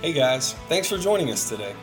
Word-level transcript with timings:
Hey 0.00 0.12
guys, 0.12 0.52
thanks 0.68 0.88
for 0.88 0.96
joining 0.96 1.32
us 1.32 1.48
today. 1.48 1.74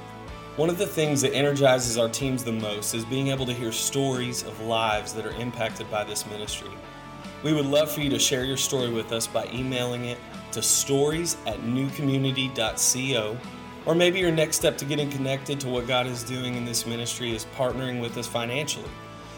One 0.56 0.70
of 0.70 0.78
the 0.78 0.88
things 0.88 1.22
that 1.22 1.34
energizes 1.34 1.98
our 1.98 2.08
teams 2.08 2.46
the 2.46 2.54
most 2.54 2.94
is 2.94 3.04
being 3.04 3.28
able 3.28 3.46
to 3.46 3.52
hear 3.52 3.74
stories 3.74 4.44
of 4.44 4.58
lives 4.62 5.12
that 5.16 5.26
are 5.26 5.34
impacted 5.34 5.92
by 5.92 6.06
this 6.06 6.26
ministry. 6.28 6.70
We 7.44 7.52
would 7.52 7.66
love 7.66 7.92
for 7.92 8.00
you 8.00 8.10
to 8.12 8.18
share 8.18 8.46
your 8.46 8.56
story 8.56 8.90
with 8.90 9.12
us 9.12 9.28
by 9.28 9.48
emailing 9.48 10.06
it 10.06 10.18
to 10.54 10.62
stories 10.62 11.36
at 11.46 11.60
newcommunity.co. 11.60 13.38
Or 13.86 13.96
maybe 13.96 14.20
your 14.20 14.32
next 14.32 14.56
step 14.56 14.78
to 14.78 14.86
getting 14.86 15.12
connected 15.12 15.60
to 15.60 15.68
what 15.68 15.86
God 15.86 16.08
is 16.08 16.24
doing 16.24 16.56
in 16.56 16.64
this 16.64 16.86
ministry 16.86 17.36
is 17.36 17.46
partnering 17.58 18.00
with 18.00 18.18
us 18.18 18.28
financially. 18.28 18.90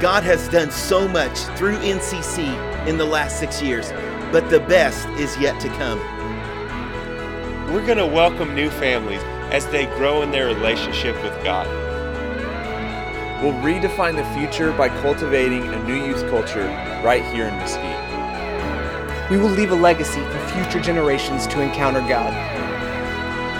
God 0.00 0.24
has 0.24 0.46
done 0.48 0.70
so 0.70 1.08
much 1.08 1.38
through 1.56 1.76
NCC 1.78 2.86
in 2.86 2.98
the 2.98 3.04
last 3.04 3.40
six 3.40 3.62
years, 3.62 3.92
but 4.30 4.50
the 4.50 4.60
best 4.60 5.08
is 5.18 5.34
yet 5.38 5.58
to 5.62 5.68
come. 5.70 5.98
We're 7.72 7.84
going 7.86 7.96
to 7.96 8.06
welcome 8.06 8.54
new 8.54 8.68
families 8.68 9.22
as 9.50 9.66
they 9.68 9.86
grow 9.86 10.20
in 10.20 10.30
their 10.30 10.48
relationship 10.48 11.14
with 11.22 11.32
God. 11.42 11.66
We'll 13.42 13.54
redefine 13.54 14.16
the 14.16 14.38
future 14.38 14.70
by 14.72 14.90
cultivating 15.00 15.66
a 15.72 15.82
new 15.84 16.04
youth 16.04 16.28
culture 16.28 16.66
right 17.02 17.24
here 17.32 17.46
in 17.46 17.54
Mesquite. 17.56 19.30
We 19.30 19.38
will 19.38 19.48
leave 19.48 19.72
a 19.72 19.76
legacy 19.76 20.20
for 20.20 20.48
future 20.48 20.80
generations 20.80 21.46
to 21.46 21.62
encounter 21.62 22.00
God. 22.00 22.34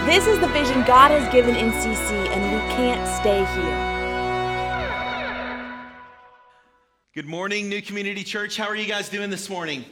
This 0.07 0.27
is 0.27 0.39
the 0.41 0.49
vision 0.49 0.85
God 0.85 1.11
has 1.13 1.33
given 1.33 1.55
NCC, 1.55 2.29
and 2.29 2.43
we 2.53 2.61
can't 2.75 3.09
stay 3.09 3.39
here. 3.59 3.96
Good 7.17 7.25
morning, 7.25 7.71
New 7.71 7.81
Community 7.81 8.23
Church. 8.23 8.59
How 8.59 8.67
are 8.67 8.77
you 8.77 8.85
guys 8.85 9.09
doing 9.09 9.31
this 9.31 9.49
morning? 9.49 9.87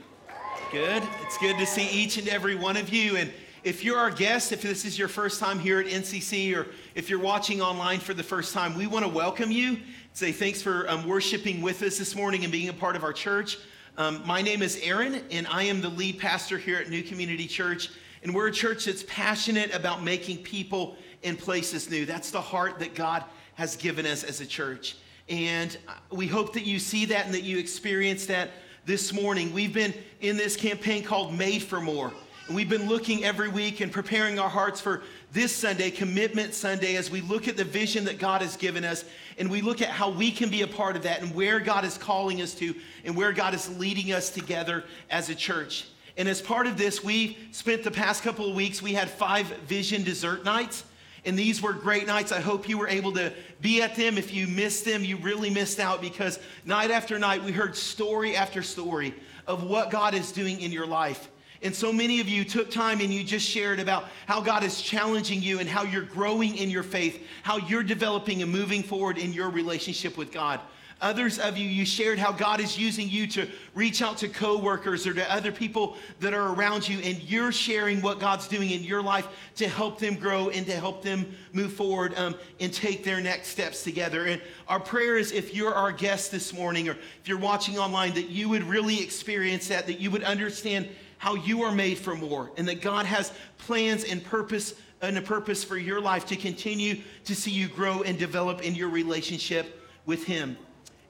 Good. 0.71 1.03
It's 1.23 1.39
good 1.39 1.57
to 1.57 1.65
see 1.65 1.89
each 1.89 2.19
and 2.19 2.29
every 2.29 2.55
one 2.55 2.77
of 2.77 2.91
you. 2.91 3.17
And 3.17 3.33
if 3.63 3.83
you're 3.83 3.97
our 3.97 4.11
guest, 4.11 4.53
if 4.53 4.61
this 4.61 4.85
is 4.85 4.99
your 4.99 5.09
first 5.09 5.41
time 5.41 5.59
here 5.59 5.81
at 5.81 5.87
NCC, 5.87 6.55
or 6.55 6.67
if 6.95 7.09
you're 7.09 7.19
watching 7.19 7.63
online 7.63 7.99
for 8.01 8.13
the 8.13 8.23
first 8.23 8.53
time, 8.53 8.77
we 8.77 8.87
want 8.87 9.07
to 9.07 9.11
welcome 9.11 9.51
you. 9.51 9.79
Say 10.13 10.33
thanks 10.33 10.61
for 10.61 10.87
um, 10.91 11.09
worshiping 11.09 11.63
with 11.63 11.83
us 11.83 11.97
this 11.97 12.15
morning 12.15 12.43
and 12.43 12.53
being 12.53 12.69
a 12.69 12.75
part 12.75 12.95
of 12.95 13.03
our 13.03 13.13
church. 13.15 13.57
Um, 13.97 14.21
my 14.27 14.43
name 14.43 14.61
is 14.61 14.79
Aaron, 14.83 15.23
and 15.31 15.47
I 15.47 15.63
am 15.63 15.81
the 15.81 15.89
lead 15.89 16.19
pastor 16.19 16.59
here 16.59 16.77
at 16.77 16.91
New 16.91 17.03
Community 17.03 17.47
Church. 17.47 17.89
And 18.23 18.35
we're 18.35 18.49
a 18.49 18.53
church 18.53 18.85
that's 18.85 19.05
passionate 19.05 19.75
about 19.75 20.03
making 20.03 20.43
people 20.43 20.99
and 21.23 21.39
places 21.39 21.89
new. 21.89 22.05
That's 22.05 22.31
the 22.31 22.43
heart 22.43 22.81
that 22.81 22.95
God 22.95 23.25
has 23.55 23.77
given 23.77 24.05
us 24.05 24.25
as 24.25 24.43
a 24.43 24.47
church. 24.47 24.99
And 25.29 25.77
we 26.11 26.27
hope 26.27 26.53
that 26.55 26.65
you 26.65 26.79
see 26.79 27.07
that 27.07 27.27
and 27.27 27.35
that 27.35 27.43
you 27.43 27.59
experience 27.59 28.27
that 28.27 28.51
this 28.85 29.13
morning. 29.13 29.53
We've 29.53 29.73
been 29.73 29.95
in 30.21 30.37
this 30.37 30.57
campaign 30.57 31.03
called 31.03 31.35
Made 31.37 31.63
for 31.63 31.81
More. 31.81 32.13
And 32.47 32.55
we've 32.55 32.69
been 32.69 32.89
looking 32.89 33.25
every 33.25 33.49
week 33.49 33.81
and 33.81 33.91
preparing 33.91 34.39
our 34.39 34.51
hearts 34.51 34.79
for 34.79 35.03
this 35.33 35.51
Sunday, 35.51 35.91
Commitment 35.91 36.53
Sunday, 36.53 36.97
as 36.97 37.11
we 37.11 37.23
look 37.23 37.49
at 37.49 37.57
the 37.57 37.65
vision 37.65 38.05
that 38.05 38.19
God 38.19 38.43
has 38.43 38.55
given 38.57 38.85
us 38.85 39.07
and 39.39 39.51
we 39.51 39.63
look 39.63 39.81
at 39.81 39.89
how 39.89 40.11
we 40.11 40.31
can 40.31 40.51
be 40.51 40.61
a 40.61 40.67
part 40.67 40.95
of 40.95 41.05
that 41.05 41.23
and 41.23 41.35
where 41.35 41.59
God 41.59 41.87
is 41.87 41.97
calling 41.97 42.43
us 42.43 42.55
to 42.57 42.75
and 43.05 43.17
where 43.17 43.33
God 43.33 43.55
is 43.55 43.75
leading 43.79 44.13
us 44.13 44.29
together 44.29 44.85
as 45.09 45.31
a 45.31 45.35
church. 45.35 45.87
And 46.19 46.29
as 46.29 46.43
part 46.43 46.67
of 46.67 46.77
this, 46.77 47.03
we 47.03 47.39
spent 47.51 47.83
the 47.83 47.91
past 47.91 48.23
couple 48.23 48.49
of 48.49 48.55
weeks, 48.55 48.83
we 48.83 48.93
had 48.93 49.11
five 49.11 49.47
vision 49.67 50.05
dessert 50.05 50.45
nights. 50.45 50.85
And 51.27 51.39
these 51.39 51.63
were 51.63 51.73
great 51.73 52.07
nights. 52.07 52.33
I 52.33 52.41
hope 52.41 52.69
you 52.69 52.77
were 52.77 52.89
able 52.89 53.13
to 53.13 53.33
be 53.61 53.81
at 53.81 53.97
them. 53.97 54.19
If 54.19 54.33
you 54.35 54.47
missed 54.47 54.85
them, 54.85 55.05
you 55.05 55.17
really 55.17 55.51
missed 55.51 55.81
out 55.81 56.01
because 56.03 56.39
night 56.65 56.91
after 56.91 57.19
night, 57.19 57.43
we 57.43 57.53
heard 57.53 57.77
story 57.77 58.37
after 58.37 58.63
story 58.63 59.15
of 59.47 59.65
what 59.65 59.91
God 59.91 60.15
is 60.15 60.33
doing 60.33 60.61
in 60.61 60.71
your 60.71 60.87
life. 60.87 61.31
And 61.63 61.75
so 61.75 61.93
many 61.93 62.21
of 62.21 62.29
you 62.29 62.45
took 62.45 62.71
time 62.71 63.01
and 63.01 63.13
you 63.13 63.25
just 63.25 63.49
shared 63.49 63.81
about 63.81 64.11
how 64.27 64.43
God 64.43 64.65
is 64.65 64.83
challenging 64.83 65.41
you 65.41 65.61
and 65.61 65.69
how 65.69 65.83
you're 65.83 66.03
growing 66.03 66.57
in 66.57 66.69
your 66.69 66.83
faith, 66.83 67.27
how 67.43 67.57
you're 67.57 67.83
developing 67.83 68.43
and 68.43 68.53
moving 68.53 68.83
forward 68.83 69.17
in 69.17 69.33
your 69.33 69.49
relationship 69.49 70.19
with 70.19 70.31
God. 70.31 70.61
Others 71.05 71.39
of 71.39 71.59
you, 71.59 71.69
you 71.69 71.85
shared 71.85 72.19
how 72.19 72.33
God 72.33 72.61
is 72.61 72.79
using 72.79 73.11
you 73.11 73.27
to 73.27 73.47
reach 73.75 74.01
out 74.01 74.17
to 74.19 74.29
coworkers 74.29 75.07
or 75.07 75.13
to 75.13 75.31
other 75.31 75.53
people 75.53 75.99
that 76.19 76.33
are 76.33 76.55
around 76.55 76.89
you, 76.89 76.99
and 77.01 77.23
you're 77.23 77.53
sharing 77.53 78.01
what 78.01 78.19
God's 78.19 78.49
doing 78.49 78.71
in 78.71 78.83
your 78.83 79.03
life 79.03 79.29
to 79.57 79.69
help 79.69 79.99
them 79.99 80.15
grow 80.15 80.49
and 80.49 80.65
to 80.65 80.73
help 80.73 81.03
them 81.03 81.37
move 81.53 81.75
forward 81.75 82.15
um, 82.17 82.35
and 82.59 82.73
take 82.73 83.05
their 83.05 83.21
next 83.21 83.49
steps 83.49 83.85
together. 83.85 84.25
And 84.25 84.41
our 84.67 84.81
prayer 84.81 85.19
is 85.19 85.31
if 85.31 85.55
you're 85.55 85.75
our 85.75 85.93
guest 85.93 86.33
this 86.33 86.55
morning 86.55 86.89
or 86.89 86.93
if 86.93 87.29
you're 87.29 87.37
watching 87.37 87.77
online, 87.77 88.15
that 88.15 88.31
you 88.31 88.49
would 88.49 88.63
really 88.63 89.03
experience 89.03 89.69
that, 89.69 89.87
that 89.87 90.01
you 90.01 90.11
would 90.11 90.25
understand 90.25 90.89
how 91.19 91.35
you 91.35 91.65
are 91.65 91.73
made 91.73 91.99
for 91.99 92.17
more, 92.17 92.51
and 92.57 92.67
that 92.67 92.81
God 92.81 93.05
has 93.05 93.31
plans 93.59 94.05
and 94.05 94.25
purpose 94.25 94.73
and 95.03 95.19
a 95.19 95.23
purpose 95.23 95.63
for 95.63 95.77
your 95.77 96.01
life 96.01 96.25
to 96.29 96.37
continue 96.37 97.03
to 97.27 97.35
see 97.35 97.51
you 97.51 97.69
grow 97.69 98.01
and 98.01 98.19
develop 98.19 98.63
in 98.63 98.75
your 98.75 98.89
relationship 98.89 99.87
with 100.07 100.25
Him. 100.25 100.57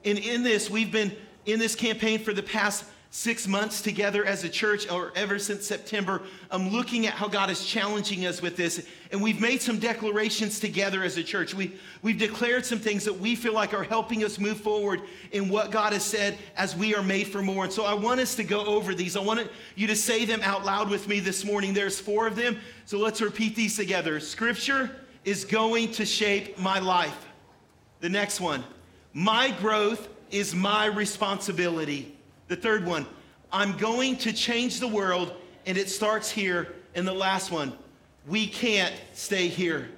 And 0.05 0.17
in 0.17 0.43
this, 0.43 0.69
we've 0.69 0.91
been 0.91 1.11
in 1.45 1.59
this 1.59 1.75
campaign 1.75 2.19
for 2.19 2.33
the 2.33 2.43
past 2.43 2.85
six 3.15 3.47
months 3.47 3.81
together 3.81 4.25
as 4.25 4.43
a 4.43 4.49
church, 4.49 4.91
or 4.91 5.13
ever 5.15 5.39
since 5.39 5.65
September, 5.65 6.21
I'm 6.51 6.67
looking 6.67 7.07
at 7.07 7.13
how 7.13 7.29
God 7.29 7.49
is 7.49 7.65
challenging 7.65 8.25
us 8.25 8.41
with 8.41 8.57
this. 8.57 8.85
And 9.09 9.23
we've 9.23 9.39
made 9.39 9.61
some 9.61 9.79
declarations 9.79 10.59
together 10.59 11.01
as 11.01 11.15
a 11.15 11.23
church. 11.23 11.53
We, 11.53 11.77
we've 12.01 12.17
declared 12.17 12.65
some 12.65 12.77
things 12.77 13.05
that 13.05 13.17
we 13.17 13.35
feel 13.35 13.53
like 13.53 13.73
are 13.73 13.85
helping 13.85 14.25
us 14.25 14.37
move 14.37 14.59
forward 14.59 15.01
in 15.31 15.47
what 15.47 15.71
God 15.71 15.93
has 15.93 16.03
said 16.03 16.37
as 16.57 16.75
we 16.75 16.93
are 16.93 17.01
made 17.01 17.27
for 17.27 17.41
more. 17.41 17.63
And 17.63 17.71
so 17.71 17.85
I 17.85 17.93
want 17.93 18.19
us 18.19 18.35
to 18.35 18.43
go 18.43 18.65
over 18.65 18.93
these. 18.93 19.15
I 19.15 19.21
want 19.21 19.49
you 19.75 19.87
to 19.87 19.95
say 19.95 20.25
them 20.25 20.41
out 20.43 20.65
loud 20.65 20.89
with 20.89 21.07
me 21.07 21.21
this 21.21 21.45
morning. 21.45 21.73
There's 21.73 21.97
four 21.97 22.27
of 22.27 22.35
them. 22.35 22.57
So 22.83 22.97
let's 22.97 23.21
repeat 23.21 23.55
these 23.55 23.77
together. 23.77 24.19
Scripture 24.19 24.91
is 25.23 25.45
going 25.45 25.93
to 25.93 26.05
shape 26.05 26.59
my 26.59 26.79
life. 26.79 27.27
The 28.01 28.09
next 28.09 28.41
one. 28.41 28.65
My 29.17 29.49
growth 29.49 30.09
is 30.29 30.53
my 30.53 30.87
responsibility. 30.87 32.13
The 32.49 32.57
third 32.57 32.85
one, 32.85 33.05
I'm 33.49 33.77
going 33.77 34.17
to 34.17 34.33
change 34.33 34.81
the 34.81 34.89
world, 34.89 35.33
and 35.65 35.77
it 35.77 35.89
starts 35.89 36.29
here. 36.29 36.73
And 36.95 37.07
the 37.07 37.13
last 37.13 37.49
one, 37.49 37.71
we 38.27 38.45
can't 38.45 38.93
stay 39.13 39.47
here. 39.47 39.89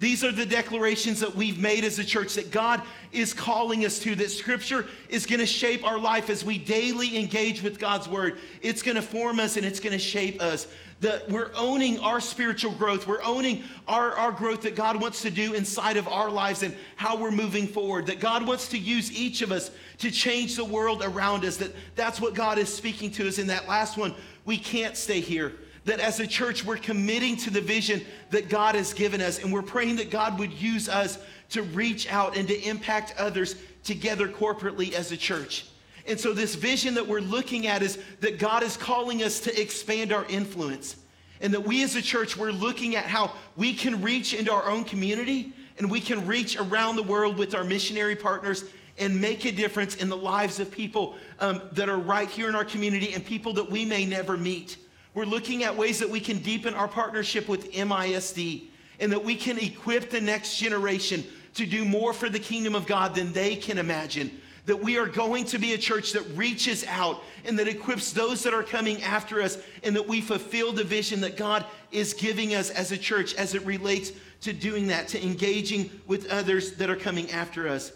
These 0.00 0.22
are 0.22 0.30
the 0.30 0.44
declarations 0.44 1.18
that 1.20 1.34
we've 1.34 1.58
made 1.58 1.82
as 1.82 1.98
a 1.98 2.04
church 2.04 2.34
that 2.34 2.50
God 2.50 2.82
is 3.10 3.32
calling 3.32 3.86
us 3.86 3.98
to, 4.00 4.14
that 4.16 4.30
Scripture 4.30 4.86
is 5.08 5.24
going 5.24 5.40
to 5.40 5.46
shape 5.46 5.82
our 5.82 5.98
life 5.98 6.28
as 6.28 6.44
we 6.44 6.58
daily 6.58 7.18
engage 7.18 7.62
with 7.62 7.78
God's 7.78 8.06
Word. 8.06 8.36
It's 8.60 8.82
going 8.82 8.96
to 8.96 9.02
form 9.02 9.40
us 9.40 9.56
and 9.56 9.64
it's 9.64 9.80
going 9.80 9.94
to 9.94 9.98
shape 9.98 10.42
us. 10.42 10.68
That 11.00 11.28
we're 11.30 11.50
owning 11.54 12.00
our 12.00 12.20
spiritual 12.20 12.72
growth, 12.72 13.06
we're 13.06 13.22
owning 13.22 13.62
our, 13.86 14.12
our 14.16 14.32
growth 14.32 14.62
that 14.62 14.74
God 14.74 15.00
wants 15.00 15.22
to 15.22 15.30
do 15.30 15.54
inside 15.54 15.96
of 15.96 16.08
our 16.08 16.28
lives 16.28 16.64
and 16.64 16.74
how 16.96 17.16
we're 17.16 17.30
moving 17.30 17.68
forward. 17.68 18.06
That 18.06 18.18
God 18.18 18.46
wants 18.46 18.68
to 18.70 18.78
use 18.78 19.12
each 19.12 19.42
of 19.42 19.52
us 19.52 19.70
to 19.98 20.10
change 20.10 20.56
the 20.56 20.64
world 20.64 21.02
around 21.04 21.44
us. 21.44 21.56
That 21.58 21.72
that's 21.94 22.20
what 22.20 22.34
God 22.34 22.58
is 22.58 22.72
speaking 22.72 23.12
to 23.12 23.28
us 23.28 23.38
in 23.38 23.46
that 23.46 23.68
last 23.68 23.96
one. 23.96 24.14
We 24.44 24.58
can't 24.58 24.96
stay 24.96 25.20
here 25.20 25.52
that 25.88 26.00
as 26.00 26.20
a 26.20 26.26
church, 26.26 26.64
we're 26.64 26.76
committing 26.76 27.36
to 27.36 27.50
the 27.50 27.60
vision 27.60 28.04
that 28.30 28.48
God 28.48 28.74
has 28.74 28.92
given 28.92 29.20
us, 29.20 29.42
and 29.42 29.52
we're 29.52 29.62
praying 29.62 29.96
that 29.96 30.10
God 30.10 30.38
would 30.38 30.52
use 30.52 30.88
us 30.88 31.18
to 31.50 31.62
reach 31.62 32.10
out 32.12 32.36
and 32.36 32.46
to 32.48 32.60
impact 32.62 33.14
others 33.18 33.56
together 33.84 34.28
corporately 34.28 34.92
as 34.92 35.12
a 35.12 35.16
church. 35.16 35.66
And 36.08 36.18
so, 36.18 36.32
this 36.32 36.54
vision 36.54 36.94
that 36.94 37.06
we're 37.06 37.20
looking 37.20 37.66
at 37.66 37.82
is 37.82 37.98
that 38.20 38.38
God 38.38 38.62
is 38.62 38.76
calling 38.76 39.22
us 39.22 39.40
to 39.40 39.60
expand 39.60 40.12
our 40.12 40.24
influence. 40.26 40.96
And 41.40 41.52
that 41.52 41.60
we 41.60 41.84
as 41.84 41.94
a 41.94 42.02
church, 42.02 42.36
we're 42.36 42.50
looking 42.50 42.96
at 42.96 43.04
how 43.04 43.32
we 43.56 43.74
can 43.74 44.02
reach 44.02 44.34
into 44.34 44.50
our 44.50 44.68
own 44.68 44.84
community 44.84 45.52
and 45.78 45.88
we 45.88 46.00
can 46.00 46.26
reach 46.26 46.56
around 46.56 46.96
the 46.96 47.02
world 47.02 47.38
with 47.38 47.54
our 47.54 47.62
missionary 47.62 48.16
partners 48.16 48.64
and 48.98 49.20
make 49.20 49.44
a 49.44 49.52
difference 49.52 49.96
in 49.96 50.08
the 50.08 50.16
lives 50.16 50.58
of 50.58 50.70
people 50.70 51.14
um, 51.38 51.62
that 51.72 51.88
are 51.88 51.98
right 51.98 52.28
here 52.28 52.48
in 52.48 52.56
our 52.56 52.64
community 52.64 53.14
and 53.14 53.24
people 53.24 53.52
that 53.52 53.70
we 53.70 53.84
may 53.84 54.04
never 54.04 54.36
meet. 54.36 54.78
We're 55.14 55.24
looking 55.24 55.62
at 55.62 55.76
ways 55.76 56.00
that 56.00 56.10
we 56.10 56.20
can 56.20 56.38
deepen 56.38 56.74
our 56.74 56.88
partnership 56.88 57.48
with 57.48 57.70
MISD 57.72 58.64
and 58.98 59.12
that 59.12 59.22
we 59.22 59.36
can 59.36 59.58
equip 59.58 60.10
the 60.10 60.20
next 60.20 60.56
generation 60.56 61.24
to 61.54 61.66
do 61.66 61.84
more 61.84 62.12
for 62.12 62.28
the 62.28 62.40
kingdom 62.40 62.74
of 62.74 62.86
God 62.86 63.14
than 63.14 63.32
they 63.32 63.54
can 63.54 63.78
imagine. 63.78 64.40
That 64.68 64.80
we 64.80 64.98
are 64.98 65.06
going 65.06 65.46
to 65.46 65.58
be 65.58 65.72
a 65.72 65.78
church 65.78 66.12
that 66.12 66.24
reaches 66.36 66.84
out 66.86 67.22
and 67.46 67.58
that 67.58 67.68
equips 67.68 68.12
those 68.12 68.42
that 68.42 68.52
are 68.52 68.62
coming 68.62 69.02
after 69.02 69.40
us, 69.40 69.56
and 69.82 69.96
that 69.96 70.06
we 70.06 70.20
fulfill 70.20 70.72
the 70.72 70.84
vision 70.84 71.22
that 71.22 71.38
God 71.38 71.64
is 71.90 72.12
giving 72.12 72.54
us 72.54 72.68
as 72.68 72.92
a 72.92 72.98
church 72.98 73.34
as 73.34 73.54
it 73.54 73.64
relates 73.64 74.12
to 74.42 74.52
doing 74.52 74.88
that, 74.88 75.08
to 75.08 75.24
engaging 75.24 75.90
with 76.06 76.30
others 76.30 76.72
that 76.72 76.90
are 76.90 76.96
coming 76.96 77.30
after 77.30 77.66
us. 77.66 77.92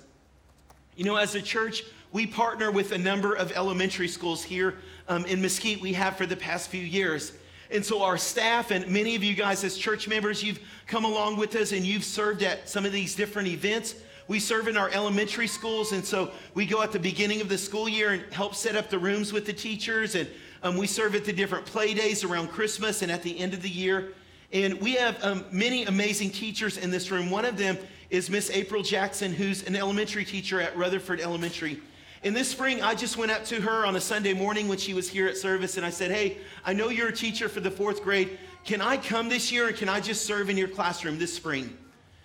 You 0.96 1.04
know, 1.04 1.16
as 1.16 1.34
a 1.34 1.42
church, 1.42 1.84
we 2.10 2.26
partner 2.26 2.70
with 2.70 2.92
a 2.92 2.98
number 2.98 3.34
of 3.34 3.52
elementary 3.52 4.08
schools 4.08 4.42
here 4.42 4.78
um, 5.08 5.26
in 5.26 5.42
Mesquite, 5.42 5.82
we 5.82 5.92
have 5.92 6.16
for 6.16 6.24
the 6.24 6.36
past 6.36 6.70
few 6.70 6.82
years. 6.82 7.32
And 7.70 7.84
so, 7.84 8.02
our 8.02 8.16
staff 8.16 8.70
and 8.70 8.86
many 8.88 9.14
of 9.14 9.22
you 9.22 9.34
guys, 9.34 9.62
as 9.62 9.76
church 9.76 10.08
members, 10.08 10.42
you've 10.42 10.60
come 10.86 11.04
along 11.04 11.36
with 11.36 11.54
us 11.54 11.72
and 11.72 11.84
you've 11.84 12.04
served 12.04 12.42
at 12.42 12.68
some 12.68 12.86
of 12.86 12.92
these 12.92 13.14
different 13.14 13.48
events. 13.48 13.94
We 14.32 14.40
serve 14.40 14.66
in 14.66 14.78
our 14.78 14.88
elementary 14.88 15.46
schools, 15.46 15.92
and 15.92 16.02
so 16.02 16.30
we 16.54 16.64
go 16.64 16.80
at 16.80 16.90
the 16.90 16.98
beginning 16.98 17.42
of 17.42 17.50
the 17.50 17.58
school 17.58 17.86
year 17.86 18.12
and 18.12 18.22
help 18.32 18.54
set 18.54 18.76
up 18.76 18.88
the 18.88 18.98
rooms 18.98 19.30
with 19.30 19.44
the 19.44 19.52
teachers. 19.52 20.14
And 20.14 20.26
um, 20.62 20.78
we 20.78 20.86
serve 20.86 21.14
at 21.14 21.26
the 21.26 21.34
different 21.34 21.66
play 21.66 21.92
days 21.92 22.24
around 22.24 22.48
Christmas 22.48 23.02
and 23.02 23.12
at 23.12 23.22
the 23.22 23.38
end 23.38 23.52
of 23.52 23.60
the 23.60 23.68
year. 23.68 24.14
And 24.50 24.80
we 24.80 24.94
have 24.94 25.22
um, 25.22 25.44
many 25.52 25.84
amazing 25.84 26.30
teachers 26.30 26.78
in 26.78 26.90
this 26.90 27.10
room. 27.10 27.28
One 27.28 27.44
of 27.44 27.58
them 27.58 27.76
is 28.08 28.30
Miss 28.30 28.48
April 28.48 28.82
Jackson, 28.82 29.34
who's 29.34 29.64
an 29.64 29.76
elementary 29.76 30.24
teacher 30.24 30.62
at 30.62 30.74
Rutherford 30.78 31.20
Elementary. 31.20 31.82
In 32.22 32.32
this 32.32 32.48
spring, 32.48 32.80
I 32.80 32.94
just 32.94 33.18
went 33.18 33.32
up 33.32 33.44
to 33.44 33.60
her 33.60 33.84
on 33.84 33.96
a 33.96 34.00
Sunday 34.00 34.32
morning 34.32 34.66
when 34.66 34.78
she 34.78 34.94
was 34.94 35.10
here 35.10 35.26
at 35.26 35.36
service, 35.36 35.76
and 35.76 35.84
I 35.84 35.90
said, 35.90 36.10
Hey, 36.10 36.38
I 36.64 36.72
know 36.72 36.88
you're 36.88 37.08
a 37.08 37.14
teacher 37.14 37.50
for 37.50 37.60
the 37.60 37.70
fourth 37.70 38.02
grade. 38.02 38.38
Can 38.64 38.80
I 38.80 38.96
come 38.96 39.28
this 39.28 39.52
year 39.52 39.68
and 39.68 39.76
can 39.76 39.90
I 39.90 40.00
just 40.00 40.24
serve 40.24 40.48
in 40.48 40.56
your 40.56 40.68
classroom 40.68 41.18
this 41.18 41.34
spring? 41.34 41.76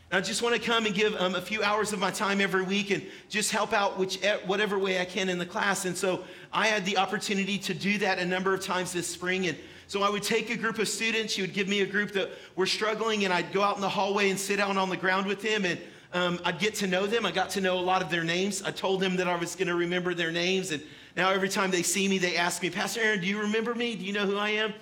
I 0.09 0.21
just 0.21 0.41
want 0.41 0.55
to 0.55 0.61
come 0.61 0.85
and 0.85 0.95
give 0.95 1.13
um, 1.17 1.35
a 1.35 1.41
few 1.41 1.61
hours 1.61 1.91
of 1.91 1.99
my 1.99 2.11
time 2.11 2.39
every 2.39 2.63
week 2.63 2.91
and 2.91 3.03
just 3.27 3.51
help 3.51 3.73
out 3.73 3.99
which, 3.99 4.23
eh, 4.23 4.37
whatever 4.45 4.79
way 4.79 5.01
I 5.01 5.05
can 5.05 5.27
in 5.27 5.37
the 5.37 5.45
class. 5.45 5.83
And 5.83 5.97
so 5.97 6.23
I 6.53 6.67
had 6.67 6.85
the 6.85 6.97
opportunity 6.97 7.57
to 7.57 7.73
do 7.73 7.97
that 7.97 8.17
a 8.17 8.25
number 8.25 8.53
of 8.53 8.61
times 8.61 8.93
this 8.93 9.05
spring. 9.05 9.47
And 9.47 9.57
so 9.87 10.03
I 10.03 10.09
would 10.09 10.23
take 10.23 10.49
a 10.49 10.55
group 10.55 10.79
of 10.79 10.87
students, 10.87 11.33
she 11.33 11.41
would 11.41 11.53
give 11.53 11.67
me 11.67 11.81
a 11.81 11.85
group 11.85 12.13
that 12.13 12.29
were 12.55 12.65
struggling, 12.65 13.25
and 13.25 13.33
I'd 13.33 13.51
go 13.51 13.61
out 13.61 13.75
in 13.75 13.81
the 13.81 13.89
hallway 13.89 14.29
and 14.29 14.39
sit 14.39 14.57
down 14.57 14.77
on 14.77 14.89
the 14.89 14.97
ground 14.97 15.27
with 15.27 15.41
them, 15.41 15.65
and 15.65 15.79
um, 16.13 16.39
I'd 16.45 16.59
get 16.59 16.75
to 16.75 16.87
know 16.87 17.05
them. 17.05 17.25
I 17.25 17.31
got 17.31 17.49
to 17.51 17.61
know 17.61 17.77
a 17.77 17.81
lot 17.81 18.01
of 18.01 18.09
their 18.09 18.23
names. 18.23 18.63
I 18.63 18.71
told 18.71 19.01
them 19.01 19.17
that 19.17 19.27
I 19.27 19.35
was 19.35 19.55
going 19.55 19.67
to 19.67 19.75
remember 19.75 20.13
their 20.13 20.31
names, 20.31 20.71
and 20.71 20.81
now 21.15 21.29
every 21.31 21.47
time 21.47 21.71
they 21.71 21.83
see 21.83 22.07
me, 22.07 22.17
they 22.17 22.35
ask 22.35 22.61
me, 22.61 22.69
Pastor 22.69 23.01
Aaron, 23.01 23.21
do 23.21 23.27
you 23.27 23.39
remember 23.39 23.75
me? 23.75 23.95
Do 23.95 24.05
you 24.05 24.13
know 24.13 24.25
who 24.25 24.37
I 24.37 24.49
am? 24.49 24.73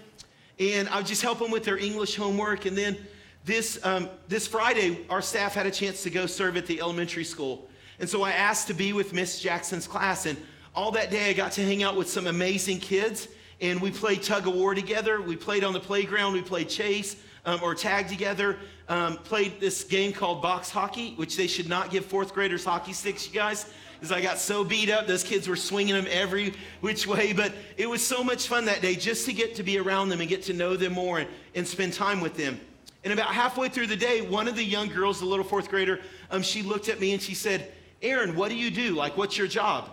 And 0.60 0.90
I 0.90 0.98
would 0.98 1.06
just 1.06 1.22
help 1.22 1.40
them 1.40 1.52
with 1.52 1.66
their 1.66 1.78
English 1.78 2.16
homework. 2.16 2.66
And 2.66 2.78
then 2.78 2.98
this, 3.46 3.80
um, 3.86 4.10
this 4.28 4.48
Friday, 4.48 5.06
our 5.10 5.22
staff 5.22 5.54
had 5.54 5.66
a 5.66 5.72
chance 5.72 6.04
to 6.04 6.10
go 6.10 6.26
serve 6.26 6.58
at 6.58 6.66
the 6.66 6.82
elementary 6.82 7.24
school. 7.24 7.68
And 8.00 8.10
so 8.10 8.24
I 8.24 8.32
asked 8.32 8.68
to 8.68 8.74
be 8.74 8.92
with 8.92 9.14
Miss 9.14 9.40
Jackson's 9.40 9.88
class. 9.88 10.26
And 10.26 10.38
all 10.74 10.92
that 10.92 11.12
day, 11.12 11.30
I 11.30 11.34
got 11.34 11.54
to 11.54 11.64
hang 11.64 11.84
out 11.84 11.96
with 11.96 12.10
some 12.10 12.28
amazing 12.28 12.80
kids 12.80 13.28
and 13.62 13.82
we 13.82 13.92
played 13.92 14.22
tug 14.22 14.48
of 14.48 14.54
war 14.54 14.76
together. 14.76 15.22
We 15.22 15.36
played 15.36 15.64
on 15.64 15.74
the 15.74 15.80
playground. 15.80 16.34
We 16.34 16.42
played 16.42 16.70
chase 16.70 17.16
um, 17.46 17.60
or 17.64 17.74
tag 17.74 18.08
together. 18.08 18.58
Um, 18.90 19.18
played 19.18 19.60
this 19.60 19.84
game 19.84 20.12
called 20.12 20.42
box 20.42 20.70
hockey, 20.70 21.14
which 21.16 21.38
they 21.38 21.48
should 21.48 21.70
not 21.70 21.90
give 21.90 22.06
fourth 22.06 22.34
graders 22.34 22.66
hockey 22.66 22.94
sticks, 22.94 23.28
you 23.28 23.34
guys, 23.34 23.72
because 23.94 24.12
I 24.12 24.22
got 24.22 24.38
so 24.38 24.64
beat 24.64 24.90
up. 24.90 25.08
Those 25.08 25.24
kids 25.24 25.48
were 25.48 25.56
swinging 25.56 25.96
them 25.96 26.06
every 26.10 26.54
which 26.82 27.08
way. 27.08 27.34
But 27.34 27.54
it 27.78 27.90
was 27.90 28.06
so 28.06 28.24
much 28.24 28.48
fun 28.48 28.66
that 28.66 28.82
day 28.82 28.96
just 28.96 29.26
to 29.26 29.34
get 29.34 29.56
to 29.56 29.64
be 29.64 29.80
around 29.80 30.10
them 30.10 30.20
and 30.20 30.30
get 30.30 30.44
to 30.44 30.54
know 30.54 30.76
them 30.76 30.94
more 30.94 31.20
and, 31.20 31.30
and 31.56 31.68
spend 31.68 31.94
time 31.94 32.20
with 32.20 32.36
them. 32.36 32.60
And 33.06 33.14
about 33.14 33.28
halfway 33.28 33.70
through 33.70 33.88
the 33.88 33.96
day, 33.96 34.22
one 34.22 34.48
of 34.48 34.56
the 34.56 34.64
young 34.64 34.90
girls, 34.90 35.20
the 35.20 35.28
little 35.28 35.46
fourth 35.46 35.70
grader, 35.70 36.02
um, 36.32 36.42
she 36.42 36.64
looked 36.64 36.90
at 36.90 37.00
me 37.00 37.14
and 37.14 37.22
she 37.22 37.36
said, 37.36 37.72
Aaron, 38.02 38.36
what 38.36 38.50
do 38.50 38.56
you 38.56 38.72
do? 38.72 38.96
Like, 38.96 39.16
what's 39.16 39.38
your 39.38 39.46
job? 39.46 39.92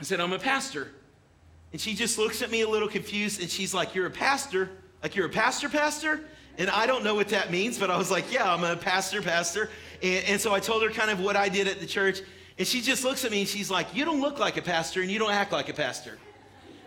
I 0.00 0.02
said, 0.02 0.18
I'm 0.18 0.32
a 0.32 0.38
pastor. 0.38 0.88
And 1.70 1.80
she 1.80 1.94
just 1.94 2.18
looks 2.18 2.42
at 2.42 2.50
me 2.50 2.62
a 2.62 2.68
little 2.68 2.88
confused 2.88 3.40
and 3.40 3.48
she's 3.48 3.72
like, 3.72 3.94
You're 3.94 4.06
a 4.06 4.10
pastor? 4.10 4.68
Like, 5.00 5.14
you're 5.14 5.26
a 5.26 5.30
pastor, 5.30 5.68
pastor? 5.68 6.20
And 6.56 6.68
I 6.68 6.86
don't 6.86 7.04
know 7.04 7.14
what 7.14 7.28
that 7.28 7.52
means, 7.52 7.78
but 7.78 7.88
I 7.88 7.96
was 7.96 8.10
like, 8.10 8.32
Yeah, 8.32 8.52
I'm 8.52 8.64
a 8.64 8.74
pastor, 8.74 9.22
pastor. 9.22 9.70
And, 10.02 10.24
and 10.24 10.40
so 10.40 10.52
I 10.52 10.58
told 10.58 10.82
her 10.82 10.90
kind 10.90 11.10
of 11.10 11.20
what 11.20 11.36
I 11.36 11.48
did 11.48 11.68
at 11.68 11.78
the 11.78 11.86
church. 11.86 12.20
And 12.58 12.66
she 12.66 12.80
just 12.80 13.04
looks 13.04 13.24
at 13.24 13.30
me 13.30 13.40
and 13.40 13.48
she's 13.48 13.70
like, 13.70 13.94
You 13.94 14.04
don't 14.04 14.20
look 14.20 14.40
like 14.40 14.56
a 14.56 14.62
pastor 14.62 15.02
and 15.02 15.10
you 15.10 15.20
don't 15.20 15.32
act 15.32 15.52
like 15.52 15.68
a 15.68 15.74
pastor. 15.74 16.18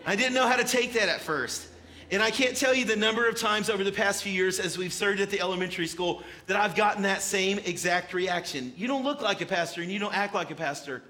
I 0.04 0.14
didn't 0.14 0.34
know 0.34 0.46
how 0.46 0.56
to 0.56 0.64
take 0.64 0.92
that 0.94 1.08
at 1.08 1.22
first. 1.22 1.68
And 2.12 2.22
I 2.22 2.30
can't 2.30 2.54
tell 2.54 2.74
you 2.74 2.84
the 2.84 2.94
number 2.94 3.26
of 3.26 3.38
times 3.38 3.70
over 3.70 3.82
the 3.82 3.90
past 3.90 4.22
few 4.22 4.32
years 4.32 4.60
as 4.60 4.76
we've 4.76 4.92
served 4.92 5.20
at 5.20 5.30
the 5.30 5.40
elementary 5.40 5.86
school 5.86 6.22
that 6.46 6.58
I've 6.58 6.74
gotten 6.74 7.04
that 7.04 7.22
same 7.22 7.58
exact 7.60 8.12
reaction. 8.12 8.74
You 8.76 8.86
don't 8.86 9.02
look 9.02 9.22
like 9.22 9.40
a 9.40 9.46
pastor 9.46 9.80
and 9.80 9.90
you 9.90 9.98
don't 9.98 10.14
act 10.14 10.34
like 10.34 10.50
a 10.50 10.54
pastor. 10.54 11.02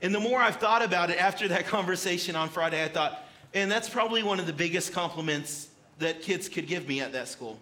And 0.00 0.14
the 0.14 0.18
more 0.20 0.40
I've 0.40 0.56
thought 0.56 0.82
about 0.82 1.10
it 1.10 1.20
after 1.20 1.46
that 1.48 1.66
conversation 1.66 2.36
on 2.36 2.48
Friday, 2.48 2.82
I 2.82 2.88
thought, 2.88 3.22
and 3.52 3.70
that's 3.70 3.90
probably 3.90 4.22
one 4.22 4.40
of 4.40 4.46
the 4.46 4.52
biggest 4.54 4.94
compliments 4.94 5.68
that 5.98 6.22
kids 6.22 6.48
could 6.48 6.66
give 6.66 6.88
me 6.88 7.02
at 7.02 7.12
that 7.12 7.28
school. 7.28 7.58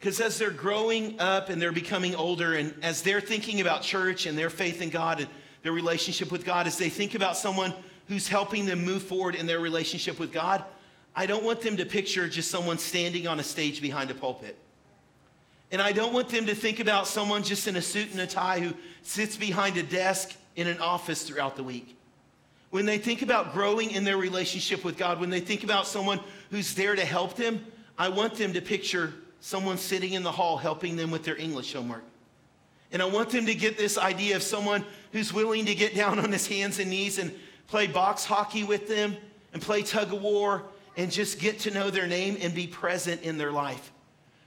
Because 0.00 0.18
as 0.18 0.38
they're 0.38 0.50
growing 0.50 1.20
up 1.20 1.50
and 1.50 1.60
they're 1.60 1.72
becoming 1.72 2.14
older, 2.14 2.54
and 2.54 2.74
as 2.82 3.02
they're 3.02 3.20
thinking 3.20 3.60
about 3.60 3.82
church 3.82 4.24
and 4.24 4.36
their 4.36 4.50
faith 4.50 4.80
in 4.80 4.88
God 4.88 5.20
and 5.20 5.28
their 5.62 5.72
relationship 5.72 6.32
with 6.32 6.46
God, 6.46 6.66
as 6.66 6.78
they 6.78 6.88
think 6.88 7.14
about 7.14 7.36
someone 7.36 7.74
who's 8.08 8.28
helping 8.28 8.64
them 8.64 8.82
move 8.82 9.02
forward 9.02 9.34
in 9.34 9.44
their 9.44 9.60
relationship 9.60 10.18
with 10.18 10.32
God, 10.32 10.64
I 11.14 11.26
don't 11.26 11.44
want 11.44 11.60
them 11.60 11.76
to 11.76 11.84
picture 11.84 12.28
just 12.28 12.50
someone 12.50 12.78
standing 12.78 13.26
on 13.26 13.38
a 13.38 13.42
stage 13.42 13.82
behind 13.82 14.10
a 14.10 14.14
pulpit. 14.14 14.56
And 15.70 15.80
I 15.80 15.92
don't 15.92 16.12
want 16.12 16.28
them 16.28 16.46
to 16.46 16.54
think 16.54 16.80
about 16.80 17.06
someone 17.06 17.42
just 17.42 17.66
in 17.66 17.76
a 17.76 17.82
suit 17.82 18.10
and 18.12 18.20
a 18.20 18.26
tie 18.26 18.60
who 18.60 18.74
sits 19.02 19.36
behind 19.36 19.76
a 19.76 19.82
desk 19.82 20.34
in 20.56 20.66
an 20.66 20.78
office 20.80 21.22
throughout 21.22 21.56
the 21.56 21.62
week. 21.62 21.96
When 22.70 22.86
they 22.86 22.98
think 22.98 23.22
about 23.22 23.52
growing 23.52 23.90
in 23.90 24.04
their 24.04 24.16
relationship 24.16 24.84
with 24.84 24.96
God, 24.96 25.20
when 25.20 25.30
they 25.30 25.40
think 25.40 25.64
about 25.64 25.86
someone 25.86 26.20
who's 26.50 26.74
there 26.74 26.94
to 26.94 27.04
help 27.04 27.36
them, 27.36 27.64
I 27.98 28.08
want 28.08 28.34
them 28.34 28.52
to 28.54 28.62
picture 28.62 29.12
someone 29.40 29.76
sitting 29.76 30.12
in 30.12 30.22
the 30.22 30.32
hall 30.32 30.56
helping 30.56 30.96
them 30.96 31.10
with 31.10 31.24
their 31.24 31.36
English 31.36 31.72
homework. 31.72 32.04
And 32.92 33.02
I 33.02 33.06
want 33.06 33.30
them 33.30 33.46
to 33.46 33.54
get 33.54 33.76
this 33.76 33.98
idea 33.98 34.36
of 34.36 34.42
someone 34.42 34.84
who's 35.12 35.32
willing 35.32 35.66
to 35.66 35.74
get 35.74 35.94
down 35.94 36.18
on 36.18 36.32
his 36.32 36.46
hands 36.46 36.78
and 36.78 36.90
knees 36.90 37.18
and 37.18 37.34
play 37.66 37.86
box 37.86 38.24
hockey 38.24 38.64
with 38.64 38.88
them 38.88 39.16
and 39.52 39.60
play 39.60 39.82
tug 39.82 40.12
of 40.12 40.22
war 40.22 40.64
and 40.96 41.10
just 41.10 41.38
get 41.38 41.60
to 41.60 41.70
know 41.70 41.90
their 41.90 42.06
name 42.06 42.36
and 42.40 42.54
be 42.54 42.66
present 42.66 43.22
in 43.22 43.38
their 43.38 43.52
life. 43.52 43.91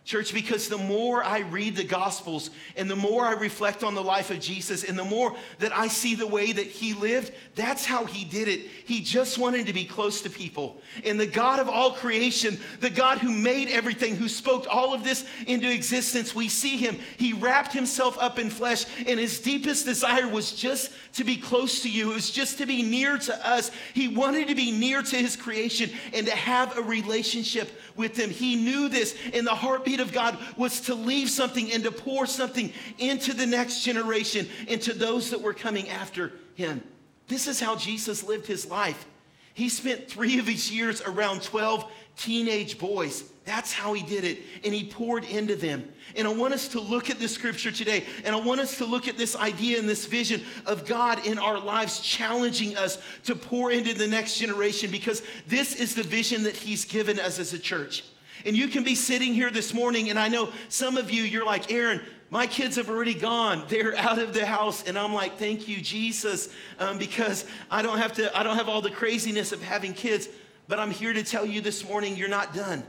Church, 0.05 0.35
because 0.35 0.69
the 0.69 0.77
more 0.77 1.23
I 1.23 1.39
read 1.39 1.75
the 1.75 1.83
Gospels 1.83 2.51
and 2.77 2.87
the 2.87 2.95
more 2.95 3.25
I 3.25 3.31
reflect 3.31 3.83
on 3.83 3.95
the 3.95 4.03
life 4.03 4.29
of 4.29 4.39
Jesus 4.39 4.83
and 4.83 4.97
the 4.97 5.03
more 5.03 5.35
that 5.57 5.75
I 5.75 5.87
see 5.87 6.13
the 6.13 6.27
way 6.27 6.51
that 6.51 6.67
he 6.67 6.93
lived, 6.93 7.33
that's 7.55 7.85
how 7.85 8.05
he 8.05 8.23
did 8.23 8.47
it. 8.47 8.67
He 8.85 9.01
just 9.01 9.39
wanted 9.39 9.65
to 9.65 9.73
be 9.73 9.83
close 9.83 10.21
to 10.21 10.29
people. 10.29 10.79
And 11.03 11.19
the 11.19 11.25
God 11.25 11.59
of 11.59 11.69
all 11.69 11.91
creation, 11.91 12.59
the 12.81 12.91
God 12.91 13.17
who 13.17 13.31
made 13.31 13.69
everything, 13.69 14.15
who 14.15 14.29
spoke 14.29 14.67
all 14.69 14.93
of 14.93 15.03
this 15.03 15.25
into 15.47 15.71
existence, 15.71 16.35
we 16.35 16.49
see 16.49 16.77
him. 16.77 16.99
He 17.17 17.33
wrapped 17.33 17.73
himself 17.73 18.15
up 18.19 18.37
in 18.37 18.51
flesh, 18.51 18.85
and 19.07 19.19
his 19.19 19.39
deepest 19.39 19.85
desire 19.85 20.27
was 20.27 20.51
just 20.51 20.91
to 21.13 21.23
be 21.23 21.35
close 21.35 21.81
to 21.81 21.89
you. 21.89 22.11
It 22.11 22.15
was 22.15 22.29
just 22.29 22.59
to 22.59 22.67
be 22.67 22.83
near 22.83 23.17
to 23.17 23.47
us. 23.47 23.71
He 23.95 24.07
wanted 24.07 24.49
to 24.49 24.55
be 24.55 24.71
near 24.71 25.01
to 25.01 25.15
his 25.15 25.35
creation 25.35 25.89
and 26.13 26.27
to 26.27 26.35
have 26.35 26.77
a 26.77 26.81
relationship 26.83 27.71
with 27.95 28.13
them. 28.13 28.29
He 28.29 28.55
knew 28.55 28.87
this, 28.87 29.15
in 29.33 29.45
the 29.45 29.55
heartbeat 29.55 29.94
of 29.99 30.11
God 30.11 30.37
was 30.57 30.81
to 30.81 30.95
leave 30.95 31.29
something 31.29 31.71
and 31.71 31.83
to 31.83 31.91
pour 31.91 32.25
something 32.25 32.71
into 32.97 33.33
the 33.33 33.45
next 33.45 33.83
generation, 33.83 34.47
into 34.67 34.93
those 34.93 35.29
that 35.29 35.41
were 35.41 35.53
coming 35.53 35.89
after 35.89 36.33
him. 36.55 36.83
This 37.27 37.47
is 37.47 37.59
how 37.59 37.75
Jesus 37.75 38.23
lived 38.23 38.45
his 38.45 38.69
life. 38.69 39.05
He 39.53 39.69
spent 39.69 40.09
three 40.09 40.37
of 40.37 40.47
his 40.47 40.71
years 40.71 41.01
around 41.01 41.41
12 41.41 41.89
teenage 42.17 42.77
boys. 42.77 43.23
That's 43.45 43.71
how 43.71 43.93
he 43.93 44.03
did 44.03 44.23
it. 44.23 44.39
And 44.63 44.73
he 44.73 44.85
poured 44.85 45.23
into 45.23 45.55
them. 45.55 45.87
And 46.15 46.27
I 46.27 46.33
want 46.33 46.53
us 46.53 46.67
to 46.69 46.79
look 46.79 47.09
at 47.09 47.19
this 47.19 47.33
scripture 47.33 47.71
today. 47.71 48.03
And 48.23 48.35
I 48.35 48.39
want 48.39 48.59
us 48.59 48.77
to 48.79 48.85
look 48.85 49.07
at 49.07 49.17
this 49.17 49.35
idea 49.35 49.79
and 49.79 49.87
this 49.87 50.05
vision 50.05 50.41
of 50.65 50.85
God 50.85 51.25
in 51.25 51.37
our 51.37 51.59
lives, 51.59 51.99
challenging 51.99 52.75
us 52.75 52.97
to 53.25 53.35
pour 53.35 53.71
into 53.71 53.93
the 53.93 54.07
next 54.07 54.39
generation 54.39 54.91
because 54.91 55.21
this 55.47 55.75
is 55.75 55.95
the 55.95 56.03
vision 56.03 56.43
that 56.43 56.55
he's 56.55 56.85
given 56.85 57.19
us 57.19 57.39
as 57.39 57.53
a 57.53 57.59
church. 57.59 58.03
And 58.45 58.55
you 58.55 58.67
can 58.67 58.83
be 58.83 58.95
sitting 58.95 59.33
here 59.33 59.49
this 59.49 59.73
morning, 59.73 60.09
and 60.09 60.19
I 60.19 60.27
know 60.27 60.49
some 60.69 60.97
of 60.97 61.09
you, 61.09 61.23
you're 61.23 61.45
like, 61.45 61.71
Aaron, 61.71 62.01
my 62.29 62.47
kids 62.47 62.75
have 62.75 62.89
already 62.89 63.13
gone. 63.13 63.65
They're 63.69 63.95
out 63.97 64.19
of 64.19 64.33
the 64.33 64.45
house. 64.45 64.83
And 64.83 64.97
i'm 64.97 65.13
like 65.13 65.37
thank 65.37 65.67
you 65.67 65.79
jesus 65.79 66.49
um, 66.79 66.97
because 66.97 67.45
i 67.69 67.81
don't 67.81 67.99
have 67.99 68.13
to 68.13 68.35
i 68.37 68.43
don't 68.43 68.57
have 68.57 68.67
all 68.67 68.81
the 68.81 68.91
craziness 68.91 69.51
of 69.51 69.61
having 69.61 69.93
kids 69.93 70.27
but 70.67 70.79
i'm 70.79 70.91
here 70.91 71.13
to 71.13 71.23
tell 71.23 71.45
you 71.45 71.61
this 71.61 71.87
morning 71.87 72.17
you're 72.17 72.27
not 72.27 72.53
done. 72.53 72.83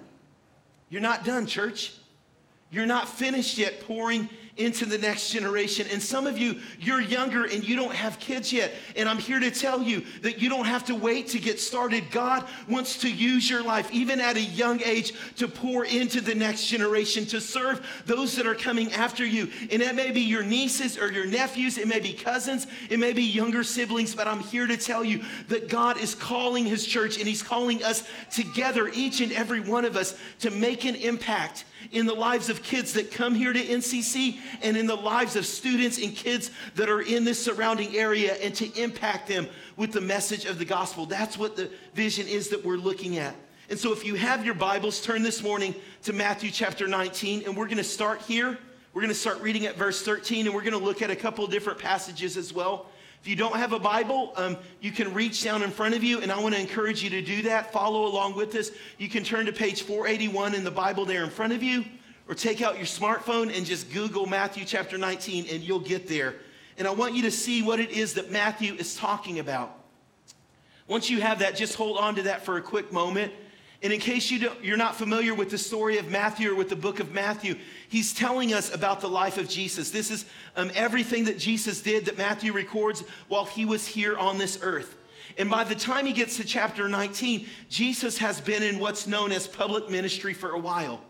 You're 0.88 1.02
not 1.02 1.24
done 1.24 1.46
church. 1.46 1.92
You're 2.70 2.86
not 2.86 3.08
finished 3.08 3.58
yet 3.58 3.80
pouring 3.80 4.28
into 4.56 4.86
the 4.86 4.98
next 4.98 5.30
generation. 5.30 5.86
And 5.92 6.02
some 6.02 6.26
of 6.26 6.38
you, 6.38 6.60
you're 6.80 7.00
younger 7.00 7.44
and 7.44 7.66
you 7.66 7.76
don't 7.76 7.94
have 7.94 8.18
kids 8.18 8.52
yet. 8.52 8.72
And 8.94 9.08
I'm 9.08 9.18
here 9.18 9.38
to 9.38 9.50
tell 9.50 9.82
you 9.82 10.04
that 10.22 10.40
you 10.40 10.48
don't 10.48 10.64
have 10.64 10.84
to 10.86 10.94
wait 10.94 11.28
to 11.28 11.38
get 11.38 11.60
started. 11.60 12.10
God 12.10 12.46
wants 12.68 12.98
to 12.98 13.10
use 13.10 13.48
your 13.48 13.62
life, 13.62 13.90
even 13.92 14.20
at 14.20 14.36
a 14.36 14.42
young 14.42 14.82
age, 14.82 15.12
to 15.36 15.46
pour 15.46 15.84
into 15.84 16.20
the 16.20 16.34
next 16.34 16.66
generation, 16.66 17.26
to 17.26 17.40
serve 17.40 17.86
those 18.06 18.34
that 18.36 18.46
are 18.46 18.54
coming 18.54 18.92
after 18.92 19.24
you. 19.24 19.50
And 19.70 19.82
it 19.82 19.94
may 19.94 20.10
be 20.10 20.22
your 20.22 20.42
nieces 20.42 20.96
or 20.96 21.12
your 21.12 21.26
nephews, 21.26 21.78
it 21.78 21.88
may 21.88 22.00
be 22.00 22.12
cousins, 22.12 22.66
it 22.88 22.98
may 22.98 23.12
be 23.12 23.22
younger 23.22 23.62
siblings, 23.62 24.14
but 24.14 24.26
I'm 24.26 24.40
here 24.40 24.66
to 24.66 24.76
tell 24.76 25.04
you 25.04 25.22
that 25.48 25.68
God 25.68 25.98
is 25.98 26.14
calling 26.14 26.64
His 26.64 26.86
church 26.86 27.18
and 27.18 27.26
He's 27.26 27.42
calling 27.42 27.82
us 27.84 28.08
together, 28.32 28.88
each 28.88 29.20
and 29.20 29.32
every 29.32 29.60
one 29.60 29.84
of 29.84 29.96
us, 29.96 30.18
to 30.40 30.50
make 30.50 30.84
an 30.84 30.94
impact 30.94 31.64
in 31.92 32.06
the 32.06 32.14
lives 32.14 32.48
of 32.48 32.62
kids 32.62 32.92
that 32.94 33.10
come 33.10 33.34
here 33.34 33.52
to 33.52 33.60
NCC 33.60 34.38
and 34.62 34.76
in 34.76 34.86
the 34.86 34.96
lives 34.96 35.36
of 35.36 35.46
students 35.46 35.98
and 35.98 36.14
kids 36.14 36.50
that 36.74 36.88
are 36.88 37.02
in 37.02 37.24
this 37.24 37.42
surrounding 37.42 37.96
area 37.96 38.34
and 38.34 38.54
to 38.54 38.72
impact 38.80 39.28
them 39.28 39.48
with 39.76 39.92
the 39.92 40.00
message 40.00 40.44
of 40.44 40.58
the 40.58 40.64
gospel. 40.64 41.06
That's 41.06 41.38
what 41.38 41.56
the 41.56 41.70
vision 41.94 42.26
is 42.26 42.48
that 42.48 42.64
we're 42.64 42.76
looking 42.76 43.18
at. 43.18 43.34
And 43.68 43.78
so 43.78 43.92
if 43.92 44.04
you 44.04 44.14
have 44.14 44.44
your 44.44 44.54
Bibles, 44.54 45.00
turn 45.00 45.22
this 45.22 45.42
morning 45.42 45.74
to 46.04 46.12
Matthew 46.12 46.50
chapter 46.50 46.86
19, 46.86 47.44
and 47.46 47.56
we're 47.56 47.66
going 47.66 47.78
to 47.78 47.84
start 47.84 48.22
here. 48.22 48.58
We're 48.94 49.02
going 49.02 49.12
to 49.12 49.18
start 49.18 49.40
reading 49.40 49.66
at 49.66 49.76
verse 49.76 50.02
13, 50.02 50.46
and 50.46 50.54
we're 50.54 50.62
going 50.62 50.78
to 50.78 50.84
look 50.84 51.02
at 51.02 51.10
a 51.10 51.16
couple 51.16 51.46
different 51.48 51.78
passages 51.78 52.36
as 52.36 52.52
well. 52.52 52.86
If 53.26 53.30
you 53.30 53.34
don't 53.34 53.56
have 53.56 53.72
a 53.72 53.80
Bible, 53.80 54.32
um, 54.36 54.56
you 54.80 54.92
can 54.92 55.12
reach 55.12 55.42
down 55.42 55.64
in 55.64 55.72
front 55.72 55.96
of 55.96 56.04
you, 56.04 56.20
and 56.20 56.30
I 56.30 56.38
want 56.38 56.54
to 56.54 56.60
encourage 56.60 57.02
you 57.02 57.10
to 57.10 57.20
do 57.20 57.42
that. 57.42 57.72
Follow 57.72 58.06
along 58.06 58.36
with 58.36 58.54
us. 58.54 58.70
You 58.98 59.08
can 59.08 59.24
turn 59.24 59.46
to 59.46 59.52
page 59.52 59.82
481 59.82 60.54
in 60.54 60.62
the 60.62 60.70
Bible 60.70 61.04
there 61.04 61.24
in 61.24 61.30
front 61.30 61.52
of 61.52 61.60
you, 61.60 61.84
or 62.28 62.36
take 62.36 62.62
out 62.62 62.76
your 62.76 62.86
smartphone 62.86 63.52
and 63.52 63.66
just 63.66 63.92
Google 63.92 64.26
Matthew 64.26 64.64
chapter 64.64 64.96
19, 64.96 65.46
and 65.50 65.60
you'll 65.60 65.80
get 65.80 66.06
there. 66.06 66.36
And 66.78 66.86
I 66.86 66.92
want 66.92 67.16
you 67.16 67.22
to 67.22 67.32
see 67.32 67.64
what 67.64 67.80
it 67.80 67.90
is 67.90 68.14
that 68.14 68.30
Matthew 68.30 68.74
is 68.74 68.94
talking 68.94 69.40
about. 69.40 69.76
Once 70.86 71.10
you 71.10 71.20
have 71.20 71.40
that, 71.40 71.56
just 71.56 71.74
hold 71.74 71.98
on 71.98 72.14
to 72.14 72.22
that 72.22 72.44
for 72.44 72.58
a 72.58 72.62
quick 72.62 72.92
moment. 72.92 73.32
And 73.82 73.92
in 73.92 74.00
case 74.00 74.30
you 74.30 74.50
you're 74.62 74.76
not 74.76 74.96
familiar 74.96 75.34
with 75.34 75.50
the 75.50 75.58
story 75.58 75.98
of 75.98 76.10
Matthew 76.10 76.50
or 76.50 76.54
with 76.54 76.70
the 76.70 76.76
book 76.76 76.98
of 76.98 77.12
Matthew, 77.12 77.56
he's 77.88 78.14
telling 78.14 78.54
us 78.54 78.74
about 78.74 79.00
the 79.00 79.08
life 79.08 79.36
of 79.36 79.48
Jesus. 79.48 79.90
This 79.90 80.10
is 80.10 80.24
um, 80.56 80.70
everything 80.74 81.24
that 81.24 81.38
Jesus 81.38 81.82
did 81.82 82.06
that 82.06 82.16
Matthew 82.16 82.52
records 82.52 83.04
while 83.28 83.44
he 83.44 83.64
was 83.64 83.86
here 83.86 84.16
on 84.16 84.38
this 84.38 84.58
earth. 84.62 84.96
And 85.38 85.50
by 85.50 85.64
the 85.64 85.74
time 85.74 86.06
he 86.06 86.12
gets 86.12 86.36
to 86.38 86.44
chapter 86.44 86.88
19, 86.88 87.46
Jesus 87.68 88.16
has 88.18 88.40
been 88.40 88.62
in 88.62 88.78
what's 88.78 89.06
known 89.06 89.32
as 89.32 89.46
public 89.46 89.90
ministry 89.90 90.32
for 90.32 90.52
a 90.52 90.58
while. 90.58 91.02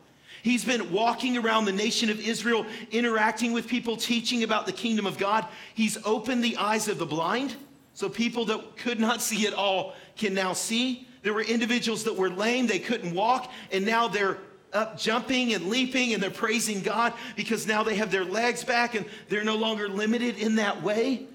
He's 0.43 0.65
been 0.65 0.93
walking 0.93 1.37
around 1.37 1.65
the 1.65 1.73
nation 1.73 2.11
of 2.11 2.21
Israel, 2.21 2.67
interacting 2.91 3.53
with 3.53 3.67
people, 3.67 3.97
teaching 3.97 4.43
about 4.43 4.67
the 4.67 4.73
kingdom 4.73 5.07
of 5.07 5.19
God. 5.19 5.47
He's 5.75 5.99
opened 6.05 6.43
the 6.43 6.57
eyes 6.57 6.89
of 6.89 6.99
the 6.99 7.07
blind, 7.07 7.57
so 7.95 8.09
people 8.09 8.45
that 8.47 8.77
could 8.77 9.01
not 9.01 9.23
see 9.23 9.47
at 9.47 9.55
all 9.55 9.95
can 10.17 10.35
now 10.35 10.53
see. 10.53 11.09
There 11.27 11.35
were 11.35 11.43
individuals 11.43 12.05
that 12.05 12.15
were 12.15 12.31
lame, 12.31 12.69
they 12.69 12.79
couldn't 12.79 13.13
walk, 13.13 13.51
and 13.73 13.85
now 13.85 14.07
they're 14.07 14.39
up 14.73 14.97
jumping 14.97 15.55
and 15.55 15.67
leaping 15.67 16.15
and 16.15 16.23
they're 16.23 16.31
praising 16.31 16.83
God 16.83 17.15
because 17.35 17.67
now 17.67 17.83
they 17.83 17.97
have 17.97 18.13
their 18.13 18.25
legs 18.25 18.63
back 18.63 18.95
and 18.95 19.05
they're 19.29 19.43
no 19.43 19.57
longer 19.57 19.89
limited 19.89 20.39
in 20.39 20.55
that 20.55 20.85
way. 20.85 21.27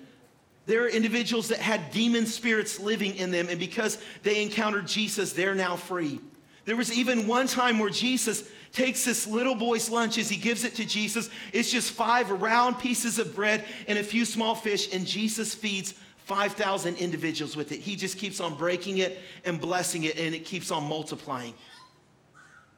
There 0.66 0.86
are 0.86 0.88
individuals 0.88 1.50
that 1.50 1.60
had 1.60 1.92
demon 1.92 2.26
spirits 2.26 2.80
living 2.80 3.16
in 3.16 3.32
them, 3.32 3.50
and 3.50 3.60
because 3.60 3.98
they 4.24 4.42
encountered 4.42 4.88
Jesus, 4.88 5.34
they're 5.34 5.56
now 5.56 5.76
free. 5.76 6.22
There 6.64 6.78
was 6.78 6.94
even 6.98 7.28
one 7.28 7.48
time 7.48 7.78
where 7.78 7.90
Jesus 7.90 8.50
takes 8.72 9.04
this 9.04 9.28
little 9.28 9.56
boy's 9.56 9.90
lunch 9.90 10.18
as 10.18 10.30
he 10.30 10.38
gives 10.38 10.64
it 10.64 10.76
to 10.76 10.86
Jesus. 10.86 11.30
It's 11.52 11.70
just 11.70 11.92
five 11.92 12.32
round 12.32 12.80
pieces 12.80 13.20
of 13.20 13.36
bread 13.36 13.66
and 13.90 14.00
a 14.00 14.04
few 14.04 14.24
small 14.24 14.56
fish, 14.56 14.94
and 14.94 15.06
Jesus 15.06 15.54
feeds 15.54 15.96
5,000 16.32 16.96
individuals 16.96 17.58
with 17.58 17.74
it. 17.74 17.82
He 17.82 17.98
just 17.98 18.18
keeps 18.18 18.40
on 18.40 18.56
breaking 18.56 19.00
it 19.00 19.20
and 19.44 19.60
blessing 19.60 20.06
it, 20.06 20.18
and 20.18 20.34
it 20.34 20.46
keeps 20.46 20.72
on 20.72 20.88
multiplying. 20.88 21.54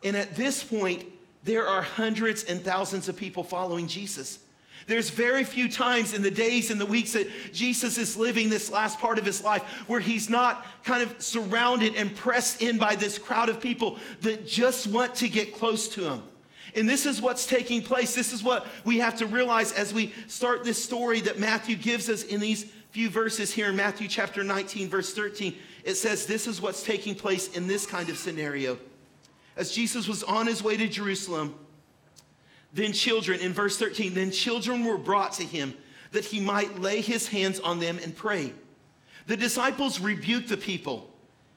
And 0.04 0.18
at 0.18 0.36
this 0.36 0.64
point, 0.64 1.06
there 1.44 1.68
are 1.68 1.84
hundreds 1.84 2.46
and 2.46 2.60
thousands 2.64 3.10
of 3.10 3.16
people 3.16 3.44
following 3.44 3.88
Jesus. 3.88 4.40
There's 4.88 5.12
very 5.12 5.44
few 5.44 5.70
times 5.70 6.16
in 6.16 6.24
the 6.24 6.32
days 6.32 6.72
and 6.72 6.82
the 6.82 6.86
weeks 6.88 7.14
that 7.14 7.28
Jesus 7.54 8.00
is 8.00 8.18
living 8.18 8.50
this 8.50 8.72
last 8.72 8.98
part 8.98 9.20
of 9.20 9.26
his 9.26 9.44
life 9.44 9.62
where 9.86 10.00
he's 10.00 10.32
not 10.32 10.66
kind 10.84 11.04
of 11.04 11.22
surrounded 11.22 11.94
and 11.94 12.16
pressed 12.16 12.64
in 12.64 12.80
by 12.80 12.96
this 12.96 13.20
crowd 13.20 13.50
of 13.50 13.62
people 13.62 14.00
that 14.22 14.48
just 14.48 14.88
want 14.88 15.14
to 15.14 15.30
get 15.30 15.54
close 15.54 15.88
to 15.90 16.10
him. 16.10 16.24
And 16.76 16.90
this 16.90 17.06
is 17.06 17.22
what's 17.22 17.46
taking 17.46 17.84
place. 17.84 18.16
This 18.16 18.34
is 18.34 18.42
what 18.42 18.66
we 18.84 18.98
have 18.98 19.16
to 19.20 19.28
realize 19.28 19.72
as 19.74 19.94
we 19.94 20.12
start 20.26 20.64
this 20.64 20.84
story 20.84 21.22
that 21.22 21.38
Matthew 21.38 21.76
gives 21.76 22.10
us 22.10 22.24
in 22.24 22.40
these 22.40 22.66
few 22.94 23.10
verses 23.10 23.52
here 23.52 23.70
in 23.70 23.76
Matthew 23.76 24.08
chapter 24.08 24.44
19, 24.44 24.88
verse 24.88 25.16
13, 25.16 25.56
it 25.84 25.96
says 25.96 26.28
this 26.28 26.46
is 26.46 26.62
what's 26.62 26.84
taking 26.84 27.16
place 27.16 27.48
in 27.58 27.66
this 27.66 27.88
kind 27.88 28.08
of 28.08 28.20
scenario. 28.20 28.78
As 29.58 29.72
Jesus 29.72 30.08
was 30.08 30.22
on 30.22 30.46
his 30.46 30.62
way 30.62 30.78
to 30.78 30.88
Jerusalem, 30.88 31.56
then 32.72 32.94
children, 32.94 33.40
in 33.40 33.52
verse 33.52 33.80
13, 33.80 34.14
then 34.14 34.30
children 34.30 34.86
were 34.86 35.00
brought 35.00 35.34
to 35.34 35.44
him 35.44 35.74
that 36.12 36.24
he 36.24 36.40
might 36.40 36.82
lay 36.82 37.02
his 37.02 37.28
hands 37.28 37.60
on 37.62 37.80
them 37.80 37.98
and 38.04 38.16
pray. 38.16 38.54
The 39.26 39.38
disciples 39.38 40.00
rebuked 40.00 40.50
the 40.50 40.58
people, 40.58 41.10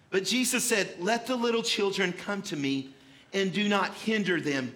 but 0.09 0.25
Jesus 0.25 0.65
said, 0.65 0.95
Let 0.99 1.27
the 1.27 1.37
little 1.37 1.63
children 1.63 2.15
come 2.15 2.41
to 2.43 2.57
me 2.57 2.95
and 3.35 3.53
do 3.53 3.69
not 3.69 3.93
hinder 3.93 4.41
them, 4.41 4.75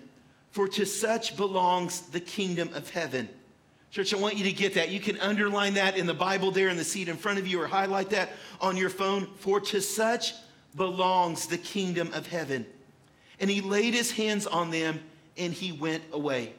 for 0.51 0.69
to 0.69 0.85
such 0.85 1.39
belongs 1.39 2.03
the 2.03 2.21
kingdom 2.21 2.69
of 2.75 2.91
heaven. 2.91 3.31
Church, 3.91 4.15
I 4.15 4.19
want 4.19 4.37
you 4.37 4.45
to 4.45 4.53
get 4.53 4.75
that. 4.75 4.91
You 4.91 5.01
can 5.01 5.19
underline 5.19 5.75
that 5.75 5.97
in 5.97 6.07
the 6.07 6.15
Bible 6.15 6.53
there 6.53 6.69
in 6.69 6.77
the 6.77 6.85
seat 6.85 7.09
in 7.09 7.17
front 7.17 7.41
of 7.41 7.47
you 7.47 7.61
or 7.61 7.67
highlight 7.67 8.11
that 8.11 8.31
on 8.61 8.77
your 8.77 8.91
phone. 8.91 9.27
For 9.37 9.61
to 9.61 9.81
such 9.81 10.35
belongs 10.77 11.47
the 11.47 11.59
kingdom 11.59 12.13
of 12.13 12.27
heaven. 12.29 12.65
And 13.41 13.51
he 13.51 13.61
laid 13.61 13.95
his 13.95 14.13
hands 14.13 14.47
on 14.47 14.71
them 14.71 15.01
and 15.37 15.53
he 15.53 15.73
went 15.73 16.05
away. 16.13 16.55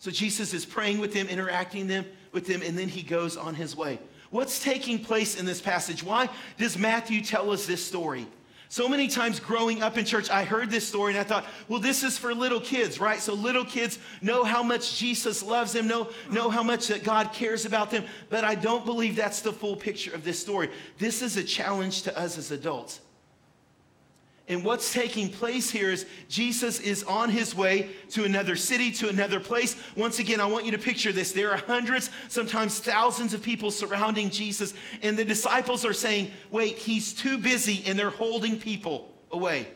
So 0.00 0.10
Jesus 0.10 0.52
is 0.52 0.66
praying 0.66 0.98
with 0.98 1.14
them, 1.14 1.28
interacting 1.28 1.86
them 1.86 2.04
with 2.32 2.46
them, 2.46 2.62
and 2.62 2.76
then 2.76 2.88
he 2.88 3.02
goes 3.02 3.36
on 3.36 3.54
his 3.54 3.76
way. 3.76 3.98
What's 4.30 4.62
taking 4.62 5.02
place 5.02 5.38
in 5.38 5.46
this 5.46 5.60
passage? 5.60 6.02
Why 6.02 6.28
does 6.58 6.78
Matthew 6.78 7.22
tell 7.22 7.50
us 7.50 7.66
this 7.66 7.84
story? 7.84 8.26
So 8.70 8.88
many 8.88 9.08
times 9.08 9.40
growing 9.40 9.82
up 9.82 9.98
in 9.98 10.04
church, 10.04 10.30
I 10.30 10.44
heard 10.44 10.70
this 10.70 10.86
story 10.86 11.12
and 11.12 11.20
I 11.20 11.24
thought, 11.24 11.44
well, 11.66 11.80
this 11.80 12.04
is 12.04 12.16
for 12.16 12.32
little 12.32 12.60
kids, 12.60 13.00
right? 13.00 13.18
So 13.18 13.34
little 13.34 13.64
kids 13.64 13.98
know 14.22 14.44
how 14.44 14.62
much 14.62 14.96
Jesus 14.96 15.42
loves 15.42 15.72
them, 15.72 15.88
know, 15.88 16.08
know 16.30 16.50
how 16.50 16.62
much 16.62 16.86
that 16.86 17.02
God 17.02 17.32
cares 17.32 17.64
about 17.64 17.90
them. 17.90 18.04
But 18.28 18.44
I 18.44 18.54
don't 18.54 18.84
believe 18.84 19.16
that's 19.16 19.40
the 19.40 19.52
full 19.52 19.74
picture 19.74 20.14
of 20.14 20.22
this 20.22 20.38
story. 20.38 20.70
This 20.98 21.20
is 21.20 21.36
a 21.36 21.42
challenge 21.42 22.02
to 22.02 22.16
us 22.16 22.38
as 22.38 22.52
adults. 22.52 23.00
And 24.50 24.64
what's 24.64 24.92
taking 24.92 25.28
place 25.28 25.70
here 25.70 25.92
is 25.92 26.06
Jesus 26.28 26.80
is 26.80 27.04
on 27.04 27.30
his 27.30 27.54
way 27.54 27.90
to 28.10 28.24
another 28.24 28.56
city, 28.56 28.90
to 28.90 29.08
another 29.08 29.38
place. 29.38 29.76
Once 29.94 30.18
again, 30.18 30.40
I 30.40 30.46
want 30.46 30.64
you 30.64 30.72
to 30.72 30.78
picture 30.78 31.12
this. 31.12 31.30
There 31.30 31.52
are 31.52 31.56
hundreds, 31.56 32.10
sometimes 32.26 32.80
thousands 32.80 33.32
of 33.32 33.44
people 33.44 33.70
surrounding 33.70 34.28
Jesus, 34.28 34.74
and 35.02 35.16
the 35.16 35.24
disciples 35.24 35.84
are 35.84 35.92
saying, 35.92 36.32
Wait, 36.50 36.78
he's 36.78 37.12
too 37.14 37.38
busy, 37.38 37.84
and 37.86 37.96
they're 37.96 38.10
holding 38.10 38.58
people 38.58 39.14
away. 39.30 39.68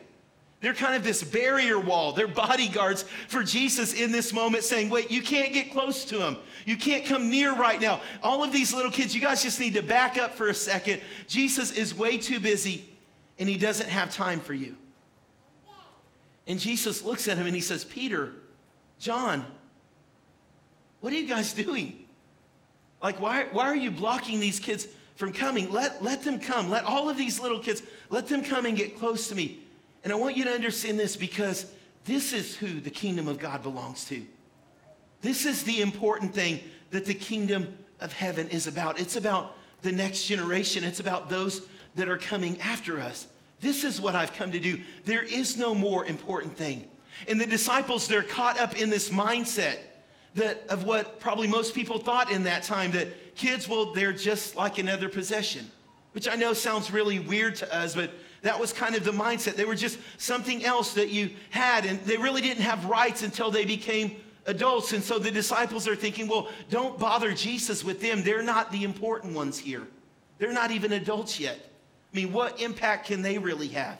They're 0.59 0.73
kind 0.73 0.95
of 0.95 1.05
this 1.05 1.23
barrier 1.23 1.79
wall. 1.79 2.11
They're 2.11 2.27
bodyguards 2.27 3.03
for 3.29 3.43
Jesus 3.43 3.93
in 3.93 4.11
this 4.11 4.33
moment, 4.33 4.65
saying, 4.65 4.89
Wait, 4.89 5.09
you 5.09 5.21
can't 5.21 5.53
get 5.53 5.71
close 5.71 6.03
to 6.05 6.19
him. 6.19 6.35
You 6.65 6.75
can't 6.75 7.05
come 7.05 7.29
near 7.29 7.55
right 7.55 7.79
now. 7.79 8.01
All 8.21 8.43
of 8.43 8.51
these 8.51 8.73
little 8.73 8.91
kids, 8.91 9.15
you 9.15 9.21
guys 9.21 9.41
just 9.41 9.57
need 9.57 9.75
to 9.75 9.81
back 9.81 10.17
up 10.17 10.33
for 10.33 10.49
a 10.49 10.53
second. 10.53 11.01
Jesus 11.27 11.71
is 11.71 11.95
way 11.95 12.17
too 12.17 12.41
busy 12.41 12.89
and 13.37 13.49
he 13.49 13.57
doesn't 13.57 13.89
have 13.89 14.13
time 14.13 14.39
for 14.39 14.53
you. 14.53 14.75
And 16.47 16.59
Jesus 16.59 17.03
looks 17.03 17.27
at 17.27 17.37
him 17.37 17.47
and 17.47 17.55
he 17.55 17.61
says, 17.61 17.83
Peter, 17.83 18.33
John, 18.99 19.45
what 21.01 21.11
are 21.11 21.15
you 21.15 21.27
guys 21.27 21.53
doing? 21.53 22.05
Like, 23.01 23.19
why, 23.19 23.45
why 23.51 23.65
are 23.65 23.75
you 23.75 23.91
blocking 23.91 24.39
these 24.39 24.59
kids 24.59 24.87
from 25.15 25.33
coming? 25.33 25.71
Let, 25.71 26.03
let 26.03 26.23
them 26.23 26.39
come. 26.39 26.69
Let 26.69 26.83
all 26.83 27.09
of 27.09 27.17
these 27.17 27.39
little 27.39 27.59
kids, 27.59 27.83
let 28.09 28.27
them 28.27 28.43
come 28.43 28.65
and 28.65 28.77
get 28.77 28.97
close 28.97 29.27
to 29.29 29.35
me. 29.35 29.59
And 30.03 30.13
I 30.13 30.15
want 30.15 30.37
you 30.37 30.43
to 30.45 30.51
understand 30.51 30.99
this 30.99 31.15
because 31.15 31.65
this 32.05 32.31
is 32.31 32.55
who 32.55 32.79
the 32.79 32.91
kingdom 32.91 33.27
of 33.27 33.39
God 33.39 33.63
belongs 33.63 34.05
to. 34.05 34.23
This 35.21 35.45
is 35.45 35.63
the 35.63 35.81
important 35.81 36.33
thing 36.33 36.59
that 36.91 37.05
the 37.05 37.13
kingdom 37.13 37.75
of 37.99 38.13
heaven 38.13 38.47
is 38.49 38.67
about. 38.67 38.99
It's 38.99 39.15
about 39.15 39.55
the 39.81 39.91
next 39.91 40.25
generation. 40.25 40.83
It's 40.83 40.99
about 40.99 41.29
those 41.29 41.67
that 41.95 42.09
are 42.09 42.17
coming 42.17 42.59
after 42.61 42.99
us. 42.99 43.27
This 43.61 43.83
is 43.83 43.99
what 43.99 44.15
I've 44.15 44.33
come 44.33 44.51
to 44.51 44.59
do. 44.59 44.79
There 45.05 45.23
is 45.23 45.57
no 45.57 45.73
more 45.73 46.05
important 46.05 46.55
thing. 46.57 46.87
And 47.27 47.39
the 47.39 47.45
disciples, 47.45 48.07
they're 48.07 48.23
caught 48.23 48.59
up 48.59 48.79
in 48.79 48.89
this 48.89 49.09
mindset 49.09 49.77
that 50.35 50.65
of 50.67 50.83
what 50.83 51.19
probably 51.19 51.47
most 51.47 51.73
people 51.73 51.97
thought 51.97 52.29
in 52.29 52.43
that 52.43 52.63
time 52.63 52.91
that 52.91 53.35
kids, 53.35 53.69
well, 53.69 53.93
they're 53.93 54.13
just 54.13 54.55
like 54.55 54.77
another 54.77 55.07
possession, 55.07 55.69
which 56.11 56.27
I 56.27 56.35
know 56.35 56.53
sounds 56.53 56.91
really 56.91 57.19
weird 57.19 57.55
to 57.57 57.75
us, 57.75 57.95
but 57.95 58.11
that 58.41 58.59
was 58.59 58.73
kind 58.73 58.95
of 58.95 59.03
the 59.03 59.11
mindset. 59.11 59.55
They 59.55 59.65
were 59.65 59.75
just 59.75 59.97
something 60.17 60.63
else 60.63 60.93
that 60.93 61.09
you 61.09 61.31
had, 61.49 61.85
and 61.85 61.99
they 62.01 62.17
really 62.17 62.41
didn't 62.41 62.63
have 62.63 62.85
rights 62.85 63.23
until 63.23 63.49
they 63.49 63.65
became 63.65 64.17
adults. 64.45 64.93
And 64.93 65.03
so 65.03 65.17
the 65.17 65.31
disciples 65.31 65.87
are 65.87 65.95
thinking, 65.95 66.27
well, 66.27 66.49
don't 66.69 66.99
bother 66.99 67.33
Jesus 67.33 67.83
with 67.83 68.01
them. 68.01 68.23
They're 68.23 68.43
not 68.43 68.71
the 68.71 68.83
important 68.83 69.33
ones 69.33 69.57
here. 69.57 69.87
They're 70.37 70.53
not 70.53 70.71
even 70.71 70.91
adults 70.91 71.39
yet. 71.39 71.71
I 72.15 72.17
mean, 72.17 72.31
what 72.31 72.61
impact 72.61 73.07
can 73.07 73.21
they 73.21 73.37
really 73.37 73.67
have? 73.69 73.99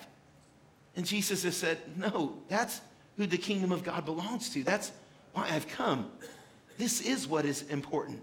And 0.95 1.05
Jesus 1.05 1.43
has 1.43 1.57
said, 1.57 1.79
no, 1.97 2.37
that's 2.47 2.79
who 3.17 3.27
the 3.27 3.37
kingdom 3.37 3.73
of 3.73 3.83
God 3.83 4.05
belongs 4.05 4.49
to. 4.51 4.63
That's 4.63 4.93
why 5.33 5.49
I've 5.51 5.67
come. 5.67 6.09
This 6.77 7.01
is 7.01 7.27
what 7.27 7.43
is 7.43 7.63
important. 7.63 8.21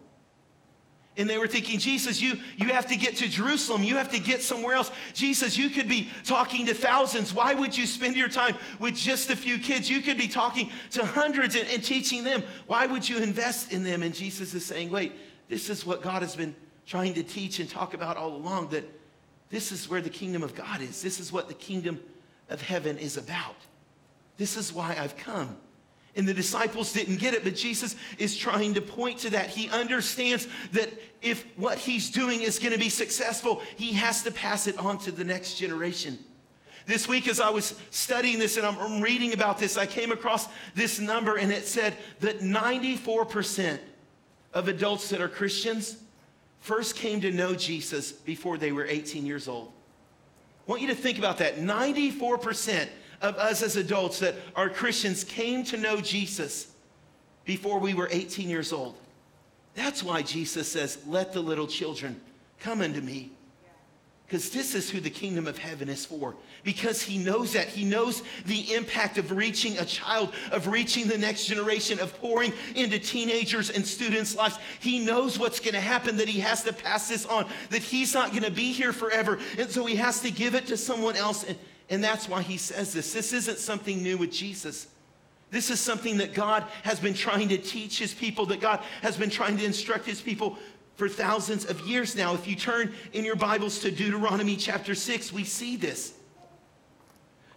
And 1.19 1.29
they 1.29 1.37
were 1.37 1.47
thinking, 1.47 1.79
Jesus, 1.79 2.23
you, 2.23 2.39
you 2.57 2.69
have 2.69 2.87
to 2.87 2.97
get 2.97 3.17
to 3.17 3.29
Jerusalem. 3.29 3.83
You 3.83 3.97
have 3.97 4.11
to 4.13 4.19
get 4.19 4.41
somewhere 4.41 4.77
else. 4.77 4.91
Jesus, 5.13 5.59
you 5.59 5.69
could 5.69 5.91
be 5.91 6.09
talking 6.25 6.65
to 6.65 6.73
thousands. 6.73 7.35
Why 7.35 7.53
would 7.53 7.77
you 7.77 7.87
spend 7.87 8.17
your 8.17 8.31
time 8.31 8.57
with 8.79 8.97
just 8.97 9.29
a 9.29 9.37
few 9.37 9.59
kids? 9.59 9.91
You 9.91 10.01
could 10.01 10.17
be 10.17 10.27
talking 10.27 10.71
to 10.93 11.05
hundreds 11.05 11.55
and, 11.55 11.69
and 11.69 11.85
teaching 11.85 12.25
them. 12.25 12.43
Why 12.67 12.87
would 12.87 13.07
you 13.07 13.19
invest 13.19 13.75
in 13.75 13.85
them? 13.85 14.03
And 14.03 14.15
Jesus 14.15 14.55
is 14.55 14.65
saying, 14.65 14.91
wait, 14.91 15.13
this 15.51 15.69
is 15.69 15.85
what 15.85 16.01
God 16.01 16.23
has 16.23 16.35
been 16.35 16.55
trying 16.87 17.13
to 17.13 17.23
teach 17.23 17.59
and 17.59 17.69
talk 17.69 17.93
about 17.93 18.17
all 18.17 18.35
along 18.35 18.71
that 18.71 18.85
this 19.53 19.71
is 19.71 19.89
where 19.89 20.01
the 20.01 20.11
kingdom 20.11 20.43
of 20.43 20.55
God 20.55 20.81
is. 20.81 21.03
This 21.03 21.21
is 21.21 21.31
what 21.31 21.47
the 21.47 21.55
kingdom 21.55 22.01
of 22.49 22.63
heaven 22.63 22.97
is 22.97 23.19
about. 23.19 23.55
This 24.39 24.57
is 24.57 24.73
why 24.73 24.97
I've 24.99 25.17
come. 25.19 25.57
And 26.17 26.27
the 26.27 26.33
disciples 26.33 26.93
didn't 26.93 27.21
get 27.21 27.35
it, 27.35 27.45
but 27.45 27.55
Jesus 27.55 27.95
is 28.19 28.35
trying 28.35 28.73
to 28.75 28.81
point 28.81 29.19
to 29.21 29.31
that. 29.31 29.51
He 29.51 29.69
understands 29.69 30.49
that 30.73 30.89
if 31.21 31.45
what 31.57 31.77
he's 31.77 32.11
doing 32.11 32.41
is 32.41 32.59
going 32.59 32.73
to 32.73 32.79
be 32.79 32.89
successful, 32.89 33.61
he 33.77 33.93
has 33.93 34.23
to 34.23 34.31
pass 34.31 34.67
it 34.67 34.79
on 34.79 34.99
to 35.01 35.13
the 35.13 35.25
next 35.25 35.57
generation. 35.57 36.19
This 36.87 37.07
week, 37.07 37.29
as 37.29 37.39
I 37.39 37.51
was 37.51 37.79
studying 37.91 38.39
this 38.39 38.57
and 38.57 38.67
I'm 38.67 39.03
reading 39.03 39.35
about 39.35 39.59
this, 39.59 39.77
I 39.77 39.85
came 39.85 40.13
across 40.13 40.49
this 40.75 40.99
number 40.99 41.37
and 41.37 41.53
it 41.53 41.67
said 41.67 41.95
that 42.21 42.41
94% 42.41 43.79
of 44.55 44.69
adults 44.69 45.11
that 45.11 45.21
are 45.21 45.29
Christians 45.29 45.99
first 46.63 46.97
came 46.97 47.21
to 47.21 47.31
know 47.31 47.55
Jesus 47.55 48.13
before 48.13 48.57
they 48.57 48.73
were 48.73 48.87
18 48.87 49.27
years 49.27 49.49
old. 49.49 49.73
I 50.67 50.71
want 50.71 50.81
you 50.81 50.89
to 50.89 50.95
think 50.95 51.19
about 51.19 51.39
that. 51.39 51.57
94% 51.57 52.89
of 53.21 53.37
us 53.37 53.63
as 53.63 53.77
adults 53.77 54.21
that 54.21 54.37
are 54.57 54.71
Christians 54.71 55.25
came 55.25 55.65
to 55.65 55.77
know 55.77 56.01
Jesus 56.01 56.73
before 57.45 57.79
we 57.79 57.95
were 57.95 58.09
18 58.11 58.49
years 58.49 58.73
old. 58.73 58.97
That's 59.75 60.03
why 60.03 60.23
Jesus 60.23 60.71
says, 60.71 60.99
Let 61.07 61.33
the 61.33 61.41
little 61.41 61.67
children 61.67 62.21
come 62.61 62.81
unto 62.81 63.01
me. 63.01 63.33
Because 64.33 64.49
this 64.49 64.75
is 64.75 64.89
who 64.89 64.99
the 64.99 65.11
kingdom 65.11 65.47
of 65.47 65.59
heaven 65.59 65.91
is 65.91 66.07
for. 66.07 66.35
Because 66.65 67.03
he 67.03 67.19
knows 67.19 67.53
that. 67.53 67.69
He 67.69 67.85
knows 67.85 68.23
the 68.47 68.73
impact 68.73 69.19
of 69.19 69.31
reaching 69.31 69.77
a 69.77 69.85
child, 69.85 70.33
of 70.53 70.69
reaching 70.69 71.07
the 71.07 71.19
next 71.19 71.45
generation, 71.45 72.01
of 72.01 72.19
pouring 72.19 72.55
into 72.75 72.99
teenagers 72.99 73.69
and 73.69 73.87
students' 73.87 74.35
lives. 74.35 74.59
He 74.81 75.05
knows 75.05 75.39
what's 75.39 75.61
going 75.61 75.75
to 75.75 75.81
happen, 75.81 76.17
that 76.17 76.31
he 76.31 76.41
has 76.41 76.63
to 76.63 76.73
pass 76.73 77.11
this 77.11 77.27
on, 77.27 77.47
that 77.69 77.83
he's 77.83 78.15
not 78.15 78.31
going 78.31 78.45
to 78.45 78.51
be 78.51 78.73
here 78.73 78.95
forever. 78.95 79.39
And 79.59 79.69
so 79.71 79.85
he 79.85 79.97
has 79.97 80.23
to 80.23 80.31
give 80.31 80.55
it 80.55 80.67
to 80.69 80.79
someone 80.79 81.17
else. 81.17 81.45
And 81.45 81.59
and 81.91 82.03
that's 82.03 82.27
why 82.27 82.41
he 82.41 82.57
says 82.57 82.95
this. 82.95 83.13
This 83.13 83.35
isn't 83.35 83.59
something 83.59 84.03
new 84.03 84.17
with 84.17 84.33
Jesus. 84.33 84.87
This 85.51 85.69
is 85.69 85.79
something 85.79 86.17
that 86.17 86.33
God 86.33 86.65
has 86.85 86.99
been 86.99 87.13
trying 87.13 87.51
to 87.51 87.59
teach 87.59 87.99
his 87.99 88.15
people, 88.15 88.47
that 88.47 88.63
God 88.63 88.81
has 89.03 89.19
been 89.19 89.29
trying 89.29 89.59
to 89.59 89.65
instruct 89.67 90.07
his 90.07 90.23
people 90.23 90.57
for 91.03 91.09
thousands 91.09 91.65
of 91.65 91.81
years 91.81 92.15
now. 92.15 92.33
If 92.33 92.47
you 92.47 92.55
turn 92.55 92.95
in 93.13 93.25
your 93.25 93.35
Bibles 93.35 93.81
to 93.81 93.91
Deuteronomy 93.91 94.55
chapter 94.55 94.95
6, 94.95 95.33
we 95.33 95.43
see 95.43 95.75
this. 95.75 96.13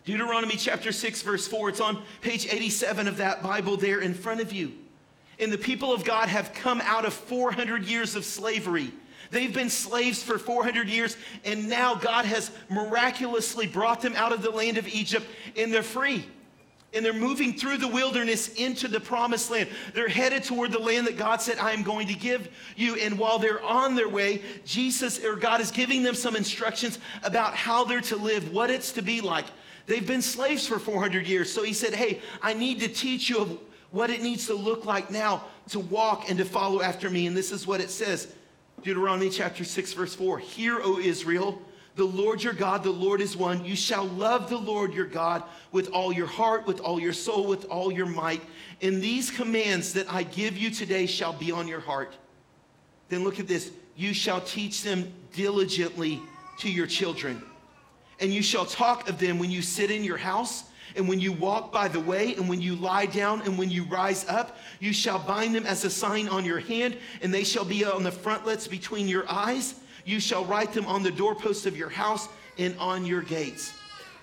Deuteronomy 0.04 0.56
chapter 0.56 0.92
6, 0.92 1.22
verse 1.22 1.48
4, 1.48 1.70
it's 1.70 1.80
on 1.80 2.02
page 2.22 2.48
87 2.52 3.08
of 3.08 3.18
that 3.18 3.44
Bible 3.44 3.78
there 3.78 4.02
in 4.02 4.16
front 4.16 4.42
of 4.42 4.52
you. 4.52 4.72
And 5.38 5.54
the 5.54 5.60
people 5.60 5.94
of 5.94 6.04
God 6.04 6.28
have 6.28 6.56
come 6.56 6.82
out 6.86 7.06
of 7.06 7.14
400 7.14 7.84
years 7.86 8.16
of 8.16 8.26
slavery 8.26 8.92
They've 9.32 9.54
been 9.54 9.70
slaves 9.70 10.22
for 10.24 10.38
400 10.38 10.88
years, 10.88 11.18
and 11.44 11.68
now 11.68 11.96
God 11.96 12.26
has 12.26 12.52
miraculously 12.70 13.68
brought 13.68 14.02
them 14.02 14.14
out 14.16 14.32
of 14.32 14.42
the 14.42 14.52
land 14.52 14.78
of 14.78 14.88
Egypt, 14.88 15.26
and 15.58 15.74
they're 15.74 15.84
free. 15.84 16.26
And 16.96 17.06
they're 17.06 17.14
moving 17.14 17.54
through 17.58 17.78
the 17.78 17.88
wilderness 17.88 18.48
into 18.56 18.88
the 18.88 19.00
promised 19.00 19.52
land. 19.52 19.70
They're 19.94 20.08
headed 20.08 20.44
toward 20.44 20.72
the 20.72 20.80
land 20.80 21.08
that 21.08 21.18
God 21.18 21.42
said, 21.42 21.58
I 21.60 21.72
am 21.72 21.84
going 21.84 22.08
to 22.08 22.14
give 22.14 22.50
you. 22.76 22.96
And 22.96 23.20
while 23.20 23.38
they're 23.38 23.64
on 23.64 23.96
their 23.96 24.10
way, 24.10 24.42
Jesus 24.66 25.24
or 25.24 25.36
God 25.36 25.60
is 25.60 25.72
giving 25.72 26.04
them 26.04 26.16
some 26.16 26.36
instructions 26.36 27.00
about 27.24 27.54
how 27.54 27.84
they're 27.84 28.02
to 28.02 28.16
live, 28.16 28.54
what 28.54 28.72
it's 28.72 28.94
to 28.94 29.02
be 29.02 29.22
like. 29.22 29.46
They've 29.88 30.08
been 30.08 30.22
slaves 30.22 30.66
for 30.66 30.80
400 30.80 31.28
years. 31.28 31.52
So 31.52 31.64
he 31.64 31.74
said, 31.74 31.94
Hey, 31.94 32.22
I 32.42 32.54
need 32.54 32.80
to 32.80 32.88
teach 32.88 33.30
you 33.30 33.40
of 33.40 33.60
what 33.92 34.10
it 34.10 34.22
needs 34.22 34.48
to 34.48 34.54
look 34.54 34.86
like 34.86 35.12
now 35.12 35.44
to 35.70 35.80
walk 35.80 36.30
and 36.30 36.38
to 36.38 36.46
follow 36.46 36.82
after 36.82 37.10
me. 37.10 37.28
And 37.28 37.36
this 37.36 37.52
is 37.52 37.68
what 37.68 37.82
it 37.82 37.90
says 37.90 38.34
Deuteronomy 38.84 39.30
chapter 39.30 39.64
6, 39.64 39.94
verse 39.94 40.16
4. 40.16 40.40
Hear, 40.40 40.80
O 40.82 41.00
Israel, 41.00 41.62
the 41.96 42.06
Lord 42.06 42.44
your 42.44 42.54
God, 42.54 42.84
the 42.84 42.92
Lord 42.92 43.22
is 43.22 43.38
one. 43.38 43.64
You 43.64 43.76
shall 43.76 44.06
love 44.06 44.50
the 44.50 44.58
Lord 44.58 44.94
your 44.94 45.06
God 45.06 45.44
with 45.72 45.90
all 45.92 46.12
your 46.12 46.28
heart, 46.28 46.68
with 46.68 46.82
all 46.82 47.00
your 47.00 47.14
soul, 47.14 47.48
with 47.48 47.66
all 47.66 47.92
your 47.92 48.06
might. 48.06 48.42
And 48.82 49.02
these 49.02 49.32
commands 49.32 49.94
that 49.94 50.12
I 50.12 50.24
give 50.24 50.58
you 50.58 50.70
today 50.70 51.06
shall 51.06 51.34
be 51.34 51.52
on 51.52 51.68
your 51.68 51.80
heart. 51.80 52.16
Then 53.08 53.24
look 53.24 53.40
at 53.40 53.48
this. 53.48 53.72
You 53.96 54.14
shall 54.14 54.42
teach 54.42 54.84
them 54.84 55.12
diligently 55.34 56.22
to 56.60 56.70
your 56.70 56.88
children. 56.88 57.42
And 58.20 58.34
you 58.34 58.42
shall 58.42 58.66
talk 58.66 59.08
of 59.08 59.18
them 59.18 59.40
when 59.40 59.52
you 59.52 59.62
sit 59.62 59.90
in 59.90 60.04
your 60.04 60.18
house 60.18 60.66
and 60.96 61.10
when 61.10 61.20
you 61.20 61.34
walk 61.34 61.74
by 61.74 61.88
the 61.88 62.00
way, 62.00 62.36
and 62.36 62.48
when 62.48 62.62
you 62.62 62.76
lie 62.76 63.06
down, 63.06 63.42
and 63.42 63.58
when 63.58 63.70
you 63.70 63.84
rise 63.84 64.26
up, 64.30 64.58
you 64.80 64.94
shall 64.94 65.20
bind 65.20 65.54
them 65.54 65.66
as 65.66 65.84
a 65.84 65.90
sign 65.90 66.30
on 66.30 66.46
your 66.46 66.60
hand, 66.60 66.98
and 67.22 67.34
they 67.34 67.44
shall 67.44 67.66
be 67.66 67.84
on 67.84 68.04
the 68.04 68.12
frontlets 68.12 68.68
between 68.68 69.08
your 69.08 69.30
eyes. 69.30 69.76
You 70.06 70.20
shall 70.20 70.46
write 70.46 70.72
them 70.72 70.86
on 70.86 71.04
the 71.04 71.12
doorposts 71.12 71.66
of 71.66 71.76
your 71.76 71.90
house 71.90 72.30
and 72.58 72.78
on 72.80 73.06
your 73.06 73.22
gates. 73.22 73.74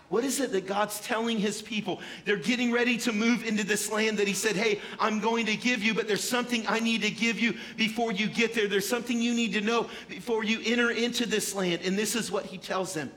What 0.08 0.24
is 0.24 0.40
it 0.40 0.52
that 0.52 0.66
God's 0.66 1.00
telling 1.00 1.38
his 1.38 1.62
people? 1.62 1.98
They're 2.26 2.36
getting 2.36 2.70
ready 2.70 2.98
to 2.98 3.12
move 3.12 3.46
into 3.46 3.64
this 3.64 3.90
land 3.90 4.18
that 4.18 4.28
he 4.28 4.34
said, 4.34 4.56
Hey, 4.56 4.78
I'm 5.00 5.20
going 5.20 5.46
to 5.46 5.56
give 5.56 5.82
you, 5.82 5.94
but 5.94 6.06
there's 6.06 6.22
something 6.22 6.64
I 6.68 6.80
need 6.80 7.00
to 7.00 7.10
give 7.10 7.40
you 7.40 7.54
before 7.78 8.12
you 8.12 8.26
get 8.26 8.52
there. 8.52 8.68
There's 8.68 8.86
something 8.86 9.22
you 9.22 9.32
need 9.32 9.54
to 9.54 9.62
know 9.62 9.88
before 10.10 10.44
you 10.44 10.60
enter 10.66 10.90
into 10.90 11.24
this 11.24 11.54
land. 11.54 11.80
And 11.82 11.98
this 11.98 12.14
is 12.14 12.30
what 12.30 12.44
he 12.44 12.58
tells 12.58 12.92
them 12.92 13.10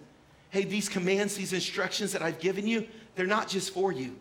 Hey, 0.52 0.64
these 0.64 0.88
commands, 0.88 1.36
these 1.36 1.52
instructions 1.52 2.14
that 2.14 2.22
I've 2.22 2.40
given 2.40 2.66
you, 2.66 2.88
they're 3.16 3.28
not 3.28 3.50
just 3.50 3.74
for 3.74 3.92
you. 3.92 4.16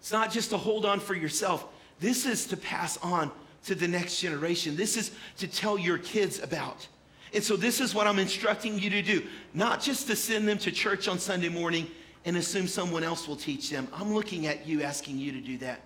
It's 0.00 0.12
not 0.12 0.32
just 0.32 0.48
to 0.48 0.56
hold 0.56 0.86
on 0.86 1.00
for 1.00 1.14
yourself. 1.14 1.66
This 2.00 2.24
is 2.24 2.46
to 2.46 2.56
pass 2.56 2.96
on 2.98 3.30
to 3.66 3.74
the 3.74 3.88
next 3.88 4.20
generation. 4.20 4.76
This 4.76 4.96
is 4.96 5.12
to 5.38 5.48
tell 5.48 5.78
your 5.78 5.98
kids 5.98 6.40
about. 6.42 6.86
And 7.32 7.42
so, 7.42 7.56
this 7.56 7.80
is 7.80 7.94
what 7.94 8.06
I'm 8.06 8.18
instructing 8.18 8.78
you 8.78 8.88
to 8.90 9.02
do 9.02 9.22
not 9.52 9.80
just 9.80 10.06
to 10.06 10.16
send 10.16 10.48
them 10.48 10.58
to 10.58 10.70
church 10.70 11.08
on 11.08 11.18
Sunday 11.18 11.48
morning 11.48 11.88
and 12.24 12.36
assume 12.36 12.66
someone 12.66 13.04
else 13.04 13.28
will 13.28 13.36
teach 13.36 13.70
them. 13.70 13.88
I'm 13.92 14.14
looking 14.14 14.46
at 14.46 14.66
you, 14.66 14.82
asking 14.82 15.18
you 15.18 15.32
to 15.32 15.40
do 15.40 15.58
that. 15.58 15.80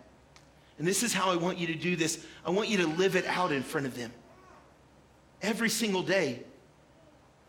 And 0.79 0.87
this 0.87 1.03
is 1.03 1.13
how 1.13 1.31
I 1.31 1.37
want 1.37 1.59
you 1.59 1.67
to 1.67 1.75
do 1.75 1.97
this. 1.97 2.25
I 2.45 2.51
want 2.51 2.69
you 2.69 2.79
to 2.79 2.87
live 2.87 3.17
it 3.17 3.27
out 3.27 3.53
in 3.53 3.63
front 3.63 3.87
of 3.87 3.95
them 3.97 4.13
every 5.43 5.69
single 5.69 6.03
day. 6.03 6.43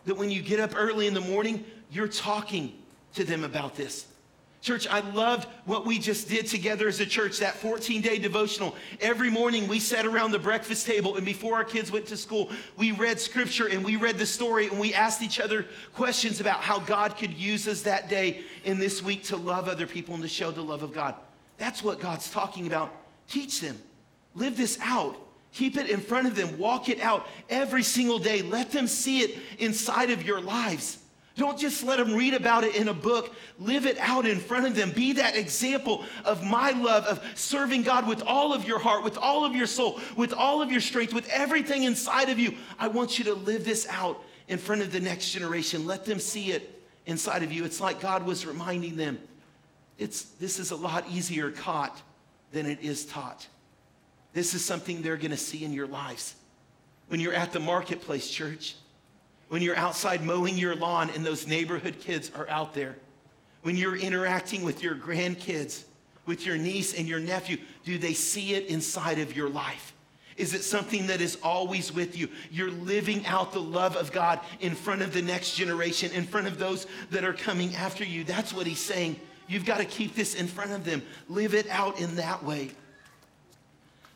That 0.05 0.15
when 0.15 0.31
you 0.31 0.41
get 0.41 0.59
up 0.59 0.73
early 0.75 1.07
in 1.07 1.13
the 1.13 1.21
morning, 1.21 1.63
you're 1.91 2.07
talking 2.07 2.73
to 3.13 3.23
them 3.23 3.43
about 3.43 3.75
this. 3.75 4.07
Church, 4.61 4.87
I 4.87 4.99
loved 4.99 5.47
what 5.65 5.87
we 5.87 5.97
just 5.97 6.29
did 6.29 6.45
together 6.45 6.87
as 6.87 6.99
a 6.99 7.05
church, 7.05 7.39
that 7.39 7.55
14 7.55 7.99
day 8.01 8.19
devotional. 8.19 8.75
Every 8.99 9.31
morning 9.31 9.67
we 9.67 9.79
sat 9.79 10.05
around 10.05 10.31
the 10.31 10.39
breakfast 10.39 10.85
table, 10.85 11.17
and 11.17 11.25
before 11.25 11.55
our 11.55 11.63
kids 11.63 11.91
went 11.91 12.05
to 12.07 12.17
school, 12.17 12.51
we 12.77 12.91
read 12.91 13.19
scripture 13.19 13.67
and 13.67 13.83
we 13.83 13.95
read 13.95 14.19
the 14.19 14.25
story, 14.25 14.67
and 14.67 14.79
we 14.79 14.93
asked 14.93 15.23
each 15.23 15.39
other 15.39 15.65
questions 15.95 16.39
about 16.39 16.61
how 16.61 16.77
God 16.77 17.17
could 17.17 17.33
use 17.33 17.67
us 17.67 17.81
that 17.81 18.07
day 18.07 18.43
in 18.63 18.77
this 18.77 19.01
week 19.01 19.23
to 19.25 19.35
love 19.35 19.67
other 19.67 19.87
people 19.87 20.13
and 20.13 20.21
to 20.21 20.29
show 20.29 20.51
the 20.51 20.61
love 20.61 20.83
of 20.83 20.93
God. 20.93 21.15
That's 21.57 21.83
what 21.83 21.99
God's 21.99 22.29
talking 22.29 22.67
about. 22.67 22.93
Teach 23.27 23.61
them, 23.61 23.81
live 24.35 24.57
this 24.57 24.77
out. 24.81 25.17
Keep 25.53 25.75
it 25.77 25.89
in 25.89 25.99
front 25.99 26.27
of 26.27 26.35
them. 26.35 26.57
Walk 26.57 26.87
it 26.87 27.01
out 27.01 27.27
every 27.49 27.83
single 27.83 28.19
day. 28.19 28.41
Let 28.41 28.71
them 28.71 28.87
see 28.87 29.19
it 29.19 29.37
inside 29.59 30.09
of 30.09 30.23
your 30.23 30.39
lives. 30.39 31.00
Don't 31.37 31.57
just 31.57 31.83
let 31.83 31.97
them 31.97 32.13
read 32.13 32.33
about 32.33 32.63
it 32.63 32.75
in 32.75 32.89
a 32.89 32.93
book. 32.93 33.33
Live 33.57 33.85
it 33.85 33.97
out 33.99 34.25
in 34.25 34.39
front 34.39 34.67
of 34.67 34.75
them. 34.75 34.91
Be 34.91 35.13
that 35.13 35.37
example 35.37 36.03
of 36.25 36.43
my 36.43 36.71
love, 36.71 37.05
of 37.05 37.23
serving 37.35 37.83
God 37.83 38.07
with 38.07 38.21
all 38.23 38.53
of 38.53 38.65
your 38.65 38.79
heart, 38.79 39.03
with 39.03 39.17
all 39.17 39.45
of 39.45 39.55
your 39.55 39.67
soul, 39.67 39.99
with 40.17 40.33
all 40.33 40.61
of 40.61 40.71
your 40.71 40.81
strength, 40.81 41.13
with 41.13 41.29
everything 41.29 41.83
inside 41.83 42.29
of 42.29 42.37
you. 42.37 42.55
I 42.77 42.89
want 42.89 43.17
you 43.17 43.25
to 43.25 43.33
live 43.33 43.63
this 43.63 43.87
out 43.89 44.21
in 44.49 44.57
front 44.57 44.81
of 44.81 44.91
the 44.91 44.99
next 44.99 45.31
generation. 45.31 45.85
Let 45.85 46.03
them 46.03 46.19
see 46.19 46.51
it 46.51 46.81
inside 47.05 47.43
of 47.43 47.51
you. 47.51 47.63
It's 47.63 47.79
like 47.79 48.01
God 48.01 48.25
was 48.25 48.45
reminding 48.45 48.97
them 48.97 49.17
it's, 49.97 50.23
this 50.23 50.57
is 50.57 50.71
a 50.71 50.75
lot 50.75 51.07
easier 51.11 51.51
caught 51.51 52.01
than 52.51 52.65
it 52.65 52.81
is 52.81 53.05
taught. 53.05 53.47
This 54.33 54.55
is 54.55 54.65
something 54.65 55.01
they're 55.01 55.15
going 55.15 55.31
to 55.31 55.37
see 55.37 55.63
in 55.63 55.73
your 55.73 55.85
lives. 55.85 56.33
When 57.07 57.19
you're 57.19 57.35
at 57.35 57.51
the 57.51 57.59
marketplace, 57.59 58.27
church, 58.27 58.75
when 59.51 59.61
you're 59.61 59.75
outside 59.75 60.23
mowing 60.23 60.57
your 60.57 60.77
lawn 60.77 61.09
and 61.09 61.25
those 61.25 61.45
neighborhood 61.45 61.97
kids 61.99 62.31
are 62.33 62.47
out 62.47 62.73
there, 62.73 62.95
when 63.63 63.75
you're 63.75 63.97
interacting 63.97 64.63
with 64.63 64.81
your 64.81 64.95
grandkids, 64.95 65.83
with 66.25 66.45
your 66.45 66.55
niece 66.55 66.93
and 66.93 67.05
your 67.05 67.19
nephew? 67.19 67.57
Do 67.83 67.97
they 67.97 68.13
see 68.13 68.53
it 68.53 68.67
inside 68.67 69.19
of 69.19 69.35
your 69.35 69.49
life? 69.49 69.93
Is 70.37 70.53
it 70.53 70.63
something 70.63 71.07
that 71.07 71.19
is 71.19 71.37
always 71.43 71.93
with 71.93 72.17
you? 72.17 72.29
You're 72.49 72.71
living 72.71 73.25
out 73.25 73.51
the 73.51 73.59
love 73.59 73.97
of 73.97 74.13
God 74.13 74.39
in 74.61 74.73
front 74.73 75.01
of 75.01 75.11
the 75.11 75.21
next 75.21 75.55
generation, 75.55 76.11
in 76.13 76.23
front 76.23 76.47
of 76.47 76.57
those 76.57 76.87
that 77.09 77.25
are 77.25 77.33
coming 77.33 77.75
after 77.75 78.05
you. 78.05 78.23
That's 78.23 78.53
what 78.53 78.65
he's 78.65 78.79
saying. 78.79 79.19
You've 79.49 79.65
got 79.65 79.79
to 79.79 79.85
keep 79.85 80.15
this 80.15 80.33
in 80.33 80.47
front 80.47 80.71
of 80.71 80.85
them. 80.85 81.01
Live 81.27 81.55
it 81.55 81.67
out 81.67 81.99
in 81.99 82.15
that 82.15 82.41
way. 82.41 82.71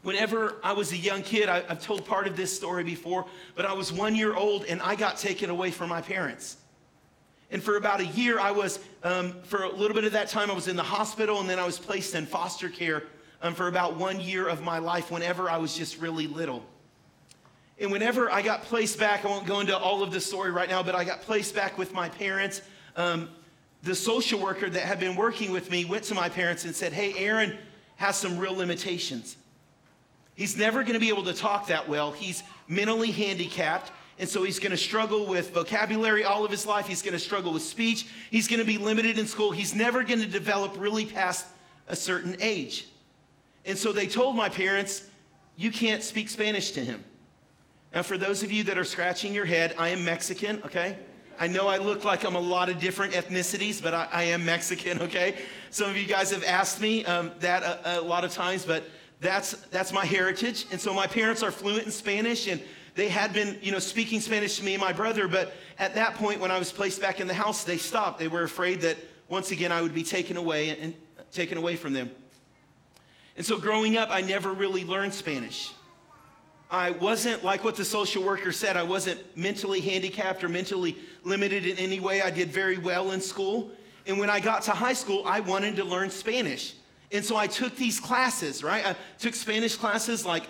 Whenever 0.06 0.58
I 0.64 0.72
was 0.74 0.92
a 0.92 0.98
young 0.98 1.24
kid, 1.24 1.50
I, 1.50 1.62
have 1.62 1.82
told 1.82 2.06
part 2.06 2.28
of 2.28 2.38
this 2.38 2.56
story 2.56 2.84
before, 2.84 3.26
but 3.56 3.66
I 3.66 3.74
was 3.74 3.92
one 3.92 4.14
year 4.14 4.36
old 4.36 4.64
and 4.66 4.80
I 4.84 4.94
got 4.94 5.18
taken 5.18 5.50
away 5.50 5.72
from 5.72 5.90
my 5.90 6.00
parents. 6.00 6.58
And 7.50 7.62
for 7.62 7.78
about 7.78 8.02
a 8.02 8.06
year, 8.06 8.40
I 8.40 8.52
was, 8.52 8.78
um, 9.02 9.34
for 9.46 9.64
a 9.64 9.70
little 9.72 9.96
bit 9.96 10.04
of 10.04 10.12
that 10.12 10.30
time, 10.30 10.52
I 10.52 10.54
was 10.54 10.68
in 10.68 10.76
the 10.76 10.84
hospital 10.84 11.40
and 11.40 11.50
then 11.50 11.58
I 11.58 11.66
was 11.66 11.80
placed 11.80 12.14
in 12.14 12.28
foster 12.28 12.70
care 12.70 13.02
um, 13.42 13.56
for 13.56 13.68
about 13.68 13.98
one 13.98 14.20
year 14.20 14.48
of 14.48 14.62
my 14.62 14.78
life 14.78 15.10
whenever 15.10 15.50
I 15.50 15.58
was 15.58 15.76
just 15.76 15.98
really 15.98 16.28
little. 16.28 16.64
And 17.80 17.92
whenever 17.92 18.32
I 18.32 18.44
got 18.44 18.62
placed 18.62 19.00
back, 19.00 19.26
I 19.26 19.28
won't 19.28 19.48
go 19.48 19.60
into 19.60 19.76
all 19.76 20.04
of 20.04 20.12
the 20.12 20.22
story 20.22 20.52
right 20.52 20.70
now, 20.70 20.84
but 20.84 20.94
I 20.94 21.04
got 21.04 21.24
placed 21.24 21.56
back 21.56 21.80
with 21.80 21.96
my 21.96 22.10
parents. 22.10 22.62
Um, 22.96 23.28
the 23.82 23.96
social 23.96 24.40
worker 24.40 24.70
that 24.70 24.84
had 24.84 25.00
been 25.00 25.16
working 25.16 25.52
with 25.52 25.72
me 25.72 25.84
went 25.84 26.04
to 26.04 26.14
my 26.14 26.30
parents 26.30 26.64
and 26.64 26.76
said, 26.76 26.94
Hey, 26.94 27.18
Aaron 27.18 27.58
has 27.96 28.16
some 28.16 28.38
real 28.38 28.54
limitations. 28.54 29.38
He's 30.36 30.58
never 30.58 30.82
going 30.84 30.94
to 30.94 31.00
be 31.00 31.10
able 31.10 31.24
to 31.24 31.34
talk 31.34 31.68
that 31.68 31.88
well. 31.88 32.12
He's 32.12 32.44
mentally 32.68 33.12
handicapped. 33.12 33.92
And 34.18 34.30
so 34.30 34.44
he's 34.44 34.60
going 34.60 34.72
to 34.72 34.78
struggle 34.78 35.26
with 35.26 35.54
vocabulary 35.54 36.24
all 36.24 36.46
of 36.46 36.52
his 36.52 36.66
life. 36.66 36.88
He's 36.88 37.02
going 37.02 37.14
to 37.14 37.20
struggle 37.20 37.52
with 37.52 37.64
speech. 37.64 38.08
He's 38.32 38.48
going 38.48 38.60
to 38.60 38.66
be 38.66 38.78
limited 38.78 39.18
in 39.18 39.28
school. 39.28 39.52
He's 39.52 39.76
never 39.76 40.04
going 40.04 40.22
to 40.22 40.28
develop 40.28 40.76
really 40.78 41.06
past 41.06 41.46
a 41.88 41.96
certain 41.96 42.38
age. 42.40 42.88
And 43.66 43.78
so 43.78 43.92
they 43.92 44.08
told 44.08 44.36
my 44.36 44.48
parents, 44.48 45.08
You 45.58 45.72
can't 45.72 46.04
speak 46.04 46.30
Spanish 46.30 46.72
to 46.72 46.82
him. 46.82 47.04
Now, 47.94 48.04
for 48.04 48.18
those 48.18 48.44
of 48.44 48.52
you 48.52 48.64
that 48.66 48.78
are 48.78 48.84
scratching 48.84 49.34
your 49.34 49.46
head, 49.46 49.76
I 49.78 49.90
am 49.90 50.04
Mexican, 50.04 50.62
okay? 50.66 50.98
I 51.40 51.48
know 51.48 51.68
I 51.68 51.78
look 51.78 52.04
like 52.04 52.24
I'm 52.24 52.36
a 52.36 52.40
lot 52.40 52.70
of 52.70 52.80
different 52.80 53.14
ethnicities, 53.14 53.82
but 53.82 53.94
I, 53.94 54.08
I 54.12 54.24
am 54.24 54.46
Mexican, 54.46 55.02
okay? 55.02 55.38
Some 55.70 55.90
of 55.90 55.98
you 55.98 56.06
guys 56.06 56.32
have 56.32 56.44
asked 56.44 56.82
me 56.82 57.06
um, 57.06 57.32
that 57.40 57.64
a, 57.64 58.00
a 58.00 58.02
lot 58.02 58.24
of 58.24 58.34
times, 58.34 58.66
but 58.66 58.84
that's, 59.22 59.54
that's 59.72 59.92
my 59.92 60.06
heritage. 60.06 60.66
And 60.72 60.80
so 60.80 60.94
my 60.94 61.08
parents 61.08 61.44
are 61.44 61.52
fluent 61.52 61.86
in 61.86 61.92
Spanish 61.92 62.48
and 62.48 62.62
they 62.96 63.10
had 63.10 63.34
been, 63.34 63.58
you 63.62 63.72
know, 63.72 63.80
speaking 63.80 64.22
Spanish 64.22 64.58
to 64.58 64.64
me 64.64 64.74
and 64.74 64.82
my 64.82 64.94
brother. 64.94 65.28
But 65.28 65.54
at 65.80 65.96
that 65.96 66.16
point, 66.16 66.40
when 66.40 66.52
I 66.52 66.60
was 66.60 66.72
placed 66.72 67.02
back 67.02 67.20
in 67.20 67.28
the 67.28 67.34
house, 67.34 67.64
they 67.64 67.78
stopped. 67.78 68.20
They 68.20 68.28
were 68.28 68.44
afraid 68.44 68.82
that 68.82 68.98
once 69.28 69.52
again 69.52 69.72
I 69.72 69.82
would 69.82 69.94
be 69.94 70.04
taken 70.04 70.38
away 70.38 70.70
and, 70.70 70.80
and 70.80 70.94
taken 71.32 71.58
away 71.58 71.76
from 71.76 71.94
them. 71.94 72.10
And 73.38 73.46
so 73.46 73.58
growing 73.58 73.98
up, 73.98 74.10
I 74.12 74.22
never 74.22 74.54
really 74.54 74.86
learned 74.86 75.14
Spanish. 75.14 75.74
I 76.72 76.92
wasn't 76.92 77.44
like 77.44 77.64
what 77.64 77.76
the 77.76 77.86
social 77.86 78.24
worker 78.24 78.52
said. 78.52 78.78
I 78.78 78.84
wasn't 78.84 79.20
mentally 79.38 79.82
handicapped 79.82 80.44
or 80.44 80.50
mentally 80.50 80.98
limited 81.24 81.66
in 81.66 81.78
any 81.78 82.00
way. 82.00 82.22
I 82.22 82.32
did 82.32 82.50
very 82.50 82.78
well 82.78 83.12
in 83.12 83.22
school. 83.22 83.72
And 84.08 84.20
when 84.20 84.30
I 84.30 84.40
got 84.40 84.64
to 84.64 84.72
high 84.72 84.94
school, 84.94 85.24
I 85.26 85.42
wanted 85.42 85.76
to 85.78 85.84
learn 85.84 86.10
Spanish. 86.10 86.76
And 87.12 87.24
so 87.24 87.36
I 87.36 87.48
took 87.48 87.76
these 87.76 88.00
classes, 88.00 88.64
right? 88.64 88.86
I 88.86 88.96
took 89.20 89.36
Spanish 89.36 89.76
classes 89.76 90.26
like 90.26 90.44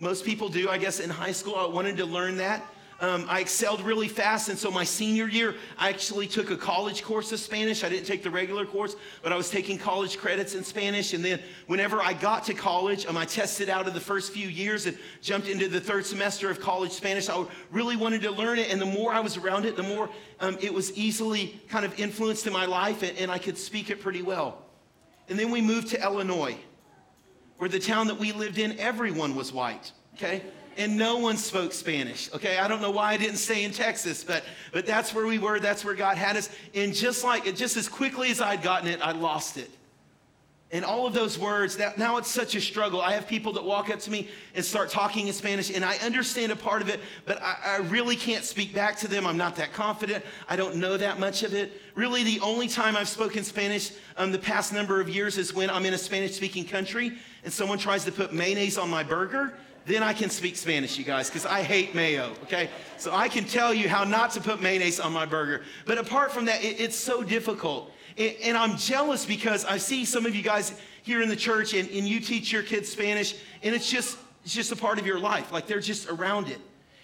most 0.00 0.24
people 0.24 0.48
do, 0.48 0.68
I 0.68 0.78
guess, 0.78 1.00
in 1.00 1.10
high 1.10 1.32
school. 1.32 1.54
I 1.54 1.66
wanted 1.66 1.96
to 1.98 2.06
learn 2.06 2.36
that. 2.38 2.64
Um, 3.02 3.26
I 3.28 3.40
excelled 3.40 3.80
really 3.80 4.06
fast, 4.06 4.48
and 4.48 4.56
so 4.56 4.70
my 4.70 4.84
senior 4.84 5.26
year, 5.26 5.56
I 5.76 5.88
actually 5.88 6.28
took 6.28 6.52
a 6.52 6.56
college 6.56 7.02
course 7.02 7.32
of 7.32 7.40
Spanish. 7.40 7.82
I 7.82 7.88
didn't 7.88 8.06
take 8.06 8.22
the 8.22 8.30
regular 8.30 8.64
course, 8.64 8.94
but 9.24 9.32
I 9.32 9.36
was 9.36 9.50
taking 9.50 9.76
college 9.76 10.18
credits 10.18 10.54
in 10.54 10.62
Spanish. 10.62 11.12
And 11.12 11.24
then, 11.24 11.40
whenever 11.66 12.00
I 12.00 12.12
got 12.12 12.44
to 12.44 12.54
college, 12.54 13.04
um, 13.06 13.16
I 13.16 13.24
tested 13.24 13.68
out 13.68 13.88
of 13.88 13.94
the 13.94 14.00
first 14.00 14.32
few 14.32 14.46
years 14.46 14.86
and 14.86 14.96
jumped 15.20 15.48
into 15.48 15.66
the 15.66 15.80
third 15.80 16.06
semester 16.06 16.48
of 16.48 16.60
college 16.60 16.92
Spanish. 16.92 17.28
I 17.28 17.44
really 17.72 17.96
wanted 17.96 18.22
to 18.22 18.30
learn 18.30 18.60
it, 18.60 18.70
and 18.70 18.80
the 18.80 18.86
more 18.86 19.12
I 19.12 19.18
was 19.18 19.36
around 19.36 19.64
it, 19.64 19.74
the 19.74 19.82
more 19.82 20.08
um, 20.38 20.56
it 20.60 20.72
was 20.72 20.96
easily 20.96 21.60
kind 21.68 21.84
of 21.84 21.98
influenced 21.98 22.46
in 22.46 22.52
my 22.52 22.66
life, 22.66 23.02
and, 23.02 23.18
and 23.18 23.32
I 23.32 23.38
could 23.38 23.58
speak 23.58 23.90
it 23.90 24.00
pretty 24.00 24.22
well. 24.22 24.61
And 25.32 25.40
then 25.40 25.50
we 25.50 25.62
moved 25.62 25.88
to 25.88 26.02
Illinois, 26.02 26.58
where 27.56 27.70
the 27.70 27.78
town 27.78 28.08
that 28.08 28.18
we 28.18 28.32
lived 28.32 28.58
in, 28.58 28.78
everyone 28.78 29.34
was 29.34 29.50
white, 29.50 29.90
okay? 30.12 30.42
And 30.76 30.98
no 30.98 31.16
one 31.16 31.38
spoke 31.38 31.72
Spanish, 31.72 32.30
okay? 32.34 32.58
I 32.58 32.68
don't 32.68 32.82
know 32.82 32.90
why 32.90 33.14
I 33.14 33.16
didn't 33.16 33.38
stay 33.38 33.64
in 33.64 33.72
Texas, 33.72 34.22
but, 34.24 34.44
but 34.74 34.84
that's 34.84 35.14
where 35.14 35.26
we 35.26 35.38
were. 35.38 35.58
That's 35.58 35.86
where 35.86 35.94
God 35.94 36.18
had 36.18 36.36
us. 36.36 36.50
And 36.74 36.94
just 36.94 37.24
like, 37.24 37.44
just 37.56 37.78
as 37.78 37.88
quickly 37.88 38.30
as 38.30 38.42
I'd 38.42 38.60
gotten 38.60 38.88
it, 38.88 39.00
I 39.00 39.12
lost 39.12 39.56
it. 39.56 39.70
And 40.72 40.86
all 40.86 41.06
of 41.06 41.12
those 41.12 41.38
words, 41.38 41.76
that 41.76 41.98
now 41.98 42.16
it's 42.16 42.30
such 42.30 42.54
a 42.54 42.60
struggle. 42.60 43.02
I 43.02 43.12
have 43.12 43.28
people 43.28 43.52
that 43.52 43.62
walk 43.62 43.90
up 43.90 44.00
to 44.00 44.10
me 44.10 44.28
and 44.54 44.64
start 44.64 44.88
talking 44.88 45.26
in 45.26 45.34
Spanish, 45.34 45.70
and 45.70 45.84
I 45.84 45.98
understand 45.98 46.50
a 46.50 46.56
part 46.56 46.80
of 46.80 46.88
it, 46.88 46.98
but 47.26 47.42
I, 47.42 47.56
I, 47.62 47.76
really 47.88 48.16
can't 48.16 48.42
speak 48.42 48.74
back 48.74 48.96
to 49.00 49.08
them. 49.08 49.26
I'm 49.26 49.36
not 49.36 49.54
that 49.56 49.74
confident. 49.74 50.24
I 50.48 50.56
don't 50.56 50.76
know 50.76 50.96
that 50.96 51.20
much 51.20 51.42
of 51.42 51.52
it. 51.52 51.78
Really, 51.94 52.24
the 52.24 52.40
only 52.40 52.68
time 52.68 52.96
I've 52.96 53.10
spoken 53.10 53.44
Spanish 53.44 53.92
um, 54.16 54.32
the 54.32 54.38
past 54.38 54.72
number 54.72 54.98
of 54.98 55.10
years 55.10 55.36
is 55.36 55.52
when 55.52 55.68
I'm 55.68 55.84
in 55.84 55.92
a 55.92 55.98
Spanish 55.98 56.36
speaking 56.36 56.64
country 56.64 57.18
and 57.44 57.52
someone 57.52 57.76
tries 57.76 58.06
to 58.06 58.12
put 58.12 58.32
mayonnaise 58.32 58.78
on 58.78 58.88
my 58.88 59.02
burger. 59.02 59.52
Then 59.84 60.02
I 60.02 60.14
can 60.14 60.30
speak 60.30 60.56
Spanish, 60.56 60.96
you 60.96 61.04
guys, 61.04 61.28
because 61.28 61.44
I 61.44 61.62
hate 61.62 61.94
mayo, 61.94 62.32
okay? 62.44 62.70
So 62.96 63.12
I 63.12 63.28
can 63.28 63.44
tell 63.44 63.74
you 63.74 63.90
how 63.90 64.04
not 64.04 64.30
to 64.32 64.40
put 64.40 64.62
mayonnaise 64.62 65.00
on 65.00 65.12
my 65.12 65.26
burger. 65.26 65.64
But 65.84 65.98
apart 65.98 66.32
from 66.32 66.46
that, 66.46 66.64
it, 66.64 66.80
it's 66.80 66.96
so 66.96 67.22
difficult. 67.22 67.91
And 68.18 68.56
I'm 68.56 68.76
jealous 68.76 69.24
because 69.24 69.64
I 69.64 69.78
see 69.78 70.04
some 70.04 70.26
of 70.26 70.34
you 70.34 70.42
guys 70.42 70.74
here 71.02 71.22
in 71.22 71.28
the 71.28 71.36
church 71.36 71.74
and, 71.74 71.88
and 71.90 72.06
you 72.06 72.20
teach 72.20 72.52
your 72.52 72.62
kids 72.62 72.88
Spanish, 72.88 73.34
and 73.62 73.74
it's 73.74 73.90
just, 73.90 74.18
it's 74.44 74.54
just 74.54 74.72
a 74.72 74.76
part 74.76 74.98
of 74.98 75.06
your 75.06 75.18
life. 75.18 75.52
Like 75.52 75.66
they're 75.66 75.80
just 75.80 76.08
around 76.08 76.48
it. 76.48 76.58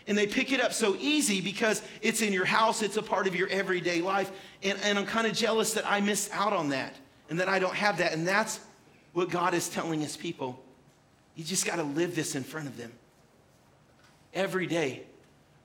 And 0.06 0.16
they 0.16 0.26
pick 0.26 0.52
it 0.52 0.60
up 0.60 0.72
so 0.72 0.96
easy 0.98 1.40
because 1.42 1.82
it's 2.00 2.22
in 2.22 2.32
your 2.32 2.46
house, 2.46 2.80
it's 2.82 2.96
a 2.96 3.02
part 3.02 3.26
of 3.26 3.36
your 3.36 3.48
everyday 3.48 4.00
life. 4.00 4.30
And, 4.62 4.78
and 4.82 4.98
I'm 4.98 5.04
kind 5.04 5.26
of 5.26 5.34
jealous 5.34 5.74
that 5.74 5.86
I 5.86 6.00
missed 6.00 6.30
out 6.32 6.54
on 6.54 6.70
that 6.70 6.94
and 7.28 7.38
that 7.40 7.48
I 7.48 7.58
don't 7.58 7.74
have 7.74 7.98
that. 7.98 8.14
And 8.14 8.26
that's 8.26 8.60
what 9.12 9.28
God 9.28 9.52
is 9.52 9.68
telling 9.68 10.00
his 10.00 10.16
people. 10.16 10.58
You 11.34 11.44
just 11.44 11.66
got 11.66 11.76
to 11.76 11.82
live 11.82 12.14
this 12.14 12.34
in 12.34 12.42
front 12.42 12.68
of 12.68 12.78
them. 12.78 12.92
Every 14.32 14.66
day, 14.66 15.02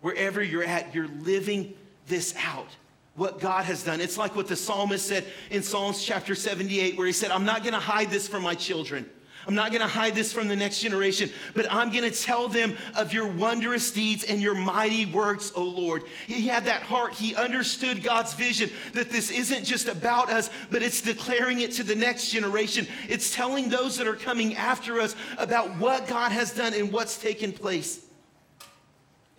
wherever 0.02 0.44
you're 0.44 0.64
at, 0.64 0.94
you're 0.94 1.08
living 1.08 1.74
this 2.08 2.36
out 2.38 2.68
what 3.16 3.40
God 3.40 3.66
has 3.66 3.84
done. 3.84 4.02
It's 4.02 4.18
like 4.18 4.36
what 4.36 4.48
the 4.48 4.56
psalmist 4.56 5.08
said 5.08 5.26
in 5.52 5.62
Psalms 5.62 6.04
chapter 6.04 6.34
78, 6.34 6.98
where 6.98 7.06
he 7.06 7.14
said, 7.14 7.32
I'm 7.32 7.46
not 7.46 7.62
going 7.62 7.74
to 7.74 7.80
hide 7.80 8.10
this 8.10 8.28
from 8.28 8.42
my 8.42 8.56
children. 8.56 9.08
I'm 9.46 9.56
not 9.56 9.72
going 9.72 9.82
to 9.82 9.88
hide 9.88 10.16
this 10.16 10.32
from 10.32 10.48
the 10.48 10.56
next 10.56 10.80
generation, 10.80 11.30
but 11.54 11.72
I'm 11.72 11.92
going 11.92 12.10
to 12.10 12.18
tell 12.18 12.48
them 12.48 12.78
of 12.96 13.12
your 13.12 13.28
wondrous 13.28 13.92
deeds 13.92 14.24
and 14.24 14.42
your 14.42 14.56
mighty 14.56 15.06
works, 15.06 15.52
O 15.56 15.64
Lord. 15.64 16.04
He 16.28 16.48
had 16.48 16.66
that 16.66 16.82
heart. 16.82 17.14
He 17.14 17.36
understood 17.36 18.04
God's 18.04 18.34
vision 18.34 18.70
that 18.94 19.10
this 19.10 19.32
isn't 19.32 19.66
just 19.66 19.90
about 19.90 20.30
us, 20.30 20.50
but 20.72 20.82
it's 20.82 21.02
declaring 21.02 21.60
it 21.60 21.74
to 21.74 21.84
the 21.84 21.96
next 21.96 22.32
generation. 22.32 22.88
It's 23.10 23.36
telling 23.36 23.70
those 23.70 23.98
that 23.98 24.08
are 24.08 24.16
coming 24.16 24.56
after 24.56 25.02
us 25.02 25.16
about 25.38 25.76
what 25.78 26.08
God 26.08 26.32
has 26.32 26.54
done 26.54 26.74
and 26.74 26.92
what's 26.92 27.18
taken 27.18 27.52
place. 27.52 28.06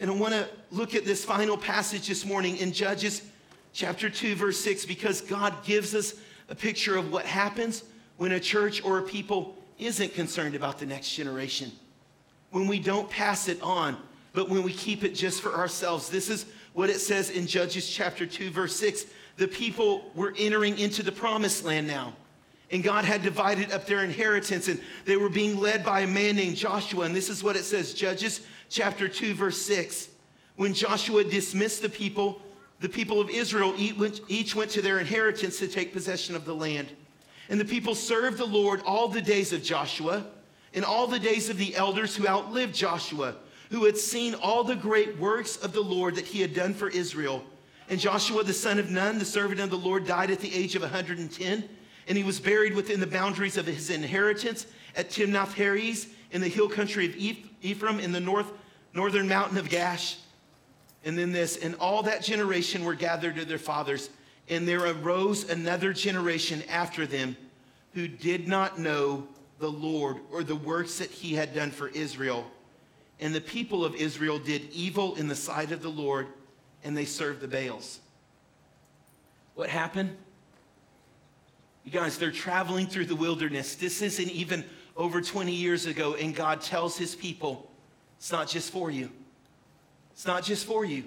And 0.00 0.10
I 0.10 0.14
want 0.14 0.34
to 0.34 0.48
look 0.70 0.94
at 0.94 1.06
this 1.06 1.24
final 1.24 1.56
passage 1.56 2.08
this 2.08 2.26
morning 2.26 2.58
in 2.58 2.72
Judges 2.72 3.22
chapter 3.74 4.08
2, 4.08 4.36
verse 4.36 4.58
6, 4.60 4.86
because 4.86 5.20
God 5.20 5.52
gives 5.64 5.94
us 5.94 6.14
a 6.48 6.54
picture 6.54 6.96
of 6.96 7.12
what 7.12 7.26
happens 7.26 7.82
when 8.16 8.32
a 8.32 8.40
church 8.40 8.82
or 8.84 8.98
a 8.98 9.02
people 9.02 9.56
isn't 9.78 10.14
concerned 10.14 10.54
about 10.54 10.78
the 10.78 10.86
next 10.86 11.14
generation. 11.14 11.72
When 12.50 12.68
we 12.68 12.78
don't 12.78 13.10
pass 13.10 13.48
it 13.48 13.60
on, 13.60 13.96
but 14.32 14.48
when 14.48 14.62
we 14.62 14.72
keep 14.72 15.02
it 15.04 15.14
just 15.14 15.42
for 15.42 15.54
ourselves. 15.54 16.08
This 16.08 16.30
is 16.30 16.46
what 16.72 16.88
it 16.88 17.00
says 17.00 17.30
in 17.30 17.46
Judges 17.46 17.88
chapter 17.88 18.26
2, 18.26 18.50
verse 18.50 18.76
6. 18.76 19.06
The 19.36 19.48
people 19.48 20.10
were 20.14 20.32
entering 20.38 20.78
into 20.78 21.02
the 21.02 21.12
promised 21.12 21.64
land 21.64 21.88
now. 21.88 22.14
And 22.70 22.82
God 22.82 23.04
had 23.04 23.22
divided 23.22 23.72
up 23.72 23.86
their 23.86 24.04
inheritance, 24.04 24.68
and 24.68 24.80
they 25.04 25.16
were 25.16 25.28
being 25.28 25.58
led 25.58 25.84
by 25.84 26.00
a 26.00 26.06
man 26.06 26.36
named 26.36 26.56
Joshua. 26.56 27.04
And 27.04 27.14
this 27.14 27.28
is 27.28 27.42
what 27.42 27.56
it 27.56 27.64
says 27.64 27.92
Judges 27.92 28.40
chapter 28.68 29.08
2, 29.08 29.34
verse 29.34 29.60
6. 29.62 30.08
When 30.56 30.74
Joshua 30.74 31.24
dismissed 31.24 31.82
the 31.82 31.88
people 31.88 32.40
the 32.84 32.88
people 32.90 33.18
of 33.18 33.30
Israel 33.30 33.74
each 33.78 34.54
went 34.54 34.70
to 34.72 34.82
their 34.82 34.98
inheritance 34.98 35.58
to 35.58 35.66
take 35.66 35.94
possession 35.94 36.36
of 36.36 36.44
the 36.44 36.54
land. 36.54 36.88
And 37.48 37.58
the 37.58 37.64
people 37.64 37.94
served 37.94 38.36
the 38.36 38.44
Lord 38.44 38.82
all 38.84 39.08
the 39.08 39.22
days 39.22 39.54
of 39.54 39.62
Joshua 39.62 40.26
and 40.74 40.84
all 40.84 41.06
the 41.06 41.18
days 41.18 41.48
of 41.48 41.56
the 41.56 41.74
elders 41.76 42.14
who 42.14 42.28
outlived 42.28 42.74
Joshua, 42.74 43.36
who 43.70 43.84
had 43.86 43.96
seen 43.96 44.34
all 44.34 44.64
the 44.64 44.76
great 44.76 45.18
works 45.18 45.56
of 45.56 45.72
the 45.72 45.80
Lord 45.80 46.16
that 46.16 46.26
he 46.26 46.42
had 46.42 46.52
done 46.52 46.74
for 46.74 46.90
Israel. 46.90 47.42
And 47.88 47.98
Joshua, 47.98 48.44
the 48.44 48.52
son 48.52 48.78
of 48.78 48.90
Nun, 48.90 49.18
the 49.18 49.24
servant 49.24 49.60
of 49.60 49.70
the 49.70 49.78
Lord, 49.78 50.06
died 50.06 50.30
at 50.30 50.40
the 50.40 50.54
age 50.54 50.74
of 50.74 50.82
110, 50.82 51.68
and 52.06 52.18
he 52.18 52.24
was 52.24 52.38
buried 52.38 52.74
within 52.74 53.00
the 53.00 53.06
boundaries 53.06 53.56
of 53.56 53.66
his 53.66 53.88
inheritance 53.88 54.66
at 54.94 55.08
Timnath 55.08 55.54
Heres 55.54 56.08
in 56.32 56.42
the 56.42 56.48
hill 56.48 56.68
country 56.68 57.06
of 57.06 57.16
Ephraim 57.62 57.98
in 57.98 58.12
the 58.12 58.20
north, 58.20 58.52
northern 58.92 59.26
mountain 59.26 59.56
of 59.56 59.70
Gaash. 59.70 60.16
And 61.04 61.18
then 61.18 61.32
this, 61.32 61.58
and 61.58 61.74
all 61.76 62.02
that 62.04 62.22
generation 62.22 62.84
were 62.84 62.94
gathered 62.94 63.36
to 63.36 63.44
their 63.44 63.58
fathers, 63.58 64.10
and 64.48 64.66
there 64.66 64.86
arose 64.86 65.48
another 65.50 65.92
generation 65.92 66.62
after 66.68 67.06
them 67.06 67.36
who 67.92 68.08
did 68.08 68.48
not 68.48 68.78
know 68.78 69.28
the 69.58 69.70
Lord 69.70 70.18
or 70.32 70.42
the 70.42 70.56
works 70.56 70.98
that 70.98 71.10
he 71.10 71.34
had 71.34 71.54
done 71.54 71.70
for 71.70 71.88
Israel. 71.88 72.46
And 73.20 73.34
the 73.34 73.40
people 73.40 73.84
of 73.84 73.94
Israel 73.94 74.38
did 74.38 74.70
evil 74.72 75.14
in 75.14 75.28
the 75.28 75.36
sight 75.36 75.72
of 75.72 75.82
the 75.82 75.90
Lord, 75.90 76.26
and 76.82 76.96
they 76.96 77.04
served 77.04 77.40
the 77.40 77.48
Baals. 77.48 78.00
What 79.54 79.70
happened? 79.70 80.16
You 81.84 81.92
guys, 81.92 82.18
they're 82.18 82.32
traveling 82.32 82.86
through 82.86 83.06
the 83.06 83.14
wilderness. 83.14 83.76
This 83.76 84.02
isn't 84.02 84.30
even 84.30 84.64
over 84.96 85.20
20 85.20 85.52
years 85.52 85.86
ago, 85.86 86.14
and 86.14 86.34
God 86.34 86.60
tells 86.60 86.96
his 86.96 87.14
people, 87.14 87.70
it's 88.16 88.32
not 88.32 88.48
just 88.48 88.72
for 88.72 88.90
you. 88.90 89.10
It's 90.14 90.26
not 90.26 90.44
just 90.44 90.64
for 90.64 90.84
you. 90.84 91.04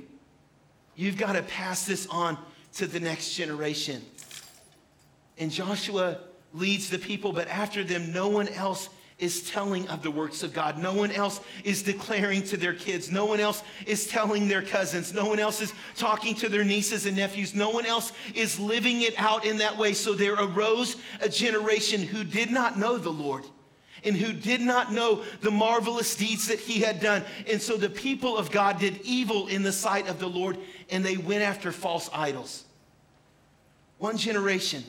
You've 0.96 1.18
got 1.18 1.34
to 1.34 1.42
pass 1.42 1.86
this 1.86 2.06
on 2.08 2.38
to 2.74 2.88
the 2.88 3.00
next 3.00 3.34
generation. 3.34 4.02
And 5.38 5.52
Joshua 5.52 6.20
leads 6.54 6.90
the 6.90 7.00
people, 7.00 7.32
but 7.32 7.48
after 7.48 7.84
them, 7.84 8.12
no 8.12 8.28
one 8.28 8.48
else 8.50 8.90
is 9.18 9.50
telling 9.50 9.88
of 9.88 10.04
the 10.04 10.12
works 10.12 10.44
of 10.44 10.54
God. 10.54 10.78
No 10.78 10.94
one 10.94 11.12
else 11.12 11.42
is 11.64 11.82
declaring 11.82 12.44
to 12.44 12.58
their 12.58 12.74
kids. 12.74 13.12
No 13.12 13.26
one 13.26 13.40
else 13.40 13.64
is 13.88 14.06
telling 14.08 14.48
their 14.48 14.62
cousins. 14.62 15.14
No 15.14 15.26
one 15.26 15.40
else 15.40 15.60
is 15.62 15.74
talking 15.96 16.36
to 16.36 16.50
their 16.50 16.64
nieces 16.64 17.08
and 17.08 17.18
nephews. 17.18 17.56
No 17.56 17.72
one 17.72 17.88
else 17.88 18.12
is 18.36 18.60
living 18.60 19.02
it 19.02 19.16
out 19.18 19.46
in 19.46 19.58
that 19.58 19.76
way. 19.76 19.94
So 19.94 20.14
there 20.14 20.36
arose 20.36 20.98
a 21.22 21.30
generation 21.30 22.02
who 22.02 22.24
did 22.24 22.52
not 22.52 22.78
know 22.78 22.98
the 22.98 23.10
Lord 23.10 23.46
and 24.04 24.16
who 24.16 24.34
did 24.34 24.62
not 24.62 24.92
know 24.92 25.24
the 25.42 25.52
marvelous 25.52 26.16
deeds 26.16 26.48
that 26.48 26.60
he 26.60 26.82
had 26.82 27.00
done. 27.00 27.24
And 27.50 27.62
so 27.62 27.78
the 27.78 27.90
people 27.90 28.38
of 28.38 28.52
God 28.52 28.80
did 28.80 29.02
evil 29.04 29.48
in 29.48 29.64
the 29.64 29.72
sight 29.72 30.08
of 30.08 30.20
the 30.20 30.28
Lord 30.28 30.58
and 30.90 31.04
they 31.04 31.18
went 31.18 31.42
after 31.42 31.72
false 31.72 32.10
idols. 32.14 32.66
One 33.98 34.18
generation, 34.18 34.84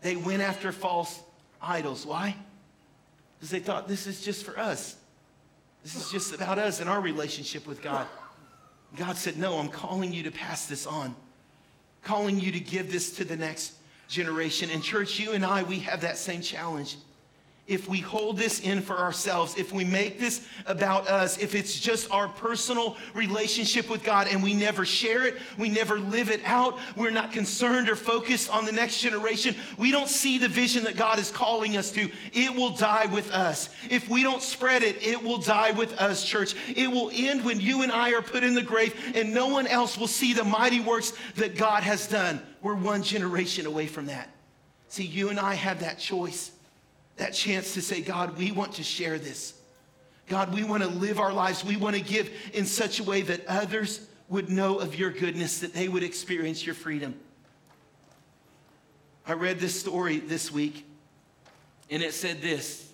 they 0.00 0.16
went 0.16 0.42
after 0.42 0.72
false 0.72 1.20
idols. 1.62 2.04
Why? 2.04 2.34
Because 3.38 3.50
they 3.50 3.60
thought 3.60 3.86
this 3.86 4.06
is 4.06 4.20
just 4.20 4.44
for 4.44 4.58
us. 4.58 4.96
This 5.84 5.94
is 5.94 6.10
just 6.10 6.34
about 6.34 6.58
us 6.58 6.80
and 6.80 6.90
our 6.90 7.00
relationship 7.00 7.66
with 7.66 7.82
God. 7.82 8.06
God 8.96 9.16
said, 9.16 9.36
No, 9.36 9.58
I'm 9.58 9.68
calling 9.68 10.12
you 10.12 10.24
to 10.24 10.30
pass 10.30 10.66
this 10.66 10.86
on, 10.86 11.14
calling 12.02 12.40
you 12.40 12.50
to 12.52 12.60
give 12.60 12.90
this 12.90 13.12
to 13.16 13.24
the 13.24 13.36
next 13.36 13.74
generation. 14.08 14.70
And, 14.70 14.82
church, 14.82 15.18
you 15.20 15.32
and 15.32 15.44
I, 15.44 15.62
we 15.62 15.78
have 15.80 16.00
that 16.00 16.18
same 16.18 16.40
challenge 16.40 16.96
if 17.68 17.86
we 17.86 18.00
hold 18.00 18.38
this 18.38 18.60
in 18.60 18.80
for 18.80 18.98
ourselves, 18.98 19.56
if 19.58 19.72
we 19.72 19.84
make 19.84 20.18
this 20.18 20.46
about 20.64 21.06
us, 21.06 21.36
if 21.38 21.54
it's 21.54 21.78
just 21.78 22.10
our 22.10 22.26
personal 22.26 22.96
relationship 23.12 23.90
with 23.90 24.02
God 24.02 24.26
and 24.26 24.42
we 24.42 24.54
never 24.54 24.86
share 24.86 25.26
it, 25.26 25.36
we 25.58 25.68
never 25.68 25.98
live 25.98 26.30
it 26.30 26.40
out, 26.44 26.78
we're 26.96 27.10
not 27.10 27.30
concerned 27.30 27.90
or 27.90 27.94
focused 27.94 28.50
on 28.50 28.64
the 28.64 28.72
next 28.72 29.00
generation, 29.00 29.54
we 29.76 29.90
don't 29.90 30.08
see 30.08 30.38
the 30.38 30.48
vision 30.48 30.82
that 30.84 30.96
God 30.96 31.18
is 31.18 31.30
calling 31.30 31.76
us 31.76 31.90
to, 31.92 32.10
it 32.32 32.54
will 32.54 32.70
die 32.70 33.06
with 33.06 33.30
us. 33.32 33.68
If 33.90 34.08
we 34.08 34.22
don't 34.22 34.42
spread 34.42 34.82
it, 34.82 35.06
it 35.06 35.22
will 35.22 35.38
die 35.38 35.72
with 35.72 35.92
us, 35.98 36.24
church. 36.24 36.54
It 36.74 36.90
will 36.90 37.10
end 37.12 37.44
when 37.44 37.60
you 37.60 37.82
and 37.82 37.92
I 37.92 38.14
are 38.14 38.22
put 38.22 38.44
in 38.44 38.54
the 38.54 38.62
grave 38.62 39.12
and 39.14 39.34
no 39.34 39.46
one 39.46 39.66
else 39.66 39.98
will 39.98 40.06
see 40.06 40.32
the 40.32 40.44
mighty 40.44 40.80
works 40.80 41.12
that 41.36 41.56
God 41.56 41.82
has 41.82 42.08
done. 42.08 42.40
We're 42.62 42.74
one 42.74 43.02
generation 43.02 43.66
away 43.66 43.86
from 43.86 44.06
that. 44.06 44.30
See, 44.88 45.04
you 45.04 45.28
and 45.28 45.38
I 45.38 45.52
have 45.52 45.80
that 45.80 45.98
choice 45.98 46.52
that 47.18 47.34
chance 47.34 47.74
to 47.74 47.82
say, 47.82 48.00
God, 48.00 48.36
we 48.36 48.52
want 48.52 48.74
to 48.74 48.82
share 48.82 49.18
this. 49.18 49.54
God, 50.26 50.54
we 50.54 50.64
want 50.64 50.82
to 50.82 50.88
live 50.88 51.18
our 51.18 51.32
lives. 51.32 51.64
We 51.64 51.76
want 51.76 51.96
to 51.96 52.02
give 52.02 52.30
in 52.52 52.66
such 52.66 53.00
a 53.00 53.04
way 53.04 53.22
that 53.22 53.46
others 53.46 54.06
would 54.28 54.50
know 54.50 54.78
of 54.78 54.98
your 54.98 55.10
goodness, 55.10 55.60
that 55.60 55.72
they 55.72 55.88
would 55.88 56.02
experience 56.02 56.64
your 56.64 56.74
freedom. 56.74 57.18
I 59.26 59.32
read 59.32 59.58
this 59.58 59.78
story 59.78 60.18
this 60.18 60.50
week, 60.50 60.86
and 61.90 62.02
it 62.02 62.14
said 62.14 62.40
this. 62.40 62.92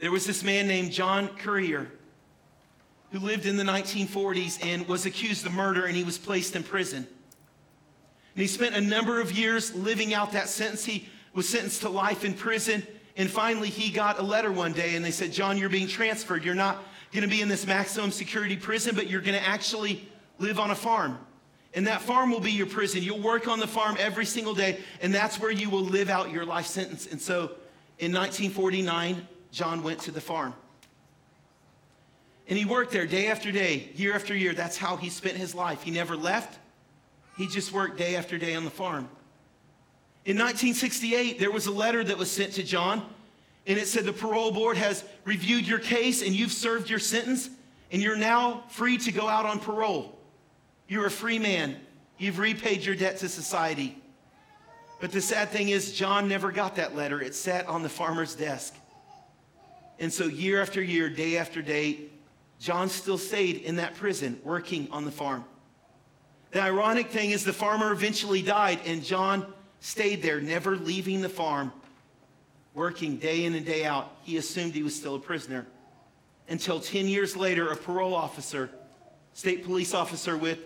There 0.00 0.10
was 0.10 0.26
this 0.26 0.42
man 0.42 0.66
named 0.66 0.92
John 0.92 1.28
Currier 1.28 1.90
who 3.12 3.18
lived 3.18 3.46
in 3.46 3.56
the 3.56 3.64
1940s 3.64 4.64
and 4.64 4.88
was 4.88 5.06
accused 5.06 5.46
of 5.46 5.52
murder, 5.52 5.84
and 5.84 5.94
he 5.94 6.02
was 6.02 6.18
placed 6.18 6.56
in 6.56 6.62
prison. 6.62 7.06
And 8.34 8.40
he 8.40 8.46
spent 8.46 8.74
a 8.74 8.80
number 8.80 9.20
of 9.20 9.30
years 9.32 9.74
living 9.74 10.14
out 10.14 10.32
that 10.32 10.48
sentence. 10.48 10.86
He 10.86 11.08
was 11.34 11.48
sentenced 11.48 11.82
to 11.82 11.88
life 11.88 12.24
in 12.24 12.34
prison. 12.34 12.86
And 13.16 13.30
finally, 13.30 13.68
he 13.68 13.90
got 13.90 14.18
a 14.18 14.22
letter 14.22 14.50
one 14.50 14.72
day 14.72 14.94
and 14.94 15.04
they 15.04 15.10
said, 15.10 15.32
John, 15.32 15.58
you're 15.58 15.68
being 15.68 15.88
transferred. 15.88 16.44
You're 16.44 16.54
not 16.54 16.82
going 17.12 17.22
to 17.22 17.28
be 17.28 17.42
in 17.42 17.48
this 17.48 17.66
maximum 17.66 18.10
security 18.10 18.56
prison, 18.56 18.94
but 18.94 19.08
you're 19.08 19.20
going 19.20 19.38
to 19.38 19.46
actually 19.46 20.08
live 20.38 20.58
on 20.58 20.70
a 20.70 20.74
farm. 20.74 21.18
And 21.74 21.86
that 21.86 22.02
farm 22.02 22.30
will 22.30 22.40
be 22.40 22.52
your 22.52 22.66
prison. 22.66 23.02
You'll 23.02 23.20
work 23.20 23.48
on 23.48 23.58
the 23.58 23.66
farm 23.66 23.96
every 23.98 24.26
single 24.26 24.54
day, 24.54 24.80
and 25.00 25.14
that's 25.14 25.40
where 25.40 25.50
you 25.50 25.70
will 25.70 25.84
live 25.84 26.10
out 26.10 26.30
your 26.30 26.44
life 26.44 26.66
sentence. 26.66 27.06
And 27.10 27.20
so 27.20 27.52
in 27.98 28.12
1949, 28.12 29.26
John 29.52 29.82
went 29.82 30.00
to 30.00 30.10
the 30.10 30.20
farm. 30.20 30.54
And 32.48 32.58
he 32.58 32.64
worked 32.64 32.92
there 32.92 33.06
day 33.06 33.28
after 33.28 33.52
day, 33.52 33.90
year 33.94 34.14
after 34.14 34.34
year. 34.34 34.52
That's 34.52 34.76
how 34.76 34.96
he 34.96 35.08
spent 35.08 35.36
his 35.36 35.54
life. 35.54 35.82
He 35.82 35.90
never 35.90 36.16
left, 36.16 36.58
he 37.38 37.46
just 37.46 37.72
worked 37.72 37.96
day 37.96 38.16
after 38.16 38.36
day 38.36 38.54
on 38.54 38.64
the 38.64 38.70
farm. 38.70 39.08
In 40.24 40.36
1968, 40.36 41.40
there 41.40 41.50
was 41.50 41.66
a 41.66 41.72
letter 41.72 42.04
that 42.04 42.16
was 42.16 42.30
sent 42.30 42.52
to 42.54 42.62
John, 42.62 43.04
and 43.66 43.78
it 43.78 43.88
said 43.88 44.04
the 44.04 44.12
parole 44.12 44.52
board 44.52 44.76
has 44.76 45.04
reviewed 45.24 45.66
your 45.66 45.80
case 45.80 46.22
and 46.22 46.32
you've 46.32 46.52
served 46.52 46.88
your 46.88 47.00
sentence, 47.00 47.50
and 47.90 48.00
you're 48.00 48.16
now 48.16 48.62
free 48.68 48.98
to 48.98 49.12
go 49.12 49.28
out 49.28 49.46
on 49.46 49.58
parole. 49.58 50.18
You're 50.86 51.06
a 51.06 51.10
free 51.10 51.38
man. 51.38 51.76
You've 52.18 52.38
repaid 52.38 52.84
your 52.84 52.94
debt 52.94 53.18
to 53.18 53.28
society. 53.28 53.98
But 55.00 55.10
the 55.10 55.20
sad 55.20 55.48
thing 55.48 55.70
is, 55.70 55.92
John 55.92 56.28
never 56.28 56.52
got 56.52 56.76
that 56.76 56.94
letter. 56.94 57.20
It 57.20 57.34
sat 57.34 57.66
on 57.66 57.82
the 57.82 57.88
farmer's 57.88 58.36
desk. 58.36 58.76
And 59.98 60.12
so, 60.12 60.26
year 60.26 60.62
after 60.62 60.80
year, 60.80 61.08
day 61.08 61.36
after 61.36 61.62
day, 61.62 62.10
John 62.60 62.88
still 62.88 63.18
stayed 63.18 63.62
in 63.62 63.76
that 63.76 63.96
prison 63.96 64.40
working 64.44 64.86
on 64.92 65.04
the 65.04 65.10
farm. 65.10 65.44
The 66.52 66.60
ironic 66.60 67.10
thing 67.10 67.32
is, 67.32 67.44
the 67.44 67.52
farmer 67.52 67.90
eventually 67.90 68.42
died, 68.42 68.78
and 68.84 69.02
John 69.02 69.52
stayed 69.82 70.22
there, 70.22 70.40
never 70.40 70.76
leaving 70.76 71.20
the 71.20 71.28
farm, 71.28 71.72
working 72.72 73.16
day 73.16 73.44
in 73.44 73.54
and 73.54 73.66
day 73.66 73.84
out. 73.84 74.16
He 74.22 74.38
assumed 74.38 74.72
he 74.72 74.82
was 74.84 74.94
still 74.94 75.16
a 75.16 75.18
prisoner. 75.18 75.66
Until 76.48 76.80
10 76.80 77.08
years 77.08 77.36
later, 77.36 77.68
a 77.70 77.76
parole 77.76 78.14
officer, 78.14 78.70
state 79.34 79.64
police 79.64 79.92
officer 79.92 80.36
with 80.36 80.60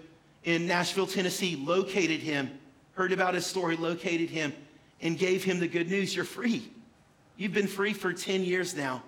in 0.44 0.66
Nashville, 0.66 1.06
Tennessee, 1.06 1.56
located 1.56 2.20
him, 2.20 2.58
heard 2.92 3.10
about 3.10 3.34
his 3.34 3.44
story, 3.44 3.76
located 3.76 4.30
him, 4.30 4.52
and 5.00 5.18
gave 5.18 5.42
him 5.42 5.58
the 5.58 5.66
good 5.66 5.90
news. 5.90 6.14
You're 6.14 6.24
free. 6.24 6.70
You've 7.36 7.54
been 7.54 7.66
free 7.66 7.94
for 7.94 8.12
10 8.12 8.44
years 8.44 8.76
now. 8.76 9.02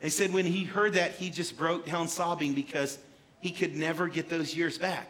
They 0.00 0.10
said 0.10 0.32
when 0.32 0.44
he 0.44 0.64
heard 0.64 0.94
that, 0.94 1.12
he 1.12 1.30
just 1.30 1.56
broke 1.56 1.86
down 1.86 2.08
sobbing 2.08 2.52
because 2.52 2.98
he 3.40 3.52
could 3.52 3.76
never 3.76 4.08
get 4.08 4.28
those 4.28 4.56
years 4.56 4.76
back. 4.76 5.08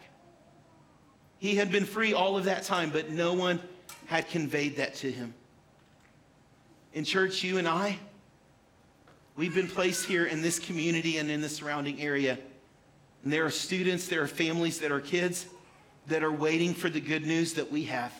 He 1.43 1.57
had 1.57 1.73
been 1.73 1.87
free 1.87 2.15
all 2.15 2.37
of 2.37 2.45
that 2.45 2.63
time, 2.63 2.91
but 2.91 3.11
no 3.11 3.33
one 3.33 3.59
had 4.07 4.29
conveyed 4.29 4.77
that 4.77 4.95
to 4.99 5.11
him. 5.11 5.35
In 6.95 7.03
church, 7.03 7.43
you 7.43 7.59
and 7.59 7.67
I, 7.67 7.99
we've 9.35 9.53
been 9.53 9.67
placed 9.67 10.07
here 10.07 10.27
in 10.27 10.41
this 10.41 10.61
community 10.61 11.17
and 11.17 11.29
in 11.29 11.41
the 11.41 11.49
surrounding 11.49 12.01
area. 12.01 12.39
And 13.25 13.33
there 13.33 13.45
are 13.45 13.51
students, 13.51 14.07
there 14.07 14.23
are 14.23 14.29
families 14.29 14.79
there 14.79 14.95
are 14.95 15.01
kids 15.01 15.47
that 16.07 16.23
are 16.23 16.31
waiting 16.31 16.75
for 16.75 16.89
the 16.89 17.01
good 17.01 17.27
news 17.27 17.55
that 17.55 17.73
we 17.73 17.87
have. 17.87 18.13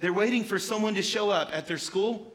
They're 0.00 0.14
waiting 0.14 0.44
for 0.44 0.58
someone 0.58 0.94
to 0.94 1.02
show 1.02 1.28
up 1.28 1.50
at 1.52 1.66
their 1.66 1.76
school. 1.76 2.32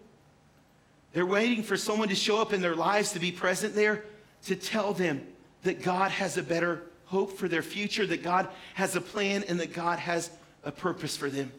They're 1.13 1.25
waiting 1.25 1.63
for 1.63 1.77
someone 1.77 2.09
to 2.09 2.15
show 2.15 2.39
up 2.39 2.53
in 2.53 2.61
their 2.61 2.75
lives 2.75 3.13
to 3.13 3.19
be 3.19 3.31
present 3.31 3.73
there 3.73 4.05
to 4.45 4.55
tell 4.55 4.93
them 4.93 5.25
that 5.63 5.81
God 5.81 6.11
has 6.11 6.37
a 6.37 6.43
better 6.43 6.83
hope 7.13 7.37
for 7.37 7.47
their 7.47 7.61
future, 7.61 8.07
that 8.07 8.23
God 8.23 8.47
has 8.73 8.95
a 8.95 9.01
plan 9.01 9.43
and 9.47 9.59
that 9.59 9.71
God 9.71 9.99
has 9.99 10.31
a 10.63 10.71
purpose 10.71 11.15
for 11.15 11.29
them. 11.29 11.51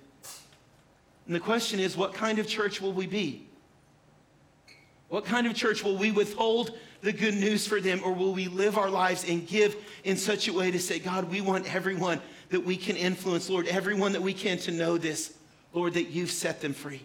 And 1.27 1.35
the 1.35 1.41
question 1.41 1.79
is, 1.79 1.97
what 1.97 2.13
kind 2.13 2.41
of 2.41 2.49
church 2.49 2.81
will 2.81 2.93
we 2.93 3.07
be? 3.07 3.47
What 5.09 5.25
kind 5.25 5.47
of 5.47 5.55
church 5.55 5.85
will 5.85 5.97
we 5.97 6.11
withhold 6.11 6.77
the 7.03 7.13
good 7.13 7.35
news 7.35 7.69
for 7.69 7.81
them, 7.81 8.01
or 8.03 8.13
will 8.13 8.35
we 8.35 8.49
live 8.49 8.77
our 8.77 8.91
lives 8.91 9.29
and 9.29 9.47
give 9.47 9.77
in 10.03 10.17
such 10.17 10.49
a 10.49 10.53
way 10.53 10.73
to 10.73 10.81
say, 10.81 10.99
God, 10.99 11.31
we 11.31 11.41
want 11.41 11.73
everyone 11.73 12.21
that 12.49 12.65
we 12.65 12.77
can 12.77 12.97
influence, 12.97 13.49
Lord, 13.49 13.69
everyone 13.69 14.13
that 14.13 14.23
we 14.23 14.35
can 14.35 14.59
to 14.59 14.73
know 14.73 14.99
this, 14.99 15.35
Lord, 15.73 15.95
that 15.95 16.09
you've 16.09 16.33
set 16.33 16.61
them 16.61 16.73
free. 16.73 17.03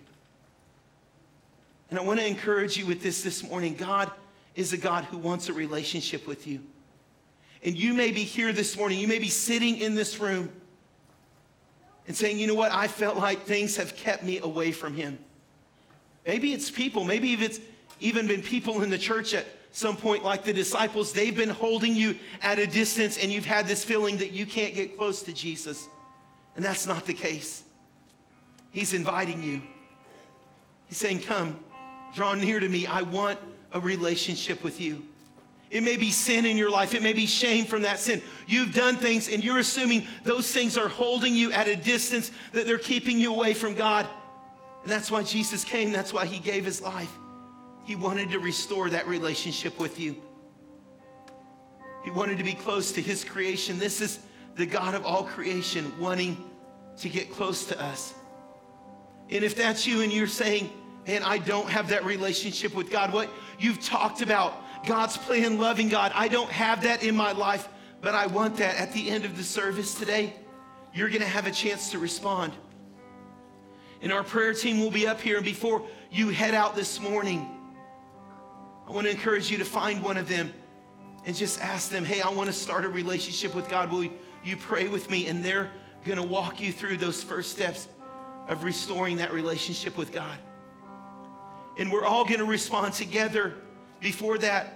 And 1.92 2.00
I 2.00 2.02
want 2.02 2.20
to 2.20 2.26
encourage 2.26 2.78
you 2.78 2.88
with 2.88 3.04
this 3.04 3.22
this 3.22 3.44
morning. 3.44 3.76
God 3.76 4.12
is 4.56 4.74
a 4.74 4.78
God 4.78 5.06
who 5.06 5.18
wants 5.20 5.50
a 5.50 5.54
relationship 5.54 6.26
with 6.26 6.48
you. 6.48 6.62
And 7.64 7.76
you 7.76 7.94
may 7.94 8.12
be 8.12 8.24
here 8.24 8.54
this 8.54 8.78
morning, 8.78 9.00
you 9.00 9.08
may 9.08 9.20
be 9.20 9.30
sitting 9.30 9.78
in 9.78 9.96
this 9.96 10.20
room 10.20 10.50
and 12.08 12.16
saying, 12.16 12.40
you 12.40 12.48
know 12.48 12.56
what, 12.56 12.72
I 12.72 12.88
felt 12.88 13.18
like 13.18 13.44
things 13.44 13.76
have 13.78 13.96
kept 13.96 14.24
me 14.24 14.40
away 14.40 14.72
from 14.72 14.96
him. 14.96 15.20
Maybe 16.26 16.54
it's 16.54 16.72
people, 16.72 17.04
maybe 17.04 17.34
it's 17.34 17.60
even 18.00 18.28
been 18.28 18.42
people 18.42 18.82
in 18.82 18.90
the 18.90 18.98
church 18.98 19.34
at 19.34 19.46
some 19.72 19.96
point, 19.96 20.24
like 20.24 20.44
the 20.44 20.54
disciples, 20.54 21.14
they've 21.14 21.36
been 21.36 21.50
holding 21.50 21.96
you 21.96 22.16
at 22.42 22.60
a 22.60 22.66
distance 22.66 23.18
and 23.18 23.32
you've 23.32 23.46
had 23.46 23.68
this 23.68 23.84
feeling 23.84 24.18
that 24.18 24.32
you 24.32 24.46
can't 24.46 24.74
get 24.74 24.98
close 24.98 25.22
to 25.24 25.34
Jesus. 25.34 25.88
And 26.56 26.66
that's 26.66 26.88
not 26.88 27.06
the 27.06 27.14
case. 27.14 27.64
He's 28.72 28.94
inviting 28.94 29.44
you. 29.44 29.62
He's 30.88 30.98
saying, 30.98 31.22
Come, 31.22 31.60
draw 32.16 32.34
near 32.34 32.60
to 32.60 32.68
me. 32.68 32.88
I 32.88 33.04
want 33.04 33.40
a 33.72 33.80
relationship 33.80 34.64
with 34.64 34.82
you. 34.82 35.04
It 35.70 35.84
may 35.84 35.98
be 35.98 36.10
sin 36.10 36.46
in 36.46 36.58
your 36.58 36.72
life. 36.72 36.96
It 36.96 37.04
may 37.04 37.14
be 37.14 37.28
shame 37.28 37.66
from 37.66 37.84
that 37.84 38.00
sin. 38.00 38.22
You've 38.48 38.74
done 38.74 38.96
things 38.96 39.30
and 39.30 39.44
you're 39.44 39.60
assuming 39.60 40.08
those 40.24 40.52
things 40.52 40.78
are 40.78 40.88
holding 40.88 41.36
you 41.36 41.52
at 41.52 41.68
a 41.68 41.76
distance, 41.76 42.32
that 42.54 42.66
they're 42.66 42.80
keeping 42.80 43.20
you 43.20 43.34
away 43.34 43.54
from 43.54 43.76
God. 43.76 44.08
And 44.84 44.92
that's 44.92 45.12
why 45.12 45.24
Jesus 45.24 45.64
came. 45.64 45.92
That's 45.92 46.12
why 46.12 46.26
he 46.26 46.40
gave 46.40 46.66
his 46.66 46.82
life. 46.82 47.12
He 47.84 47.96
wanted 47.96 48.32
to 48.32 48.40
restore 48.40 48.90
that 48.90 49.08
relationship 49.08 49.80
with 49.80 50.00
you. 50.00 50.16
He 52.04 52.12
wanted 52.12 52.38
to 52.40 52.44
be 52.44 52.54
close 52.54 52.92
to 52.94 53.02
his 53.02 53.24
creation. 53.24 53.78
This 53.78 54.02
is 54.02 54.20
the 54.56 54.66
God 54.66 54.96
of 54.96 55.06
all 55.06 55.24
creation 55.24 55.92
wanting 56.00 56.50
to 56.98 57.10
get 57.10 57.32
close 57.32 57.66
to 57.66 57.80
us. 57.82 58.14
And 59.30 59.44
if 59.44 59.56
that's 59.56 59.86
you 59.86 60.02
and 60.02 60.12
you're 60.12 60.28
saying, 60.28 60.72
man, 61.08 61.24
I 61.24 61.38
don't 61.38 61.70
have 61.70 61.90
that 61.90 62.04
relationship 62.06 62.74
with 62.74 62.90
God, 62.90 63.14
what 63.14 63.30
you've 63.60 63.80
talked 63.80 64.22
about, 64.22 64.54
God's 64.86 65.18
plan, 65.18 65.60
loving 65.60 65.90
God, 65.90 66.12
I 66.16 66.28
don't 66.28 66.50
have 66.50 66.84
that 66.84 67.04
in 67.04 67.16
my 67.16 67.32
life, 67.32 67.68
but 68.02 68.16
I 68.16 68.28
want 68.28 68.58
that 68.58 68.76
at 68.78 68.94
the 68.94 69.10
end 69.10 69.26
of 69.26 69.38
the 69.38 69.44
service 69.44 69.94
today, 69.94 70.34
you're 70.94 71.10
going 71.10 71.22
to 71.22 71.28
have 71.28 71.48
a 71.48 71.52
chance 71.52 71.92
to 71.92 72.00
respond. 72.00 72.54
And 74.02 74.14
our 74.14 74.24
prayer 74.24 74.54
team 74.54 74.80
will 74.80 74.92
be 74.92 75.08
up 75.08 75.20
here. 75.20 75.36
And 75.38 75.46
before 75.46 75.86
you 76.10 76.30
head 76.30 76.54
out 76.54 76.76
this 76.76 77.00
morning, 77.02 77.48
I 78.88 78.92
want 78.92 79.06
to 79.06 79.12
encourage 79.12 79.52
you 79.52 79.58
to 79.58 79.66
find 79.66 80.02
one 80.02 80.18
of 80.18 80.28
them 80.30 80.54
and 81.26 81.36
just 81.36 81.62
ask 81.62 81.92
them, 81.92 82.06
hey, 82.06 82.22
I 82.22 82.30
want 82.30 82.48
to 82.48 82.54
start 82.54 82.86
a 82.86 82.90
relationship 82.90 83.54
with 83.54 83.70
God. 83.70 83.92
Will 83.92 84.10
you 84.44 84.58
pray 84.58 84.88
with 84.88 85.10
me? 85.10 85.28
And 85.28 85.44
they're 85.44 85.70
going 86.06 86.18
to 86.18 86.24
walk 86.24 86.62
you 86.62 86.72
through 86.72 86.98
those 86.98 87.22
first 87.22 87.52
steps 87.52 87.90
of 88.48 88.64
restoring 88.64 89.18
that 89.18 89.34
relationship 89.34 89.98
with 89.98 90.12
God. 90.12 90.38
And 91.78 91.92
we're 91.92 92.06
all 92.06 92.24
going 92.24 92.40
to 92.40 92.46
respond 92.46 92.94
together 92.94 93.56
before 94.00 94.38
that 94.40 94.74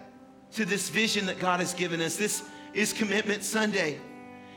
to 0.54 0.66
this 0.66 0.90
vision 0.90 1.26
that 1.26 1.40
God 1.40 1.60
has 1.60 1.74
given 1.74 2.02
us. 2.02 2.16
This 2.16 2.44
is 2.74 2.94
Commitment 2.94 3.44
Sunday. 3.44 4.00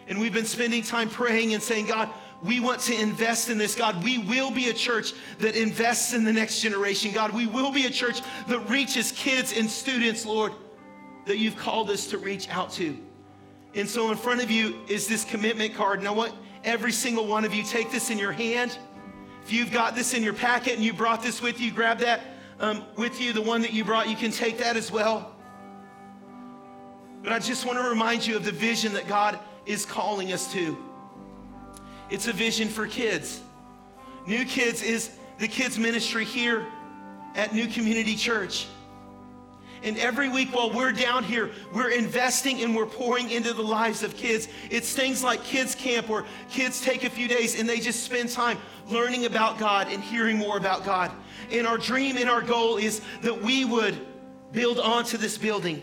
And 0.08 0.20
we've 0.20 0.32
been 0.32 0.44
spending 0.44 0.82
time 0.82 1.08
praying 1.08 1.54
and 1.54 1.62
saying, 1.62 1.86
God, 1.86 2.10
we 2.42 2.60
want 2.60 2.80
to 2.82 3.00
invest 3.00 3.48
in 3.48 3.58
this. 3.58 3.74
God, 3.74 4.04
we 4.04 4.18
will 4.18 4.50
be 4.50 4.68
a 4.68 4.72
church 4.72 5.12
that 5.38 5.56
invests 5.56 6.12
in 6.12 6.24
the 6.24 6.32
next 6.32 6.60
generation. 6.60 7.12
God, 7.12 7.32
we 7.32 7.46
will 7.46 7.72
be 7.72 7.86
a 7.86 7.90
church 7.90 8.20
that 8.48 8.60
reaches 8.68 9.10
kids 9.12 9.56
and 9.56 9.68
students, 9.68 10.26
Lord, 10.26 10.52
that 11.24 11.38
you've 11.38 11.56
called 11.56 11.90
us 11.90 12.06
to 12.08 12.18
reach 12.18 12.48
out 12.50 12.70
to. 12.72 12.96
And 13.74 13.88
so 13.88 14.10
in 14.10 14.16
front 14.16 14.42
of 14.42 14.50
you 14.50 14.76
is 14.88 15.08
this 15.08 15.24
commitment 15.24 15.74
card. 15.74 16.02
Now, 16.02 16.14
what 16.14 16.34
every 16.64 16.92
single 16.92 17.26
one 17.26 17.44
of 17.44 17.54
you 17.54 17.62
take 17.62 17.90
this 17.90 18.10
in 18.10 18.18
your 18.18 18.32
hand. 18.32 18.76
If 19.44 19.52
you've 19.52 19.72
got 19.72 19.94
this 19.94 20.12
in 20.12 20.22
your 20.22 20.34
packet 20.34 20.74
and 20.74 20.84
you 20.84 20.92
brought 20.92 21.22
this 21.22 21.40
with 21.40 21.60
you, 21.60 21.70
grab 21.70 21.98
that 22.00 22.20
um, 22.60 22.84
with 22.96 23.20
you, 23.20 23.32
the 23.32 23.42
one 23.42 23.62
that 23.62 23.72
you 23.72 23.84
brought, 23.84 24.08
you 24.08 24.16
can 24.16 24.30
take 24.30 24.58
that 24.58 24.76
as 24.76 24.90
well. 24.90 25.32
But 27.22 27.32
I 27.32 27.38
just 27.38 27.66
want 27.66 27.78
to 27.78 27.88
remind 27.88 28.26
you 28.26 28.36
of 28.36 28.44
the 28.44 28.52
vision 28.52 28.92
that 28.94 29.08
God 29.08 29.38
is 29.66 29.84
calling 29.84 30.32
us 30.32 30.52
to. 30.52 30.76
It's 32.08 32.28
a 32.28 32.32
vision 32.32 32.68
for 32.68 32.86
kids. 32.86 33.40
New 34.26 34.44
Kids 34.44 34.82
is 34.82 35.10
the 35.38 35.48
kids' 35.48 35.78
ministry 35.78 36.24
here 36.24 36.66
at 37.34 37.54
New 37.54 37.66
Community 37.66 38.16
Church. 38.16 38.66
And 39.86 39.96
every 39.98 40.28
week 40.28 40.52
while 40.52 40.72
we're 40.72 40.90
down 40.90 41.22
here, 41.22 41.52
we're 41.72 41.90
investing 41.90 42.62
and 42.62 42.74
we're 42.74 42.86
pouring 42.86 43.30
into 43.30 43.52
the 43.52 43.62
lives 43.62 44.02
of 44.02 44.16
kids. 44.16 44.48
It's 44.68 44.92
things 44.92 45.22
like 45.22 45.44
kids 45.44 45.76
camp 45.76 46.08
where 46.08 46.24
kids 46.50 46.80
take 46.80 47.04
a 47.04 47.08
few 47.08 47.28
days 47.28 47.58
and 47.58 47.68
they 47.68 47.78
just 47.78 48.02
spend 48.02 48.30
time 48.30 48.58
learning 48.90 49.26
about 49.26 49.58
God 49.58 49.86
and 49.88 50.02
hearing 50.02 50.38
more 50.38 50.56
about 50.56 50.84
God. 50.84 51.12
And 51.52 51.68
our 51.68 51.78
dream 51.78 52.16
and 52.16 52.28
our 52.28 52.42
goal 52.42 52.78
is 52.78 53.00
that 53.22 53.40
we 53.40 53.64
would 53.64 54.04
build 54.50 54.80
onto 54.80 55.16
this 55.16 55.38
building, 55.38 55.80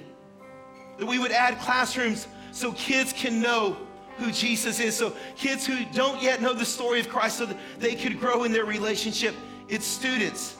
that 0.97 1.05
we 1.05 1.17
would 1.17 1.31
add 1.31 1.57
classrooms 1.59 2.27
so 2.51 2.73
kids 2.73 3.13
can 3.13 3.41
know 3.41 3.77
who 4.17 4.33
Jesus 4.33 4.81
is. 4.81 4.97
So 4.97 5.15
kids 5.37 5.65
who 5.65 5.85
don't 5.93 6.21
yet 6.21 6.41
know 6.41 6.53
the 6.53 6.65
story 6.65 6.99
of 6.99 7.07
Christ 7.07 7.37
so 7.37 7.45
that 7.45 7.57
they 7.79 7.95
could 7.95 8.19
grow 8.19 8.43
in 8.43 8.51
their 8.51 8.65
relationship. 8.65 9.33
It's 9.69 9.85
students. 9.85 10.57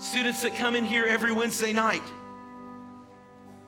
Students 0.00 0.42
that 0.42 0.56
come 0.56 0.74
in 0.74 0.84
here 0.84 1.04
every 1.04 1.32
Wednesday 1.32 1.72
night. 1.72 2.02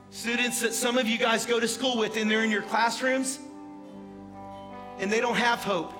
Students 0.09 0.61
that 0.61 0.73
some 0.73 0.97
of 0.97 1.07
you 1.07 1.17
guys 1.17 1.45
go 1.45 1.59
to 1.59 1.67
school 1.67 1.97
with 1.97 2.17
and 2.17 2.29
they're 2.29 2.43
in 2.43 2.51
your 2.51 2.63
classrooms 2.63 3.39
and 4.99 5.11
they 5.11 5.21
don't 5.21 5.37
have 5.37 5.59
hope 5.59 5.93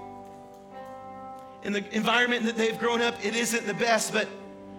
in 1.63 1.71
the 1.71 1.95
environment 1.95 2.45
that 2.45 2.57
they've 2.57 2.77
grown 2.77 3.01
up, 3.01 3.15
it 3.25 3.35
isn't 3.35 3.65
the 3.65 3.73
best, 3.73 4.13
but 4.13 4.27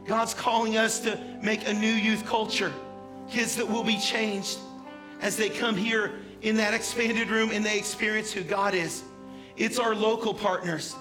God's 0.06 0.34
calling 0.34 0.76
us 0.76 1.00
to 1.00 1.18
make 1.42 1.66
a 1.66 1.72
new 1.72 1.92
youth 1.92 2.26
culture. 2.26 2.72
Kids 3.28 3.56
that 3.56 3.66
will 3.66 3.84
be 3.84 3.98
changed 3.98 4.58
as 5.22 5.36
they 5.36 5.48
come 5.48 5.76
here 5.76 6.20
in 6.42 6.56
that 6.56 6.74
expanded 6.74 7.30
room 7.30 7.50
and 7.50 7.64
they 7.64 7.78
experience 7.78 8.32
who 8.32 8.42
God 8.42 8.74
is. 8.74 9.02
It's 9.56 9.78
our 9.78 9.94
local 9.94 10.34
partners. 10.34 10.94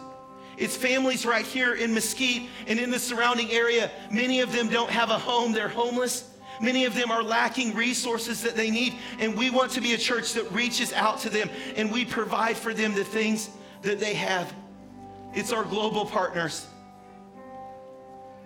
It's 0.57 0.77
families 0.77 1.25
right 1.25 1.45
here 1.45 1.75
in 1.75 1.93
Mesquite 1.93 2.49
and 2.67 2.79
in 2.79 2.91
the 2.91 2.99
surrounding 2.99 3.51
area. 3.51 3.91
Many 4.11 4.41
of 4.41 4.51
them 4.51 4.69
don't 4.69 4.89
have 4.89 5.09
a 5.09 5.17
home, 5.17 5.51
they're 5.51 5.67
homeless. 5.67 6.29
Many 6.61 6.85
of 6.85 6.93
them 6.93 7.11
are 7.11 7.23
lacking 7.23 7.73
resources 7.75 8.43
that 8.43 8.55
they 8.55 8.69
need, 8.69 8.93
and 9.19 9.35
we 9.35 9.49
want 9.49 9.71
to 9.71 9.81
be 9.81 9.93
a 9.93 9.97
church 9.97 10.33
that 10.33 10.49
reaches 10.51 10.93
out 10.93 11.19
to 11.21 11.29
them 11.29 11.49
and 11.75 11.91
we 11.91 12.05
provide 12.05 12.55
for 12.55 12.73
them 12.73 12.93
the 12.93 13.03
things 13.03 13.49
that 13.81 13.99
they 13.99 14.13
have. 14.13 14.53
It's 15.33 15.51
our 15.51 15.63
global 15.63 16.05
partners. 16.05 16.67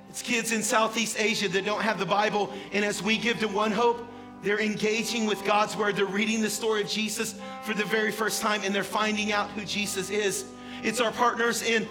It's 0.10 0.22
kids 0.22 0.52
in 0.52 0.64
Southeast 0.64 1.20
Asia 1.20 1.50
that 1.50 1.66
don't 1.66 1.82
have 1.82 2.00
the 2.00 2.06
Bible, 2.06 2.52
and 2.72 2.86
as 2.86 3.04
we 3.04 3.18
give 3.18 3.40
to 3.40 3.48
One 3.48 3.72
Hope, 3.72 4.08
they're 4.42 4.62
engaging 4.62 5.26
with 5.26 5.44
God's 5.46 5.76
Word. 5.76 5.96
They're 5.96 6.06
reading 6.06 6.42
the 6.42 6.50
story 6.50 6.82
of 6.82 6.90
Jesus 6.90 7.36
for 7.64 7.74
the 7.74 7.84
very 7.84 8.12
first 8.12 8.42
time, 8.42 8.62
and 8.64 8.74
they're 8.74 8.84
finding 8.84 9.32
out 9.32 9.50
who 9.52 9.66
Jesus 9.66 10.10
is. 10.10 10.46
It's 10.84 11.00
our 11.00 11.12
partners 11.12 11.62
in 11.62 11.88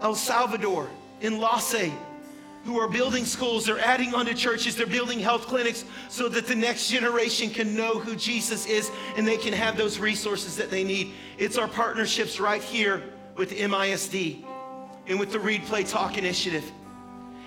El 0.00 0.14
Salvador, 0.14 0.88
in 1.20 1.38
Lase, 1.38 1.92
who 2.64 2.78
are 2.78 2.88
building 2.88 3.24
schools, 3.24 3.66
they're 3.66 3.78
adding 3.78 4.14
on 4.14 4.26
to 4.26 4.34
churches, 4.34 4.74
they're 4.74 4.86
building 4.86 5.20
health 5.20 5.46
clinics 5.46 5.84
so 6.08 6.28
that 6.30 6.46
the 6.46 6.54
next 6.54 6.88
generation 6.88 7.50
can 7.50 7.76
know 7.76 7.98
who 7.98 8.16
Jesus 8.16 8.66
is 8.66 8.90
and 9.16 9.28
they 9.28 9.36
can 9.36 9.52
have 9.52 9.76
those 9.76 9.98
resources 9.98 10.56
that 10.56 10.70
they 10.70 10.82
need. 10.82 11.12
It's 11.36 11.58
our 11.58 11.68
partnerships 11.68 12.40
right 12.40 12.62
here 12.62 13.02
with 13.36 13.50
MISD 13.50 14.44
and 15.06 15.20
with 15.20 15.32
the 15.32 15.40
Read 15.40 15.62
Play 15.64 15.84
Talk 15.84 16.16
initiative. 16.16 16.70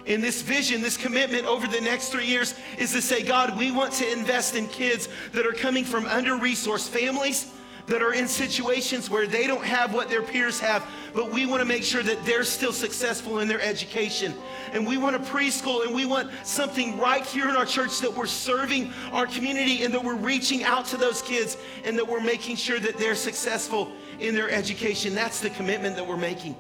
And 0.06 0.24
this 0.24 0.42
vision, 0.42 0.82
this 0.82 0.96
commitment 0.96 1.46
over 1.46 1.68
the 1.68 1.82
next 1.82 2.10
three 2.10 2.26
years 2.26 2.56
is 2.78 2.94
to 2.94 3.02
say, 3.02 3.24
God, 3.24 3.58
we 3.58 3.72
want 3.72 3.92
to 3.94 4.10
invest 4.10 4.56
in 4.56 4.68
kids 4.68 5.10
that 5.34 5.46
are 5.46 5.52
coming 5.52 5.84
from 5.84 6.06
under 6.06 6.32
resourced 6.32 6.88
families, 6.88 7.52
that 7.88 8.02
are 8.02 8.14
in 8.14 8.28
situations 8.28 9.10
where 9.10 9.26
they 9.26 9.48
don't 9.48 9.64
have 9.64 9.94
what 9.94 10.10
their 10.10 10.22
peers 10.22 10.60
have, 10.60 10.86
but 11.14 11.32
we 11.32 11.46
want 11.46 11.62
to 11.62 11.66
make 11.66 11.84
sure 11.84 12.04
that 12.04 12.24
they're 12.26 12.44
still 12.44 12.74
successful 12.74 13.40
in 13.40 13.48
their 13.48 13.62
education. 13.62 14.34
And 14.74 14.86
we 14.86 14.98
want 14.98 15.16
a 15.16 15.20
preschool 15.20 15.86
and 15.86 15.96
we 15.96 16.06
want 16.06 16.30
something 16.44 17.00
right 17.00 17.26
here 17.26 17.48
in 17.48 17.56
our 17.56 17.66
church 17.66 18.00
that 18.00 18.14
we're 18.14 18.28
serving 18.28 18.92
our 19.14 19.26
community 19.26 19.84
and 19.84 19.94
that 19.94 20.04
we're 20.04 20.16
reaching 20.16 20.64
out 20.64 20.86
to 20.88 20.98
those 20.98 21.22
kids 21.22 21.58
and 21.86 21.98
that 21.98 22.06
we're 22.06 22.22
making 22.22 22.58
sure 22.58 22.78
that 22.78 22.98
they're 22.98 23.16
successful 23.16 23.92
in 24.20 24.36
their 24.36 24.50
education. 24.50 25.16
That's 25.16 25.40
the 25.40 25.50
commitment 25.52 25.96
that 25.96 26.06
we're 26.06 26.18
making. 26.18 26.58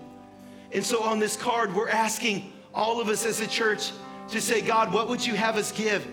And 0.71 0.85
so 0.85 1.03
on 1.03 1.19
this 1.19 1.35
card, 1.35 1.75
we're 1.75 1.89
asking 1.89 2.53
all 2.73 3.01
of 3.01 3.09
us 3.09 3.25
as 3.25 3.41
a 3.41 3.47
church 3.47 3.91
to 4.29 4.39
say, 4.39 4.61
God, 4.61 4.93
what 4.93 5.09
would 5.09 5.25
you 5.25 5.35
have 5.35 5.57
us 5.57 5.73
give? 5.73 6.07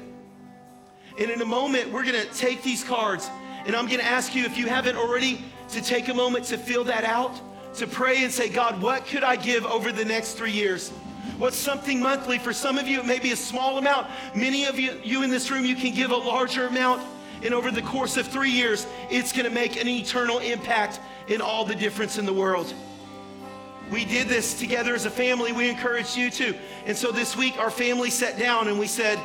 And 1.18 1.31
in 1.31 1.40
a 1.40 1.46
moment, 1.46 1.92
we're 1.92 2.05
going 2.05 2.20
to 2.20 2.35
take 2.35 2.62
these 2.64 2.83
cards, 2.83 3.31
and 3.66 3.74
I'm 3.74 3.88
to 3.88 4.05
ask 4.05 4.35
you, 4.35 4.44
if 4.44 4.57
you 4.59 4.66
haven't 4.66 4.96
already, 4.96 5.44
to 5.70 5.83
take 5.83 6.09
a 6.09 6.14
moment 6.14 6.44
to 6.46 6.59
fill 6.59 6.85
that 6.85 7.05
out, 7.05 7.40
to 7.77 7.87
pray 7.87 8.22
and 8.22 8.33
say, 8.33 8.48
God, 8.48 8.81
what 8.81 9.07
could 9.07 9.24
I 9.24 9.36
give 9.36 9.64
over 9.64 9.91
the 9.91 10.05
next 10.05 10.34
three 10.34 10.53
years? 10.53 10.91
What's 11.39 11.57
something 11.57 12.01
monthly? 12.01 12.39
For 12.39 12.53
some 12.53 12.78
of 12.78 12.86
you, 12.86 13.01
it 13.01 13.07
may 13.07 13.18
be 13.18 13.32
a 13.32 13.36
small 13.36 13.78
amount. 13.78 14.07
Many 14.34 14.66
of 14.66 14.78
you, 14.78 15.01
you 15.03 15.22
in 15.22 15.30
this 15.30 15.51
room, 15.51 15.64
you 15.64 15.74
can 15.74 15.95
give 15.95 16.11
a 16.11 16.16
larger 16.16 16.66
amount. 16.66 17.03
And 17.43 17.53
over 17.53 17.70
the 17.70 17.82
course 17.82 18.16
of 18.16 18.28
three 18.28 18.51
years, 18.51 18.86
it's 19.11 19.32
to 19.32 19.51
make 19.51 19.80
an 19.80 19.89
eternal 19.89 20.39
impact 20.39 21.01
in 21.26 21.41
all 21.41 21.64
the 21.64 21.74
difference 21.74 22.18
in 22.18 22.26
the 22.26 22.32
world. 22.32 22.72
We 23.91 24.05
did 24.05 24.28
this 24.28 24.59
together 24.59 24.95
as 24.95 25.07
a 25.07 25.11
family. 25.11 25.53
We 25.53 25.68
encouraged 25.68 26.16
you 26.16 26.30
to. 26.30 26.55
And 26.86 26.97
so 26.97 27.11
this 27.11 27.36
week, 27.36 27.59
our 27.59 27.70
family 27.70 28.11
sat 28.11 28.39
down 28.39 28.68
and 28.68 28.78
we 28.78 28.86
said, 28.86 29.18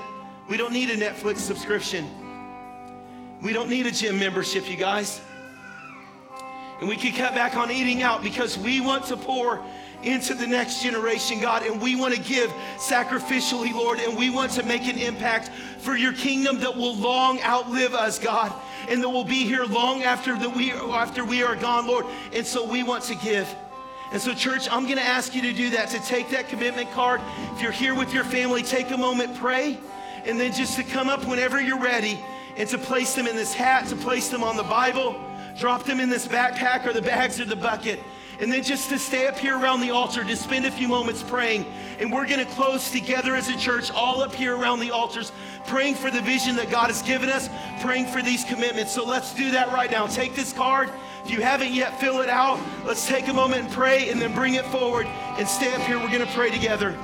we 0.49 0.57
don't 0.57 0.73
need 0.73 0.89
a 0.89 0.97
Netflix 0.97 1.37
subscription. 1.37 2.09
We 3.41 3.53
don't 3.53 3.69
need 3.69 3.85
a 3.85 3.91
gym 3.91 4.19
membership, 4.19 4.69
you 4.69 4.75
guys. 4.75 5.21
And 6.79 6.89
we 6.89 6.95
can 6.95 7.13
cut 7.13 7.33
back 7.35 7.55
on 7.55 7.71
eating 7.71 8.03
out 8.03 8.21
because 8.21 8.57
we 8.57 8.81
want 8.81 9.05
to 9.05 9.17
pour 9.17 9.63
into 10.03 10.33
the 10.33 10.47
next 10.47 10.81
generation, 10.81 11.41
God, 11.41 11.63
and 11.63 11.81
we 11.81 11.95
want 11.95 12.13
to 12.13 12.21
give 12.21 12.49
sacrificially, 12.77 13.73
Lord, 13.73 13.99
and 13.99 14.17
we 14.17 14.29
want 14.29 14.51
to 14.53 14.63
make 14.63 14.87
an 14.87 14.97
impact 14.97 15.51
for 15.79 15.95
your 15.95 16.13
kingdom 16.13 16.59
that 16.61 16.75
will 16.75 16.95
long 16.95 17.41
outlive 17.41 17.93
us, 17.93 18.17
God, 18.17 18.53
and 18.87 19.03
that 19.03 19.09
will 19.09 19.25
be 19.25 19.43
here 19.43 19.65
long 19.65 20.03
after 20.03 20.37
that 20.37 20.55
we 20.55 20.71
after 20.71 21.25
we 21.25 21.43
are 21.43 21.55
gone, 21.55 21.85
Lord. 21.85 22.05
And 22.33 22.45
so 22.45 22.65
we 22.65 22.83
want 22.83 23.03
to 23.05 23.15
give. 23.15 23.53
And 24.11 24.21
so, 24.21 24.33
church, 24.33 24.69
I'm 24.71 24.83
going 24.83 24.97
to 24.97 25.03
ask 25.03 25.35
you 25.35 25.41
to 25.43 25.53
do 25.53 25.69
that, 25.71 25.89
to 25.89 25.99
take 25.99 26.29
that 26.29 26.49
commitment 26.49 26.91
card. 26.91 27.21
If 27.55 27.61
you're 27.61 27.71
here 27.71 27.93
with 27.93 28.13
your 28.13 28.23
family, 28.23 28.63
take 28.63 28.89
a 28.91 28.97
moment, 28.97 29.37
pray, 29.37 29.77
and 30.25 30.39
then 30.39 30.51
just 30.53 30.77
to 30.77 30.83
come 30.83 31.09
up 31.09 31.25
whenever 31.25 31.61
you're 31.61 31.79
ready 31.79 32.19
and 32.59 32.67
to 32.69 32.77
place 32.77 33.15
them 33.15 33.25
in 33.25 33.37
this 33.37 33.53
hat, 33.53 33.87
to 33.87 33.95
place 33.95 34.27
them 34.27 34.43
on 34.43 34.57
the 34.57 34.63
Bible, 34.63 35.19
drop 35.57 35.85
them 35.85 35.99
in 36.01 36.09
this 36.09 36.27
backpack 36.27 36.85
or 36.85 36.91
the 36.91 37.01
bags 37.01 37.39
or 37.39 37.45
the 37.45 37.55
bucket. 37.55 38.01
And 38.41 38.51
then 38.51 38.63
just 38.63 38.89
to 38.89 38.99
stay 38.99 39.27
up 39.27 39.37
here 39.37 39.57
around 39.57 39.81
the 39.81 39.91
altar, 39.91 40.23
to 40.23 40.35
spend 40.35 40.65
a 40.65 40.71
few 40.71 40.87
moments 40.87 41.23
praying. 41.23 41.65
And 41.99 42.11
we're 42.11 42.27
going 42.27 42.45
to 42.45 42.51
close 42.53 42.91
together 42.91 43.35
as 43.35 43.49
a 43.49 43.57
church, 43.57 43.91
all 43.91 44.21
up 44.21 44.33
here 44.33 44.55
around 44.55 44.79
the 44.81 44.91
altars, 44.91 45.31
praying 45.67 45.95
for 45.95 46.11
the 46.11 46.21
vision 46.21 46.55
that 46.57 46.69
God 46.69 46.87
has 46.87 47.01
given 47.01 47.29
us, 47.29 47.49
praying 47.81 48.07
for 48.07 48.21
these 48.21 48.43
commitments. 48.45 48.93
So 48.93 49.05
let's 49.05 49.33
do 49.33 49.51
that 49.51 49.71
right 49.73 49.91
now. 49.91 50.07
Take 50.07 50.35
this 50.35 50.53
card. 50.53 50.89
If 51.25 51.31
you 51.31 51.41
haven't 51.41 51.73
yet, 51.73 51.99
fill 51.99 52.21
it 52.21 52.29
out. 52.29 52.59
Let's 52.85 53.07
take 53.07 53.27
a 53.29 53.33
moment 53.33 53.65
and 53.65 53.71
pray 53.71 54.09
and 54.09 54.21
then 54.21 54.33
bring 54.33 54.55
it 54.55 54.65
forward 54.65 55.05
and 55.07 55.47
stay 55.47 55.73
up 55.73 55.81
here. 55.81 55.97
We're 55.97 56.07
going 56.07 56.25
to 56.25 56.33
pray 56.33 56.49
together. 56.49 56.97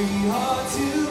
every 0.00 0.28
heart 0.28 0.70
to 0.70 1.07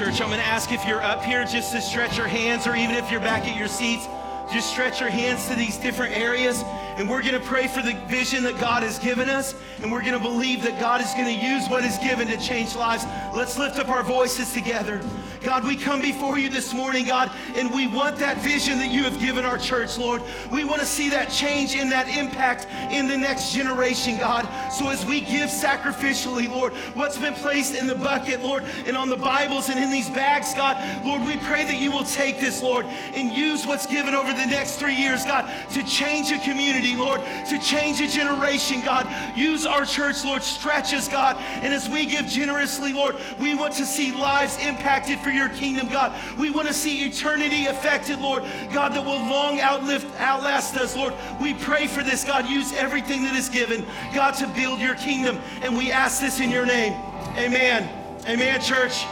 Church, 0.00 0.22
I'm 0.22 0.28
going 0.28 0.40
to 0.40 0.46
ask 0.46 0.72
if 0.72 0.86
you're 0.86 1.02
up 1.02 1.22
here 1.22 1.44
just 1.44 1.72
to 1.72 1.80
stretch 1.82 2.16
your 2.16 2.26
hands, 2.26 2.66
or 2.66 2.74
even 2.74 2.96
if 2.96 3.10
you're 3.10 3.20
back 3.20 3.46
at 3.46 3.54
your 3.54 3.68
seats, 3.68 4.08
just 4.50 4.70
stretch 4.70 4.98
your 4.98 5.10
hands 5.10 5.46
to 5.48 5.54
these 5.54 5.76
different 5.76 6.16
areas. 6.16 6.62
And 6.96 7.06
we're 7.06 7.20
going 7.20 7.34
to 7.34 7.46
pray 7.46 7.68
for 7.68 7.82
the 7.82 7.92
vision 8.08 8.42
that 8.44 8.58
God 8.58 8.82
has 8.82 8.98
given 8.98 9.28
us. 9.28 9.54
And 9.82 9.92
we're 9.92 10.00
going 10.00 10.14
to 10.14 10.18
believe 10.18 10.62
that 10.62 10.80
God 10.80 11.02
is 11.02 11.12
going 11.12 11.26
to 11.26 11.46
use 11.46 11.68
what 11.68 11.84
is 11.84 11.98
given 11.98 12.28
to 12.28 12.38
change 12.38 12.74
lives. 12.74 13.04
Let's 13.36 13.58
lift 13.58 13.78
up 13.78 13.90
our 13.90 14.02
voices 14.02 14.54
together. 14.54 15.02
God, 15.50 15.64
we 15.64 15.74
come 15.74 16.00
before 16.00 16.38
you 16.38 16.48
this 16.48 16.72
morning, 16.72 17.06
God, 17.06 17.28
and 17.56 17.74
we 17.74 17.88
want 17.88 18.18
that 18.18 18.36
vision 18.38 18.78
that 18.78 18.92
you 18.92 19.02
have 19.02 19.18
given 19.18 19.44
our 19.44 19.58
church, 19.58 19.98
Lord. 19.98 20.22
We 20.52 20.62
want 20.62 20.78
to 20.78 20.86
see 20.86 21.10
that 21.10 21.28
change 21.28 21.74
and 21.74 21.90
that 21.90 22.06
impact 22.06 22.68
in 22.92 23.08
the 23.08 23.18
next 23.18 23.52
generation, 23.52 24.16
God. 24.16 24.48
So 24.72 24.90
as 24.90 25.04
we 25.04 25.20
give 25.20 25.50
sacrificially, 25.50 26.48
Lord, 26.48 26.72
what's 26.94 27.18
been 27.18 27.34
placed 27.34 27.74
in 27.74 27.88
the 27.88 27.96
bucket, 27.96 28.44
Lord, 28.44 28.62
and 28.86 28.96
on 28.96 29.08
the 29.08 29.16
Bibles 29.16 29.70
and 29.70 29.76
in 29.80 29.90
these 29.90 30.08
bags, 30.08 30.54
God, 30.54 30.76
Lord, 31.04 31.22
we 31.22 31.36
pray 31.38 31.64
that 31.64 31.80
you 31.80 31.90
will 31.90 32.04
take 32.04 32.38
this, 32.38 32.62
Lord, 32.62 32.86
and 32.86 33.32
use 33.32 33.66
what's 33.66 33.86
given 33.86 34.14
over 34.14 34.32
the 34.32 34.46
next 34.46 34.76
three 34.76 34.94
years, 34.94 35.24
God, 35.24 35.52
to 35.72 35.82
change 35.82 36.30
a 36.30 36.38
community, 36.38 36.94
Lord, 36.94 37.22
to 37.48 37.58
change 37.58 38.00
a 38.00 38.06
generation, 38.06 38.82
God. 38.84 39.04
Use 39.36 39.66
our 39.66 39.84
church, 39.84 40.24
Lord, 40.24 40.44
stretch 40.44 40.94
us, 40.94 41.08
God. 41.08 41.38
And 41.38 41.74
as 41.74 41.88
we 41.88 42.06
give 42.06 42.26
generously, 42.26 42.92
Lord, 42.92 43.16
we 43.40 43.56
want 43.56 43.74
to 43.74 43.84
see 43.84 44.12
lives 44.12 44.56
impacted 44.58 45.18
for 45.18 45.39
your 45.40 45.48
kingdom, 45.48 45.88
God. 45.88 46.12
We 46.38 46.50
want 46.50 46.68
to 46.68 46.74
see 46.74 47.04
eternity 47.04 47.66
affected, 47.66 48.20
Lord, 48.20 48.44
God, 48.72 48.92
that 48.94 49.04
will 49.04 49.18
long 49.18 49.60
outlive, 49.60 50.04
outlast 50.18 50.76
us, 50.76 50.94
Lord. 50.94 51.14
We 51.40 51.54
pray 51.54 51.86
for 51.86 52.02
this, 52.02 52.24
God. 52.24 52.46
Use 52.46 52.72
everything 52.74 53.24
that 53.24 53.34
is 53.34 53.48
given, 53.48 53.86
God, 54.14 54.32
to 54.34 54.46
build 54.48 54.80
your 54.80 54.94
kingdom. 54.94 55.38
And 55.62 55.76
we 55.76 55.90
ask 55.90 56.20
this 56.20 56.40
in 56.40 56.50
your 56.50 56.66
name. 56.66 56.92
Amen. 57.36 57.88
Amen, 58.28 58.60
church. 58.60 59.04